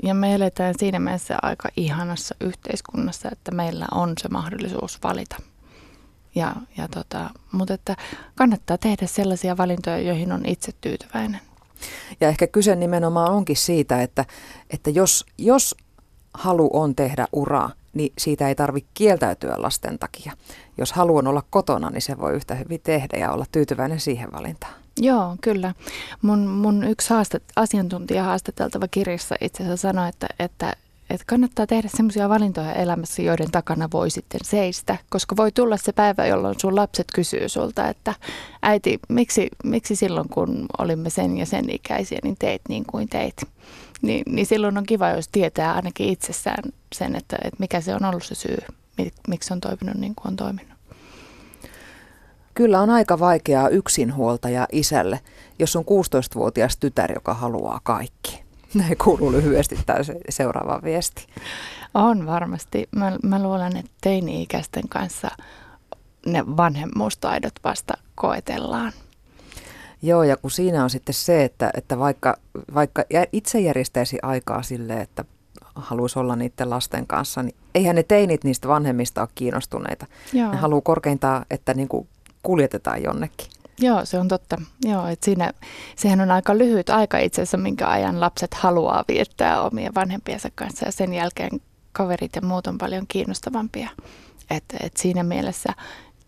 ja 0.03 0.13
me 0.13 0.35
eletään 0.35 0.73
siinä 0.79 0.99
mielessä 0.99 1.37
aika 1.41 1.69
ihanassa 1.77 2.35
yhteiskunnassa, 2.41 3.29
että 3.31 3.51
meillä 3.51 3.85
on 3.91 4.13
se 4.21 4.29
mahdollisuus 4.29 5.03
valita. 5.03 5.35
Ja, 6.35 6.55
ja 6.77 6.87
tota, 6.87 7.29
mutta 7.51 7.73
että 7.73 7.95
kannattaa 8.35 8.77
tehdä 8.77 9.07
sellaisia 9.07 9.57
valintoja, 9.57 9.99
joihin 9.99 10.31
on 10.31 10.45
itse 10.45 10.71
tyytyväinen. 10.81 11.41
Ja 12.21 12.27
ehkä 12.27 12.47
kyse 12.47 12.75
nimenomaan 12.75 13.31
onkin 13.31 13.57
siitä, 13.57 14.01
että, 14.01 14.25
että 14.69 14.89
jos, 14.89 15.25
jos 15.37 15.75
halu 16.33 16.69
on 16.73 16.95
tehdä 16.95 17.27
uraa, 17.33 17.71
niin 17.95 18.13
siitä 18.17 18.47
ei 18.47 18.55
tarvitse 18.55 18.89
kieltäytyä 18.93 19.55
lasten 19.57 19.99
takia. 19.99 20.31
Jos 20.77 20.93
halu 20.93 21.17
on 21.17 21.27
olla 21.27 21.43
kotona, 21.49 21.89
niin 21.89 22.01
se 22.01 22.17
voi 22.17 22.33
yhtä 22.33 22.55
hyvin 22.55 22.81
tehdä 22.83 23.17
ja 23.17 23.31
olla 23.31 23.45
tyytyväinen 23.51 23.99
siihen 23.99 24.31
valintaan. 24.31 24.73
Joo, 24.99 25.35
kyllä. 25.41 25.73
Mun, 26.21 26.47
mun 26.47 26.83
yksi 26.83 27.09
haastat, 27.09 27.43
asiantuntija 27.55 28.23
haastateltava 28.23 28.87
kirjassa 28.87 29.35
itse 29.41 29.63
asiassa 29.63 29.87
sanoi, 29.87 30.09
että, 30.09 30.27
että, 30.39 30.73
että 31.09 31.25
kannattaa 31.27 31.67
tehdä 31.67 31.87
sellaisia 31.87 32.29
valintoja 32.29 32.73
elämässä, 32.73 33.21
joiden 33.21 33.51
takana 33.51 33.89
voi 33.93 34.09
sitten 34.09 34.39
seistä, 34.43 34.97
koska 35.09 35.37
voi 35.37 35.51
tulla 35.51 35.77
se 35.77 35.91
päivä, 35.91 36.25
jolloin 36.25 36.55
sun 36.59 36.75
lapset 36.75 37.07
kysyy 37.15 37.49
sulta, 37.49 37.89
että 37.89 38.13
äiti, 38.61 38.99
miksi, 39.09 39.49
miksi 39.63 39.95
silloin 39.95 40.29
kun 40.29 40.65
olimme 40.77 41.09
sen 41.09 41.37
ja 41.37 41.45
sen 41.45 41.69
ikäisiä, 41.69 42.19
niin 42.23 42.35
teit 42.39 42.61
niin 42.69 42.85
kuin 42.85 43.09
teit. 43.09 43.35
Niin, 44.05 44.23
niin 44.27 44.45
silloin 44.45 44.77
on 44.77 44.85
kiva, 44.85 45.09
jos 45.09 45.27
tietää 45.27 45.73
ainakin 45.73 46.09
itsessään 46.09 46.63
sen, 46.95 47.15
että, 47.15 47.37
että 47.43 47.57
mikä 47.59 47.81
se 47.81 47.95
on 47.95 48.05
ollut 48.05 48.23
se 48.23 48.35
syy, 48.35 48.57
miksi 49.27 49.53
on 49.53 49.61
toiminut 49.61 49.95
niin 49.95 50.15
kuin 50.15 50.27
on 50.27 50.35
toiminut. 50.35 50.75
Kyllä 52.53 52.81
on 52.81 52.89
aika 52.89 53.19
vaikeaa 53.19 53.69
yksinhuoltaja 53.69 54.67
isälle, 54.71 55.19
jos 55.59 55.75
on 55.75 55.83
16-vuotias 55.83 56.77
tytär, 56.77 57.11
joka 57.11 57.33
haluaa 57.33 57.79
kaikki. 57.83 58.43
Näin 58.73 58.97
kuuluu 58.97 59.31
lyhyesti 59.31 59.79
tämä 59.85 59.99
seuraava 60.29 60.79
viesti. 60.83 61.27
On 61.93 62.25
varmasti. 62.25 62.89
Mä, 62.95 63.17
mä 63.23 63.43
luulen, 63.43 63.77
että 63.77 63.91
teini-ikäisten 64.01 64.89
kanssa 64.89 65.27
ne 66.25 66.43
vanhemmuustaidot 66.57 67.53
vasta 67.63 67.93
koetellaan. 68.15 68.91
Joo, 70.05 70.23
ja 70.23 70.37
kun 70.37 70.51
siinä 70.51 70.83
on 70.83 70.89
sitten 70.89 71.15
se, 71.15 71.43
että, 71.43 71.71
että 71.77 71.99
vaikka, 71.99 72.37
vaikka 72.73 73.03
itse 73.31 73.59
järjestäisi 73.59 74.17
aikaa 74.21 74.63
sille, 74.63 75.01
että 75.01 75.25
haluaisi 75.75 76.19
olla 76.19 76.35
niiden 76.35 76.69
lasten 76.69 77.07
kanssa, 77.07 77.43
niin 77.43 77.55
eihän 77.75 77.95
ne 77.95 78.03
teinit 78.03 78.43
niistä 78.43 78.67
vanhemmista 78.67 79.21
ole 79.21 79.29
kiinnostuneita. 79.35 80.05
Joo. 80.33 80.51
Ne 80.51 80.57
haluaa 80.57 80.81
korkeintaan, 80.81 81.45
että 81.51 81.73
niin 81.73 81.87
kuin 81.87 82.07
kuljetetaan 82.43 83.03
jonnekin. 83.03 83.47
Joo, 83.79 84.05
se 84.05 84.19
on 84.19 84.27
totta. 84.27 84.61
Joo, 84.85 85.07
että 85.07 85.25
siinä, 85.25 85.53
sehän 85.95 86.21
on 86.21 86.31
aika 86.31 86.57
lyhyt 86.57 86.89
aika 86.89 87.17
itse 87.17 87.41
asiassa, 87.41 87.57
minkä 87.57 87.89
ajan 87.89 88.19
lapset 88.19 88.53
haluaa 88.53 89.03
viettää 89.07 89.61
omien 89.61 89.95
vanhempiensa 89.95 90.49
kanssa 90.55 90.85
ja 90.85 90.91
sen 90.91 91.13
jälkeen 91.13 91.61
kaverit 91.91 92.35
ja 92.35 92.41
muut 92.41 92.67
on 92.67 92.77
paljon 92.77 93.05
kiinnostavampia. 93.07 93.89
Et, 94.49 94.63
et 94.79 94.97
siinä 94.97 95.23
mielessä 95.23 95.73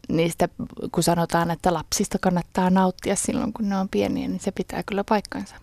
niistä, 0.07 0.49
kun 0.91 1.03
sanotaan, 1.03 1.51
että 1.51 1.73
lapsista 1.73 2.17
kannattaa 2.21 2.69
nauttia 2.69 3.15
silloin, 3.15 3.53
kun 3.53 3.69
ne 3.69 3.77
on 3.77 3.89
pieniä, 3.89 4.27
niin 4.27 4.39
se 4.39 4.51
pitää 4.51 4.83
kyllä 4.83 5.03
paikkansa. 5.09 5.55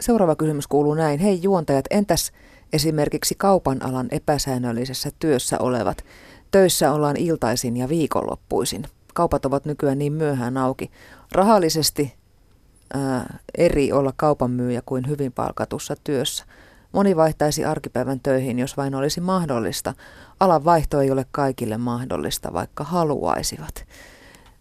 Seuraava 0.00 0.36
kysymys 0.36 0.66
kuuluu 0.66 0.94
näin. 0.94 1.20
Hei 1.20 1.42
juontajat, 1.42 1.84
entäs 1.90 2.32
esimerkiksi 2.72 3.34
kaupan 3.38 3.82
alan 3.82 4.08
epäsäännöllisessä 4.10 5.10
työssä 5.18 5.58
olevat? 5.58 6.04
Töissä 6.50 6.92
ollaan 6.92 7.16
iltaisin 7.16 7.76
ja 7.76 7.88
viikonloppuisin. 7.88 8.84
Kaupat 9.14 9.46
ovat 9.46 9.64
nykyään 9.64 9.98
niin 9.98 10.12
myöhään 10.12 10.56
auki. 10.56 10.90
Rahallisesti 11.32 12.14
ää, 12.94 13.38
eri 13.58 13.92
olla 13.92 14.12
kaupan 14.16 14.50
myyjä 14.50 14.82
kuin 14.86 15.08
hyvin 15.08 15.32
palkatussa 15.32 15.96
työssä. 16.04 16.44
Moni 16.92 17.16
vaihtaisi 17.16 17.64
arkipäivän 17.64 18.20
töihin, 18.20 18.58
jos 18.58 18.76
vain 18.76 18.94
olisi 18.94 19.20
mahdollista. 19.20 19.94
Alan 20.40 20.64
vaihto 20.64 21.00
ei 21.00 21.10
ole 21.10 21.26
kaikille 21.30 21.78
mahdollista, 21.78 22.52
vaikka 22.52 22.84
haluaisivat. 22.84 23.84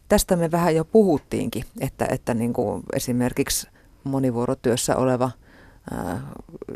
Tästä 0.09 0.35
me 0.35 0.51
vähän 0.51 0.75
jo 0.75 0.85
puhuttiinkin, 0.85 1.63
että, 1.79 2.07
että 2.09 2.33
niin 2.33 2.53
kuin 2.53 2.83
esimerkiksi 2.93 3.67
monivuorotyössä 4.03 4.95
oleva 4.95 5.31
ää, 5.91 6.21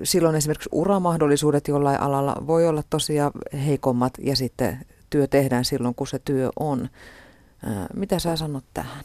silloin 0.03 0.35
esimerkiksi 0.35 0.69
uramahdollisuudet 0.71 1.67
jollain 1.67 2.01
alalla 2.01 2.35
voi 2.47 2.67
olla 2.67 2.83
tosiaan 2.89 3.31
heikommat 3.65 4.13
ja 4.19 4.35
sitten 4.35 4.79
työ 5.09 5.27
tehdään 5.27 5.65
silloin, 5.65 5.95
kun 5.95 6.07
se 6.07 6.19
työ 6.19 6.49
on. 6.59 6.89
Ää, 7.65 7.87
mitä 7.95 8.19
sä 8.19 8.35
sanot 8.35 8.65
tähän? 8.73 9.03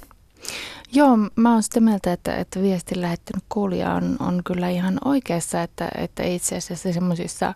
Joo, 0.93 1.17
mä 1.37 1.53
oon 1.53 1.63
sitä 1.63 1.81
mieltä, 1.81 2.13
että, 2.13 2.37
että 2.37 2.61
viestin 2.61 3.01
lähettänyt 3.01 3.45
kuulija 3.49 3.95
on, 3.95 4.17
on 4.21 4.41
kyllä 4.45 4.69
ihan 4.69 4.99
oikeassa, 5.05 5.63
että, 5.63 5.89
että 5.99 6.23
itse 6.23 6.57
asiassa 6.57 6.93
semmoisissa 6.93 7.55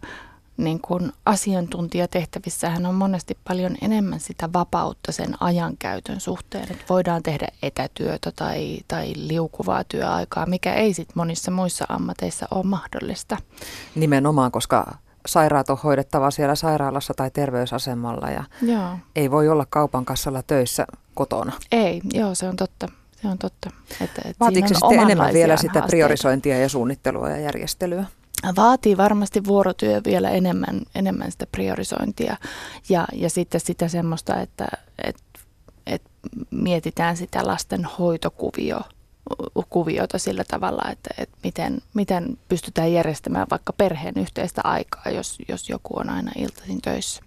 niin 0.56 0.80
kuin 0.80 1.12
asiantuntijatehtävissähän 1.26 2.86
on 2.86 2.94
monesti 2.94 3.38
paljon 3.48 3.76
enemmän 3.82 4.20
sitä 4.20 4.52
vapautta 4.52 5.12
sen 5.12 5.42
ajankäytön 5.42 6.20
suhteen, 6.20 6.72
että 6.72 6.84
voidaan 6.88 7.22
tehdä 7.22 7.48
etätyötä 7.62 8.32
tai, 8.36 8.78
tai 8.88 9.12
liukuvaa 9.16 9.84
työaikaa, 9.84 10.46
mikä 10.46 10.74
ei 10.74 10.94
sitten 10.94 11.12
monissa 11.16 11.50
muissa 11.50 11.84
ammateissa 11.88 12.46
ole 12.50 12.64
mahdollista. 12.64 13.36
Nimenomaan, 13.94 14.52
koska 14.52 14.98
sairaat 15.26 15.70
on 15.70 15.78
hoidettava 15.84 16.30
siellä 16.30 16.54
sairaalassa 16.54 17.14
tai 17.14 17.30
terveysasemalla 17.30 18.30
ja 18.30 18.44
Joo. 18.62 18.98
ei 19.16 19.30
voi 19.30 19.48
olla 19.48 19.66
kaupan 19.70 20.04
kassalla 20.04 20.42
töissä 20.42 20.86
kotona. 21.14 21.52
Ei, 21.72 22.00
joo, 22.12 22.34
se 22.34 22.48
on 22.48 22.56
totta. 22.56 22.88
Se 23.22 23.28
on 23.28 23.38
totta. 23.38 23.70
Että, 24.00 24.22
että 24.24 24.40
Vaatiiko 24.40 24.68
se 24.68 24.74
sitten 24.74 25.00
enemmän 25.00 25.32
vielä 25.32 25.56
sitä 25.56 25.72
haasteita. 25.72 25.86
priorisointia 25.86 26.58
ja 26.58 26.68
suunnittelua 26.68 27.30
ja 27.30 27.40
järjestelyä? 27.40 28.04
Vaatii 28.56 28.96
varmasti 28.96 29.44
vuorotyö 29.44 30.00
vielä 30.04 30.30
enemmän, 30.30 30.80
enemmän 30.94 31.32
sitä 31.32 31.46
priorisointia 31.52 32.36
ja, 32.88 33.04
ja 33.12 33.30
sitten 33.30 33.60
sitä 33.60 33.88
semmoista, 33.88 34.40
että, 34.40 34.68
että, 35.04 35.22
että 35.86 36.10
mietitään 36.50 37.16
sitä 37.16 37.46
lasten 37.46 37.84
hoitokuvio 37.84 38.80
kuviota 39.70 40.18
sillä 40.18 40.44
tavalla, 40.48 40.90
että, 40.90 41.14
että 41.18 41.36
miten, 41.44 41.78
miten 41.94 42.38
pystytään 42.48 42.92
järjestämään 42.92 43.46
vaikka 43.50 43.72
perheen 43.72 44.14
yhteistä 44.18 44.60
aikaa, 44.64 45.12
jos, 45.12 45.38
jos 45.48 45.68
joku 45.68 45.98
on 45.98 46.10
aina 46.10 46.32
iltaisin 46.36 46.82
töissä. 46.82 47.22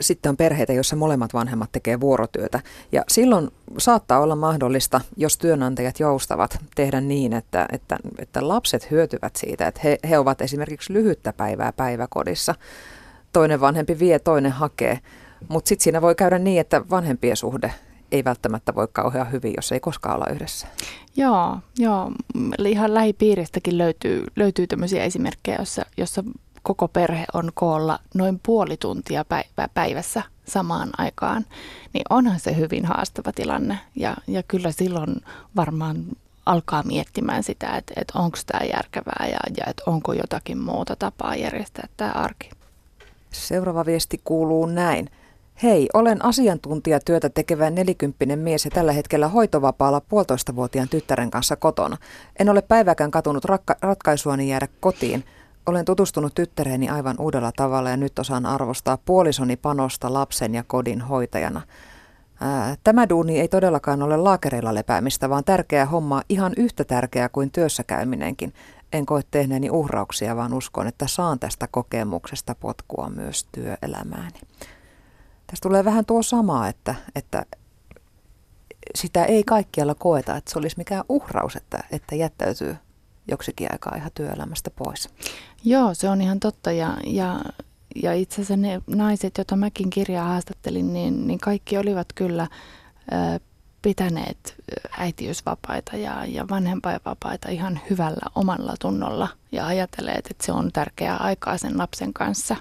Sitten 0.00 0.30
on 0.30 0.36
perheitä, 0.36 0.72
joissa 0.72 0.96
molemmat 0.96 1.34
vanhemmat 1.34 1.72
tekee 1.72 2.00
vuorotyötä. 2.00 2.60
Ja 2.92 3.04
silloin 3.08 3.50
saattaa 3.78 4.20
olla 4.20 4.36
mahdollista, 4.36 5.00
jos 5.16 5.38
työnantajat 5.38 6.00
joustavat, 6.00 6.58
tehdä 6.74 7.00
niin, 7.00 7.32
että, 7.32 7.68
että, 7.72 7.98
että 8.18 8.48
lapset 8.48 8.90
hyötyvät 8.90 9.36
siitä, 9.36 9.66
että 9.66 9.80
he, 9.84 9.98
he 10.08 10.18
ovat 10.18 10.40
esimerkiksi 10.40 10.92
lyhyttä 10.92 11.32
päivää 11.32 11.72
päiväkodissa. 11.72 12.54
Toinen 13.32 13.60
vanhempi 13.60 13.98
vie, 13.98 14.18
toinen 14.18 14.52
hakee. 14.52 14.98
Mutta 15.48 15.68
sitten 15.68 15.84
siinä 15.84 16.02
voi 16.02 16.14
käydä 16.14 16.38
niin, 16.38 16.60
että 16.60 16.82
vanhempien 16.90 17.36
suhde 17.36 17.74
ei 18.12 18.24
välttämättä 18.24 18.74
voi 18.74 18.88
kauhean 18.92 19.32
hyvin, 19.32 19.52
jos 19.56 19.72
ei 19.72 19.80
koskaan 19.80 20.16
olla 20.16 20.34
yhdessä. 20.34 20.66
Joo, 21.16 21.58
joo. 21.78 22.12
ihan 22.66 22.94
lähipiiristäkin 22.94 23.78
löytyy, 23.78 24.24
löytyy 24.36 24.66
tämmöisiä 24.66 25.04
esimerkkejä, 25.04 25.56
jossa, 25.58 25.86
jossa 25.96 26.24
koko 26.62 26.88
perhe 26.88 27.24
on 27.34 27.50
koolla 27.54 27.98
noin 28.14 28.40
puoli 28.46 28.76
tuntia 28.76 29.24
päivässä 29.74 30.22
samaan 30.44 30.90
aikaan, 30.98 31.46
niin 31.92 32.04
onhan 32.10 32.40
se 32.40 32.56
hyvin 32.56 32.84
haastava 32.86 33.32
tilanne. 33.32 33.78
Ja, 33.96 34.16
ja 34.26 34.42
kyllä 34.42 34.72
silloin 34.72 35.16
varmaan 35.56 36.04
alkaa 36.46 36.82
miettimään 36.82 37.42
sitä, 37.42 37.76
että, 37.76 37.94
että 37.96 38.18
onko 38.18 38.38
tämä 38.46 38.64
järkevää 38.64 39.26
ja, 39.30 39.38
ja 39.56 39.64
että 39.66 39.82
onko 39.86 40.12
jotakin 40.12 40.58
muuta 40.58 40.96
tapaa 40.96 41.36
järjestää 41.36 41.88
tämä 41.96 42.10
arki. 42.10 42.50
Seuraava 43.30 43.86
viesti 43.86 44.20
kuuluu 44.24 44.66
näin. 44.66 45.10
Hei, 45.62 45.88
olen 45.94 46.24
asiantuntijatyötä 46.24 47.28
tekevä 47.28 47.70
nelikymppinen 47.70 48.38
mies 48.38 48.64
ja 48.64 48.70
tällä 48.70 48.92
hetkellä 48.92 49.28
hoitovapaalla 49.28 50.00
puolitoistavuotiaan 50.00 50.88
tyttären 50.88 51.30
kanssa 51.30 51.56
kotona. 51.56 51.96
En 52.38 52.48
ole 52.48 52.62
päiväkään 52.62 53.10
katunut 53.10 53.44
rakka- 53.44 53.76
ratkaisuani 53.80 54.48
jäädä 54.48 54.68
kotiin. 54.80 55.24
Olen 55.66 55.84
tutustunut 55.84 56.34
tyttäreeni 56.34 56.88
aivan 56.88 57.16
uudella 57.18 57.52
tavalla 57.56 57.90
ja 57.90 57.96
nyt 57.96 58.18
osaan 58.18 58.46
arvostaa 58.46 58.98
puolisoni 59.04 59.56
panosta 59.56 60.12
lapsen 60.12 60.54
ja 60.54 60.64
kodin 60.66 61.00
hoitajana. 61.00 61.62
Ää, 62.40 62.76
tämä 62.84 63.08
duuni 63.08 63.40
ei 63.40 63.48
todellakaan 63.48 64.02
ole 64.02 64.16
laakereilla 64.16 64.74
lepäämistä, 64.74 65.30
vaan 65.30 65.44
tärkeä 65.44 65.86
homma, 65.86 66.22
ihan 66.28 66.52
yhtä 66.56 66.84
tärkeää 66.84 67.28
kuin 67.28 67.50
työssäkäyminenkin. 67.50 68.52
En 68.92 69.06
koe 69.06 69.22
tehneeni 69.30 69.70
uhrauksia, 69.70 70.36
vaan 70.36 70.54
uskon, 70.54 70.86
että 70.86 71.06
saan 71.06 71.38
tästä 71.38 71.68
kokemuksesta 71.70 72.54
potkua 72.54 73.10
myös 73.10 73.44
työelämääni. 73.52 74.40
Tässä 75.52 75.62
tulee 75.62 75.84
vähän 75.84 76.06
tuo 76.06 76.22
sama, 76.22 76.68
että, 76.68 76.94
että 77.14 77.46
sitä 78.94 79.24
ei 79.24 79.44
kaikkialla 79.44 79.94
koeta, 79.94 80.36
että 80.36 80.50
se 80.50 80.58
olisi 80.58 80.78
mikään 80.78 81.04
uhraus, 81.08 81.56
että, 81.56 81.84
että 81.90 82.14
jättäytyy 82.14 82.76
joksikin 83.28 83.68
aikaa 83.72 83.96
ihan 83.96 84.10
työelämästä 84.14 84.70
pois. 84.70 85.08
Joo, 85.64 85.94
se 85.94 86.08
on 86.08 86.20
ihan 86.20 86.40
totta 86.40 86.72
ja, 86.72 86.96
ja, 87.06 87.40
ja 88.02 88.14
itse 88.14 88.34
asiassa 88.34 88.56
ne 88.56 88.82
naiset, 88.86 89.38
joita 89.38 89.56
mäkin 89.56 89.90
kirjaa 89.90 90.28
haastattelin, 90.28 90.92
niin, 90.92 91.26
niin 91.26 91.38
kaikki 91.38 91.78
olivat 91.78 92.08
kyllä 92.14 92.46
ö, 93.12 93.40
pitäneet 93.82 94.54
äitiysvapaita 94.98 95.96
ja, 95.96 96.24
ja 96.24 96.48
vanhempainvapaita 96.48 97.48
ihan 97.48 97.80
hyvällä 97.90 98.30
omalla 98.34 98.74
tunnolla 98.80 99.28
ja 99.52 99.66
ajatelleet, 99.66 100.26
että 100.30 100.46
se 100.46 100.52
on 100.52 100.72
tärkeää 100.72 101.16
aikaa 101.16 101.58
sen 101.58 101.78
lapsen 101.78 102.12
kanssa. 102.12 102.56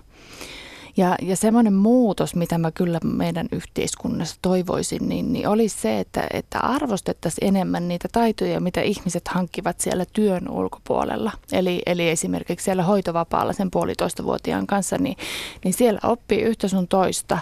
Ja, 0.98 1.16
ja 1.22 1.36
semmoinen 1.36 1.74
muutos, 1.74 2.36
mitä 2.36 2.58
mä 2.58 2.72
kyllä 2.72 3.00
meidän 3.04 3.48
yhteiskunnassa 3.52 4.36
toivoisin, 4.42 5.10
niin, 5.10 5.34
niin 5.34 5.48
olisi 5.48 5.80
se, 5.80 6.00
että, 6.00 6.28
että 6.34 6.60
arvostettaisiin 6.60 7.48
enemmän 7.48 7.88
niitä 7.88 8.08
taitoja, 8.12 8.60
mitä 8.60 8.82
ihmiset 8.82 9.28
hankkivat 9.28 9.80
siellä 9.80 10.06
työn 10.14 10.50
ulkopuolella. 10.50 11.32
Eli, 11.52 11.82
eli 11.86 12.10
esimerkiksi 12.10 12.64
siellä 12.64 12.84
hoitovapaalla 12.84 13.54
sen 13.54 13.72
puolitoista 13.72 14.24
vuotiaan 14.24 14.68
kanssa, 14.68 14.98
niin, 14.98 15.18
niin 15.64 15.74
siellä 15.74 16.00
oppii 16.04 16.42
yhtä 16.42 16.68
sun 16.68 16.88
toista 16.88 17.40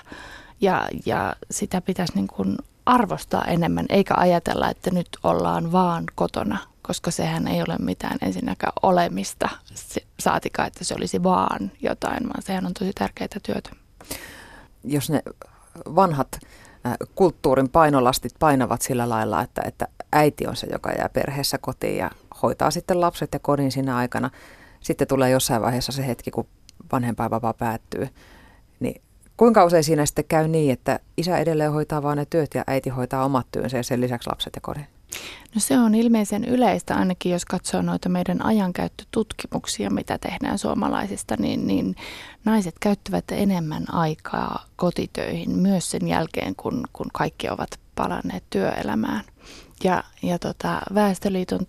ja, 0.62 0.88
ja 1.06 1.36
sitä 1.52 1.82
pitäisi 1.82 2.14
niin 2.16 2.28
kuin 2.28 2.58
arvostaa 2.86 3.46
enemmän, 3.46 3.86
eikä 3.90 4.14
ajatella, 4.18 4.70
että 4.70 4.92
nyt 4.92 5.08
ollaan 5.24 5.72
vaan 5.72 6.04
kotona, 6.16 6.58
koska 6.90 7.12
sehän 7.12 7.48
ei 7.48 7.62
ole 7.62 7.76
mitään 7.80 8.18
ensinnäkään 8.22 8.74
olemista, 8.82 9.50
saatika, 10.20 10.66
että 10.66 10.84
se 10.84 10.96
olisi 10.96 11.24
vaan 11.24 11.72
jotain, 11.82 12.24
vaan 12.24 12.42
sehän 12.42 12.66
on 12.66 12.74
tosi 12.74 12.92
tärkeää 12.96 13.28
työtä. 13.44 13.70
Jos 14.84 15.10
ne 15.10 15.24
vanhat 15.96 16.28
kulttuurin 17.16 17.70
painolastit 17.70 18.32
painavat 18.40 18.82
sillä 18.82 19.10
lailla, 19.10 19.42
että, 19.42 19.62
että 19.66 19.88
äiti 20.12 20.48
on 20.48 20.56
se, 20.56 20.68
joka 20.72 20.92
jää 20.92 21.10
perheessä 21.10 21.58
kotiin 21.58 21.98
ja 21.98 22.12
hoitaa 22.42 22.72
sitten 22.72 23.02
lapset 23.02 23.30
ja 23.34 23.40
kodin 23.40 23.72
siinä 23.72 23.98
aikana. 23.98 24.30
Sitten 24.80 25.08
tulee 25.08 25.30
jossain 25.30 25.62
vaiheessa 25.62 25.92
se 25.92 26.08
hetki, 26.08 26.32
kun 26.32 26.48
vanhempainvapaa 26.92 27.54
päättyy, 27.54 28.10
niin 28.80 29.02
Kuinka 29.38 29.66
usein 29.66 29.84
siinä 29.84 30.06
sitten 30.06 30.26
käy 30.26 30.48
niin, 30.48 30.74
että 30.74 31.00
isä 31.18 31.38
edelleen 31.38 31.72
hoitaa 31.72 32.04
vain 32.04 32.18
ne 32.18 32.26
työt 32.26 32.54
ja 32.56 32.64
äiti 32.68 32.90
hoitaa 32.90 33.26
omat 33.26 33.48
työnsä 33.52 33.78
ja 33.78 33.84
sen 33.84 34.02
lisäksi 34.02 34.30
lapset 34.30 34.56
ja 34.56 34.62
kodin? 34.62 34.88
No 35.56 35.62
se 35.62 35.80
on 35.80 35.96
ilmeisen 35.96 36.46
yleistä, 36.46 36.96
ainakin 36.96 37.32
jos 37.32 37.46
katsoo 37.46 37.82
noita 37.82 38.10
meidän 38.10 38.46
ajankäyttötutkimuksia, 38.46 39.90
mitä 39.90 40.18
tehdään 40.18 40.58
suomalaisista, 40.58 41.36
niin, 41.40 41.68
niin 41.68 41.96
naiset 42.46 42.76
käyttävät 42.80 43.26
enemmän 43.32 43.94
aikaa 43.94 44.66
kotitöihin 44.76 45.52
myös 45.52 45.92
sen 45.92 46.08
jälkeen, 46.08 46.56
kun, 46.56 46.88
kun 46.94 47.08
kaikki 47.14 47.50
ovat 47.50 47.70
palanneet 47.96 48.44
työelämään. 48.50 49.24
Ja, 49.84 50.04
ja 50.22 50.40
tota, 50.40 50.82
Väestöliiton 50.94 51.68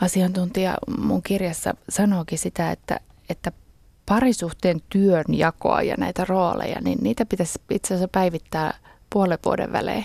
asiantuntija 0.00 0.74
mun 0.98 1.22
kirjassa 1.22 1.74
sanookin 1.88 2.38
sitä, 2.38 2.70
että, 2.70 3.00
että 3.28 3.52
parisuhteen 4.06 4.80
työnjakoa 4.88 5.82
ja 5.82 5.94
näitä 5.98 6.24
rooleja, 6.24 6.80
niin 6.80 6.98
niitä 7.02 7.26
pitäisi 7.26 7.60
itse 7.70 7.94
asiassa 7.94 8.08
päivittää 8.08 8.78
puolen 9.10 9.38
vuoden 9.44 9.72
välein. 9.72 10.04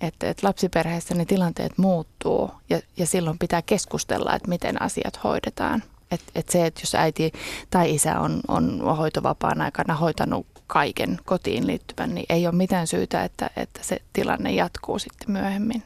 Että, 0.00 0.30
että 0.30 0.46
lapsiperheessä 0.46 1.14
ne 1.14 1.24
tilanteet 1.24 1.78
muuttuu 1.78 2.50
ja, 2.70 2.80
ja 2.96 3.06
silloin 3.06 3.38
pitää 3.38 3.62
keskustella, 3.62 4.34
että 4.34 4.48
miten 4.48 4.82
asiat 4.82 5.24
hoidetaan. 5.24 5.82
Että 6.10 6.32
et 6.34 6.48
se, 6.48 6.66
että 6.66 6.80
jos 6.82 6.94
äiti 6.94 7.32
tai 7.70 7.94
isä 7.94 8.20
on, 8.20 8.40
on 8.48 8.96
hoitovapaan 8.96 9.60
aikana 9.60 9.94
hoitanut 9.94 10.46
kaiken 10.66 11.18
kotiin 11.24 11.66
liittyvän, 11.66 12.14
niin 12.14 12.26
ei 12.28 12.46
ole 12.46 12.54
mitään 12.54 12.86
syytä, 12.86 13.24
että, 13.24 13.50
että 13.56 13.80
se 13.82 14.02
tilanne 14.12 14.52
jatkuu 14.52 14.98
sitten 14.98 15.30
myöhemmin. 15.30 15.82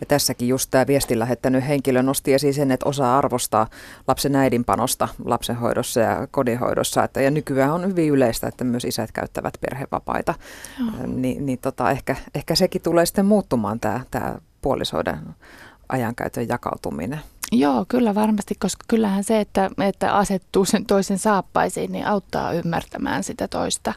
Ja 0.00 0.06
tässäkin 0.06 0.48
just 0.48 0.70
tämä 0.70 0.86
viestin 0.86 1.18
lähettänyt 1.18 1.68
henkilö 1.68 2.02
nosti 2.02 2.34
esiin 2.34 2.54
sen, 2.54 2.70
että 2.70 2.88
osaa 2.88 3.18
arvostaa 3.18 3.66
lapsen 4.08 4.36
äidin 4.36 4.64
panosta 4.64 5.08
lapsenhoidossa 5.24 6.00
ja 6.00 6.26
kodinhoidossa. 6.30 7.04
Että, 7.04 7.20
ja 7.20 7.30
nykyään 7.30 7.70
on 7.72 7.86
hyvin 7.86 8.10
yleistä, 8.12 8.48
että 8.48 8.64
myös 8.64 8.84
isät 8.84 9.12
käyttävät 9.12 9.54
perhevapaita. 9.60 10.34
Ni, 11.06 11.36
niin 11.40 11.58
tota, 11.58 11.90
ehkä, 11.90 12.16
ehkä 12.34 12.54
sekin 12.54 12.82
tulee 12.82 13.06
sitten 13.06 13.26
muuttumaan 13.26 13.80
tämä, 13.80 14.00
tämä 14.10 14.38
puolisoiden 14.62 15.18
ajankäytön 15.88 16.48
jakautuminen. 16.48 17.20
Joo, 17.52 17.84
kyllä 17.88 18.14
varmasti, 18.14 18.54
koska 18.58 18.84
kyllähän 18.88 19.24
se, 19.24 19.40
että, 19.40 19.70
että 19.88 20.14
asettuu 20.14 20.64
sen 20.64 20.86
toisen 20.86 21.18
saappaisiin, 21.18 21.92
niin 21.92 22.06
auttaa 22.06 22.52
ymmärtämään 22.52 23.24
sitä 23.24 23.48
toista 23.48 23.94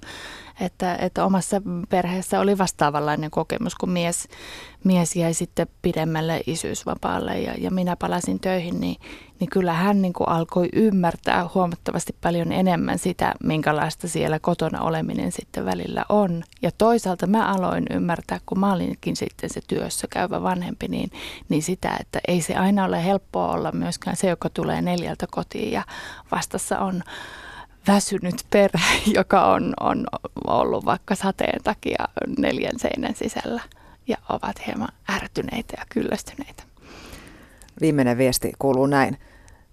että, 0.60 0.96
että 0.96 1.26
omassa 1.26 1.62
perheessä 1.90 2.40
oli 2.40 2.58
vastaavanlainen 2.58 3.32
kokemus, 3.32 3.76
kun 3.76 3.90
mies, 3.90 4.28
mies 4.84 5.16
jäi 5.16 5.34
sitten 5.34 5.68
pidemmälle 5.82 6.42
isyysvapaalle 6.48 7.40
ja, 7.40 7.54
ja 7.58 7.72
minä 7.72 7.96
palasin 7.96 8.40
töihin, 8.40 8.80
niin, 8.80 8.96
niin 9.40 9.50
kyllä 9.50 9.74
hän 9.74 10.02
niin 10.02 10.14
kuin 10.14 10.30
alkoi 10.30 10.70
ymmärtää 10.74 11.50
huomattavasti 11.54 12.16
paljon 12.22 12.52
enemmän 12.52 13.00
sitä, 13.00 13.34
minkälaista 13.44 14.08
siellä 14.08 14.40
kotona 14.40 14.82
oleminen 14.82 15.32
sitten 15.32 15.66
välillä 15.66 16.06
on. 16.10 16.44
Ja 16.62 16.72
toisaalta 16.78 17.28
mä 17.28 17.46
aloin 17.46 17.86
ymmärtää, 17.90 18.40
kun 18.46 18.60
mä 18.60 18.74
olinkin 18.74 19.16
sitten 19.16 19.50
se 19.50 19.62
työssä 19.68 20.08
käyvä 20.10 20.44
vanhempi, 20.44 20.88
niin, 20.88 21.12
niin 21.50 21.64
sitä, 21.64 21.98
että 22.00 22.20
ei 22.28 22.42
se 22.42 22.56
aina 22.56 22.86
ole 22.86 23.06
helppoa 23.06 23.54
olla 23.54 23.72
myöskään 23.72 24.16
se, 24.16 24.30
joka 24.30 24.50
tulee 24.50 24.82
neljältä 24.82 25.26
kotiin 25.32 25.72
ja 25.72 25.84
vastassa 26.32 26.80
on 26.80 27.04
väsynyt 27.88 28.46
perhe, 28.50 29.02
joka 29.20 29.46
on, 29.46 29.74
on 29.80 30.08
ollut 30.48 30.86
vaikka 30.86 31.16
sateen 31.16 31.64
takia 31.64 32.06
neljän 32.38 32.80
seinän 32.80 33.16
sisällä 33.16 33.62
ja 34.08 34.18
ovat 34.30 34.68
hieman 34.68 34.90
ärtyneitä 35.12 35.74
ja 35.78 35.86
kyllästyneitä. 35.90 36.64
Viimeinen 37.82 38.18
viesti 38.18 38.54
kuuluu 38.60 38.86
näin. 38.86 39.18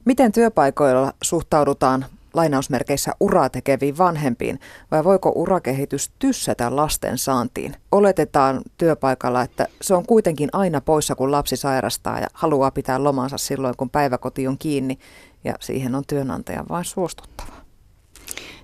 Miten 0.05 0.33
työpaikoilla 0.33 1.13
suhtaudutaan 1.23 2.07
lainausmerkeissä 2.35 3.13
uraa 3.21 3.49
tekeviin 3.49 3.99
vanhempiin, 3.99 4.61
vai 4.91 5.05
voiko 5.05 5.33
urakehitys 5.35 6.11
tyssätä 6.19 6.77
lasten 6.77 7.19
saantiin? 7.19 7.77
Oletetaan 7.93 8.63
työpaikalla, 8.79 9.43
että 9.43 9.67
se 9.83 9.95
on 9.95 10.07
kuitenkin 10.07 10.49
aina 10.53 10.81
poissa, 10.81 11.15
kun 11.15 11.31
lapsi 11.31 11.57
sairastaa 11.57 12.21
ja 12.21 12.27
haluaa 12.35 12.71
pitää 12.71 13.05
lomansa 13.05 13.39
silloin, 13.39 13.75
kun 13.77 13.91
päiväkoti 13.91 14.47
on 14.47 14.59
kiinni, 14.59 14.99
ja 15.45 15.55
siihen 15.61 15.95
on 15.95 16.05
työnantaja 16.07 16.65
vain 16.69 16.85
suostuttava. 16.85 17.54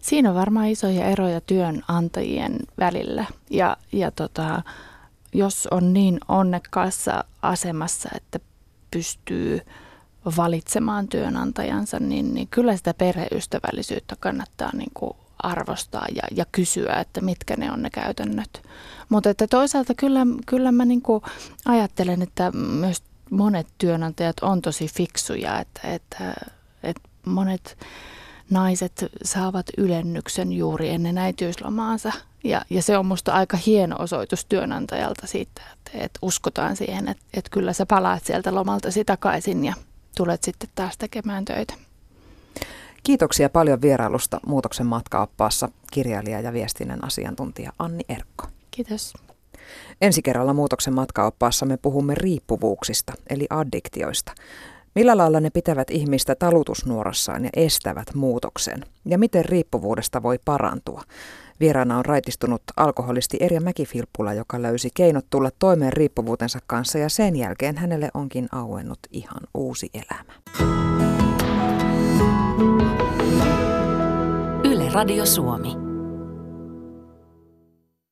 Siinä 0.00 0.28
on 0.28 0.34
varmaan 0.34 0.68
isoja 0.68 1.04
eroja 1.04 1.40
työnantajien 1.40 2.58
välillä 2.78 3.24
ja, 3.50 3.76
ja 3.92 4.10
tota, 4.10 4.62
jos 5.34 5.68
on 5.70 5.92
niin 5.92 6.20
onnekkaassa 6.28 7.24
asemassa, 7.42 8.08
että 8.16 8.40
pystyy 8.90 9.60
valitsemaan 10.36 11.08
työnantajansa, 11.08 11.98
niin, 11.98 12.34
niin 12.34 12.48
kyllä 12.48 12.76
sitä 12.76 12.94
perheystävällisyyttä 12.94 14.16
kannattaa 14.20 14.70
niin 14.72 14.90
kuin 14.94 15.16
arvostaa 15.38 16.06
ja, 16.14 16.22
ja 16.30 16.44
kysyä, 16.52 16.94
että 16.94 17.20
mitkä 17.20 17.56
ne 17.56 17.72
on 17.72 17.82
ne 17.82 17.90
käytännöt. 17.90 18.62
Mutta 19.08 19.30
että 19.30 19.46
toisaalta 19.46 19.94
kyllä, 19.94 20.26
kyllä 20.46 20.72
mä 20.72 20.84
niin 20.84 21.02
kuin 21.02 21.22
ajattelen, 21.64 22.22
että 22.22 22.50
myös 22.52 23.02
monet 23.30 23.66
työnantajat 23.78 24.40
on 24.42 24.62
tosi 24.62 24.88
fiksuja, 24.88 25.60
että, 25.60 25.80
että, 25.88 26.34
että 26.82 27.08
monet 27.26 27.78
naiset 28.50 29.04
saavat 29.24 29.66
ylennyksen 29.78 30.52
juuri 30.52 30.88
ennen 30.88 31.18
äitiyslomaansa. 31.18 32.12
Ja, 32.44 32.62
ja 32.70 32.82
se 32.82 32.98
on 32.98 33.06
musta 33.06 33.32
aika 33.32 33.56
hieno 33.56 33.96
osoitus 33.98 34.44
työnantajalta 34.44 35.26
siitä, 35.26 35.62
että, 35.72 35.90
että 36.04 36.18
uskotaan 36.22 36.76
siihen, 36.76 37.08
että, 37.08 37.24
että 37.34 37.50
kyllä 37.50 37.72
sä 37.72 37.86
palaat 37.86 38.24
sieltä 38.24 38.54
lomaltasi 38.54 39.04
takaisin 39.04 39.64
ja 39.64 39.74
tulet 40.16 40.42
sitten 40.42 40.68
taas 40.74 40.98
tekemään 40.98 41.44
töitä. 41.44 41.74
Kiitoksia 43.02 43.50
paljon 43.50 43.82
vierailusta 43.82 44.40
Muutoksen 44.46 44.86
matkaoppaassa 44.86 45.68
kirjailija 45.92 46.40
ja 46.40 46.52
viestinnän 46.52 47.04
asiantuntija 47.04 47.72
Anni 47.78 48.04
Erkko. 48.08 48.46
Kiitos. 48.70 49.14
Ensi 50.00 50.22
kerralla 50.22 50.52
Muutoksen 50.52 50.94
matkaoppaassa 50.94 51.66
me 51.66 51.76
puhumme 51.76 52.14
riippuvuuksista 52.14 53.12
eli 53.30 53.46
addiktioista. 53.50 54.32
Millä 54.94 55.16
lailla 55.16 55.40
ne 55.40 55.50
pitävät 55.50 55.90
ihmistä 55.90 56.34
talutusnuorassaan 56.34 57.44
ja 57.44 57.50
estävät 57.56 58.14
muutoksen? 58.14 58.84
Ja 59.04 59.18
miten 59.18 59.44
riippuvuudesta 59.44 60.22
voi 60.22 60.38
parantua? 60.44 61.02
Vieraana 61.60 61.98
on 61.98 62.04
raitistunut 62.04 62.62
alkoholisti 62.76 63.36
Erja 63.40 63.60
Mäkifilppula, 63.60 64.32
joka 64.32 64.62
löysi 64.62 64.90
keinot 64.94 65.26
tulla 65.30 65.50
toimeen 65.58 65.92
riippuvuutensa 65.92 66.58
kanssa 66.66 66.98
ja 66.98 67.08
sen 67.08 67.36
jälkeen 67.36 67.76
hänelle 67.76 68.08
onkin 68.14 68.48
auennut 68.52 68.98
ihan 69.10 69.40
uusi 69.54 69.90
elämä. 69.94 70.32
Yle 74.64 74.88
Radio 74.92 75.26
Suomi. 75.26 75.89